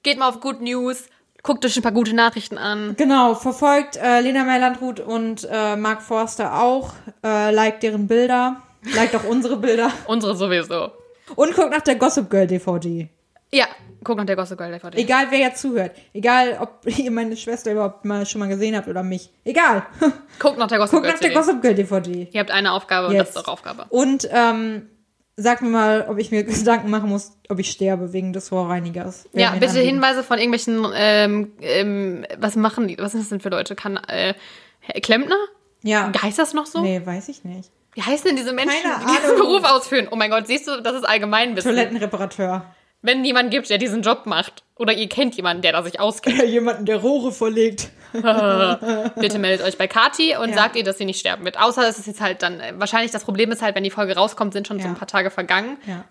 [0.03, 1.09] Geht mal auf Good News.
[1.43, 2.95] Guckt euch ein paar gute Nachrichten an.
[2.97, 6.93] Genau, verfolgt äh, Lena Meyer-Landrut und äh, Mark Forster auch.
[7.21, 8.61] Äh, liked deren Bilder.
[8.95, 9.91] Liked auch unsere Bilder.
[10.07, 10.91] Unsere sowieso.
[11.35, 13.09] Und guckt nach der Gossip Girl DVD.
[13.51, 13.65] Ja,
[14.03, 14.97] guck nach der Gossip Girl DVD.
[14.97, 15.91] Egal, wer jetzt zuhört.
[16.13, 19.29] Egal, ob ihr meine Schwester überhaupt mal schon mal gesehen habt oder mich.
[19.43, 19.85] Egal.
[20.39, 21.35] Guckt nach der Gossip Guckt Girl nach der CD.
[21.35, 22.29] Gossip Girl DVD.
[22.31, 23.29] Ihr habt eine Aufgabe und Jetzt.
[23.29, 23.85] das ist eure Aufgabe.
[23.89, 24.89] Und ähm,
[25.35, 29.27] sagt mir mal, ob ich mir Gedanken machen muss, ob ich sterbe wegen des Rohrreinigers.
[29.33, 29.89] Wer Ja, mir bitte anliegt.
[29.89, 33.75] Hinweise von irgendwelchen, ähm, ähm, was machen die, was sind das denn für Leute?
[33.75, 34.33] Kann, äh,
[34.79, 35.37] Herr Klempner?
[35.83, 36.11] Ja.
[36.21, 36.81] Heißt das noch so?
[36.81, 37.71] Nee, weiß ich nicht.
[37.93, 39.37] Wie heißen denn diese Menschen, Keine die diesen Ahnung.
[39.37, 40.07] Beruf ausführen?
[40.11, 41.71] Oh mein Gott, siehst du, das ist Allgemeinwissen.
[41.71, 42.65] Toilettenreparateur.
[43.01, 46.41] Wenn jemand gibt, der diesen Job macht, oder ihr kennt jemanden, der da sich auskennt,
[46.47, 47.89] Jemanden, der Rohre verlegt.
[48.13, 50.55] bitte meldet euch bei Kati und Ja.
[50.55, 51.59] sagt ihr, dass sie nicht sterben wird.
[51.59, 54.15] Außer es ist jetzt halt dann, äh, wahrscheinlich das Problem ist halt, wenn die Folge
[54.15, 54.91] rauskommt, sind schon so Ja.
[54.91, 55.77] ein paar Tage vergangen.
[55.85, 56.03] Ja.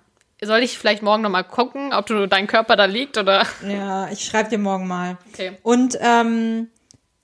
[0.46, 3.44] soll ich vielleicht morgen nochmal gucken, ob du dein Körper da liegt oder.
[3.68, 5.16] Ja, ich schreibe dir morgen mal.
[5.32, 5.58] Okay.
[5.62, 6.68] Und ähm,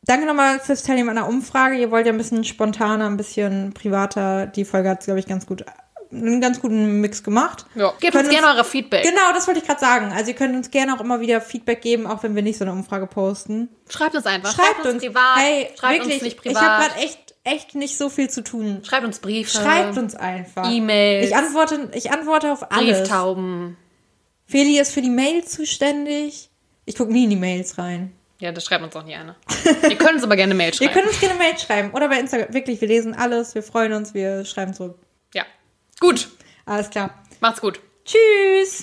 [0.02, 1.76] danke nochmal fürs Teilnehmen an der Umfrage.
[1.76, 4.46] Ihr wollt ja ein bisschen spontaner, ein bisschen privater.
[4.46, 5.64] Die Folge hat, glaube ich, ganz gut
[6.14, 7.66] einen ganz guten Mix gemacht.
[7.74, 7.92] Ja.
[8.00, 9.02] Gebt Können uns gerne eure Feedback.
[9.04, 10.12] Genau, das wollte ich gerade sagen.
[10.12, 12.64] Also ihr könnt uns gerne auch immer wieder Feedback geben, auch wenn wir nicht so
[12.64, 13.68] eine Umfrage posten.
[13.88, 14.54] Schreibt uns einfach.
[14.54, 15.36] Schreibt, uns privat.
[15.36, 16.62] Hey, schreibt wirklich, uns nicht ich privat.
[16.62, 18.82] habe gerade echt, echt nicht so viel zu tun.
[18.84, 19.50] schreibt uns Briefe.
[19.58, 20.70] Schreibt uns einfach.
[20.70, 21.26] E-Mails.
[21.28, 23.00] Ich antworte, ich antworte auf alles.
[23.00, 23.76] Brieftauben.
[24.46, 26.50] Feli ist für die Mails zuständig.
[26.84, 28.12] Ich gucke nie in die Mails rein.
[28.40, 29.36] Ja, das schreibt uns auch nie eine.
[29.88, 30.92] Ihr könnt uns aber gerne Mail Ihr schreiben.
[30.92, 31.90] könnt uns gerne Mail schreiben.
[31.92, 32.52] Oder bei Instagram.
[32.52, 33.54] Wirklich, wir lesen alles.
[33.54, 34.12] Wir freuen uns.
[34.12, 34.98] Wir schreiben zurück.
[36.04, 36.28] Gut.
[36.66, 37.14] Alles klar.
[37.40, 37.80] Macht's gut.
[38.04, 38.82] Tschüss.